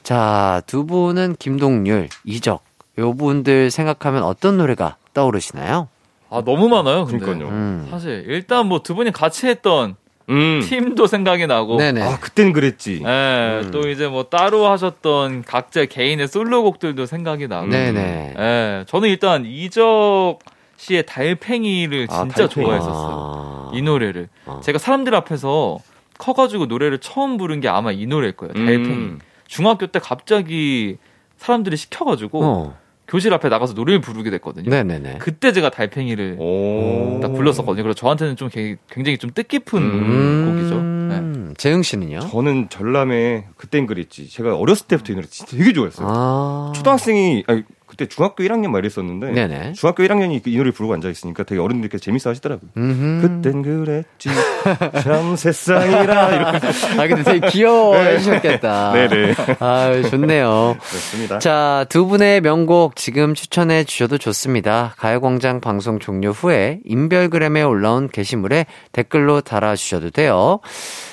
자, 0.03 0.61
두 0.67 0.85
분은 0.85 1.37
김동률, 1.39 2.09
이적. 2.25 2.63
요 2.99 3.13
분들 3.15 3.71
생각하면 3.71 4.23
어떤 4.23 4.57
노래가 4.57 4.97
떠오르시나요? 5.13 5.87
아, 6.29 6.43
너무 6.45 6.67
많아요, 6.69 7.05
근데. 7.05 7.25
그러니까요. 7.25 7.49
음. 7.51 7.87
사실, 7.89 8.23
일단 8.27 8.67
뭐 8.67 8.79
두 8.79 8.93
분이 8.95 9.11
같이 9.11 9.47
했던 9.47 9.95
음. 10.29 10.61
팀도 10.63 11.07
생각이 11.07 11.47
나고. 11.47 11.77
네네. 11.77 12.01
아, 12.01 12.19
그땐 12.19 12.53
그랬지. 12.53 13.01
예, 13.05 13.61
음. 13.63 13.71
또 13.71 13.89
이제 13.89 14.07
뭐 14.07 14.23
따로 14.25 14.67
하셨던 14.67 15.43
각자 15.43 15.85
개인의 15.85 16.27
솔로곡들도 16.27 17.05
생각이 17.05 17.47
나고. 17.47 17.67
네네. 17.67 18.33
예, 18.37 18.85
저는 18.87 19.09
일단 19.09 19.45
이적 19.45 20.39
씨의 20.77 21.05
달팽이를 21.05 22.07
아, 22.11 22.21
진짜 22.21 22.47
달팽이. 22.47 22.65
좋아했었어요. 22.65 23.69
아. 23.69 23.71
이 23.73 23.81
노래를. 23.81 24.27
어. 24.45 24.59
제가 24.63 24.77
사람들 24.77 25.15
앞에서 25.15 25.79
커가지고 26.19 26.65
노래를 26.67 26.99
처음 26.99 27.37
부른 27.37 27.59
게 27.59 27.69
아마 27.69 27.91
이 27.91 28.05
노래일 28.05 28.33
거예요. 28.33 28.53
달팽이. 28.53 29.13
음. 29.53 29.55
중학교 29.55 29.87
때 29.87 29.99
갑자기 29.99 30.97
사람들이 31.37 31.77
시켜가지고 31.77 32.43
어. 32.43 32.77
교실 33.07 33.33
앞에 33.33 33.49
나가서 33.49 33.73
노래를 33.73 34.01
부르게 34.01 34.29
됐거든요. 34.31 34.69
네네네. 34.69 35.17
그때 35.19 35.51
제가 35.51 35.69
달팽이를 35.69 36.37
오. 36.39 37.19
딱 37.21 37.33
불렀었거든요. 37.33 37.83
그래서 37.83 37.95
저한테는 37.95 38.35
좀 38.37 38.49
개- 38.49 38.77
굉장히 38.89 39.17
좀 39.17 39.29
뜻깊은 39.31 39.81
음. 39.81 40.45
곡이죠. 40.55 40.81
네. 40.81 41.53
재흥 41.57 41.83
씨는요? 41.83 42.21
저는 42.21 42.69
전람회 42.69 43.45
그땐 43.57 43.85
그랬지. 43.85 44.29
제가 44.29 44.55
어렸을 44.55 44.87
때부터 44.87 45.11
이 45.11 45.15
노래 45.15 45.27
진짜 45.27 45.55
되게 45.55 45.73
좋아했어요. 45.73 46.07
아. 46.09 46.71
초등학생이 46.75 47.43
아니 47.47 47.63
그때 47.93 48.07
중학교 48.07 48.43
1학년 48.43 48.69
말 48.69 48.79
이랬었는데 48.83 49.31
네네. 49.33 49.73
중학교 49.73 50.01
1학년이 50.01 50.41
이 50.47 50.57
노래 50.57 50.71
부르고 50.71 50.95
앉아 50.95 51.09
있으니까 51.09 51.43
되게 51.43 51.61
어른들께서 51.61 52.01
재밌어 52.03 52.31
하시더라고요. 52.31 52.71
음흠. 52.75 53.21
그땐 53.43 53.61
그랬지 53.61 54.29
참 55.03 55.35
세상이라 55.37 56.35
이렇게 56.35 56.67
아, 56.97 57.07
근데 57.07 57.23
되게 57.23 57.47
귀여워해 57.49 58.17
주셨겠다. 58.17 58.93
네네. 59.07 59.35
아, 59.59 60.01
좋네요. 60.09 60.75
그렇습니다. 60.79 61.37
자, 61.37 61.85
두 61.89 62.07
분의 62.07 62.41
명곡 62.41 62.95
지금 62.95 63.35
추천해 63.35 63.83
주셔도 63.83 64.17
좋습니다. 64.17 64.95
가요광장 64.97 65.61
방송 65.61 65.99
종료 65.99 66.31
후에 66.31 66.79
인별그램에 66.85 67.61
올라온 67.61 68.09
게시물에 68.09 68.65
댓글로 68.91 69.41
달아주셔도 69.41 70.09
돼요. 70.09 70.61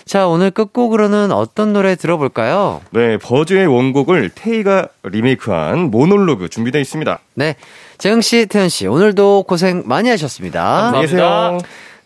자, 0.07 0.26
오늘 0.26 0.51
끝곡으로는 0.51 1.31
어떤 1.31 1.72
노래 1.74 1.95
들어볼까요? 1.95 2.81
네, 2.91 3.18
버즈의 3.18 3.66
원곡을 3.66 4.31
테이가 4.35 4.89
리메이크한 5.03 5.91
모놀로그 5.91 6.49
준비 6.49 6.70
되어 6.71 6.81
있습니다. 6.81 7.18
네. 7.35 7.57
재흥 7.99 8.21
씨, 8.21 8.47
태연 8.47 8.68
씨, 8.68 8.87
오늘도 8.87 9.45
고생 9.45 9.83
많이 9.87 10.09
하셨습니다. 10.09 10.93
감사합니다. 10.93 11.59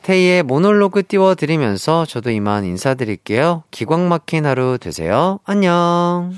테이의 0.03 0.43
모놀로그 0.43 1.03
띄워드리면서 1.03 2.05
저도 2.07 2.31
이만 2.31 2.65
인사드릴게요. 2.65 3.65
기광 3.71 4.09
막힌 4.09 4.45
하루 4.45 4.79
되세요. 4.79 5.41
안녕. 5.45 6.35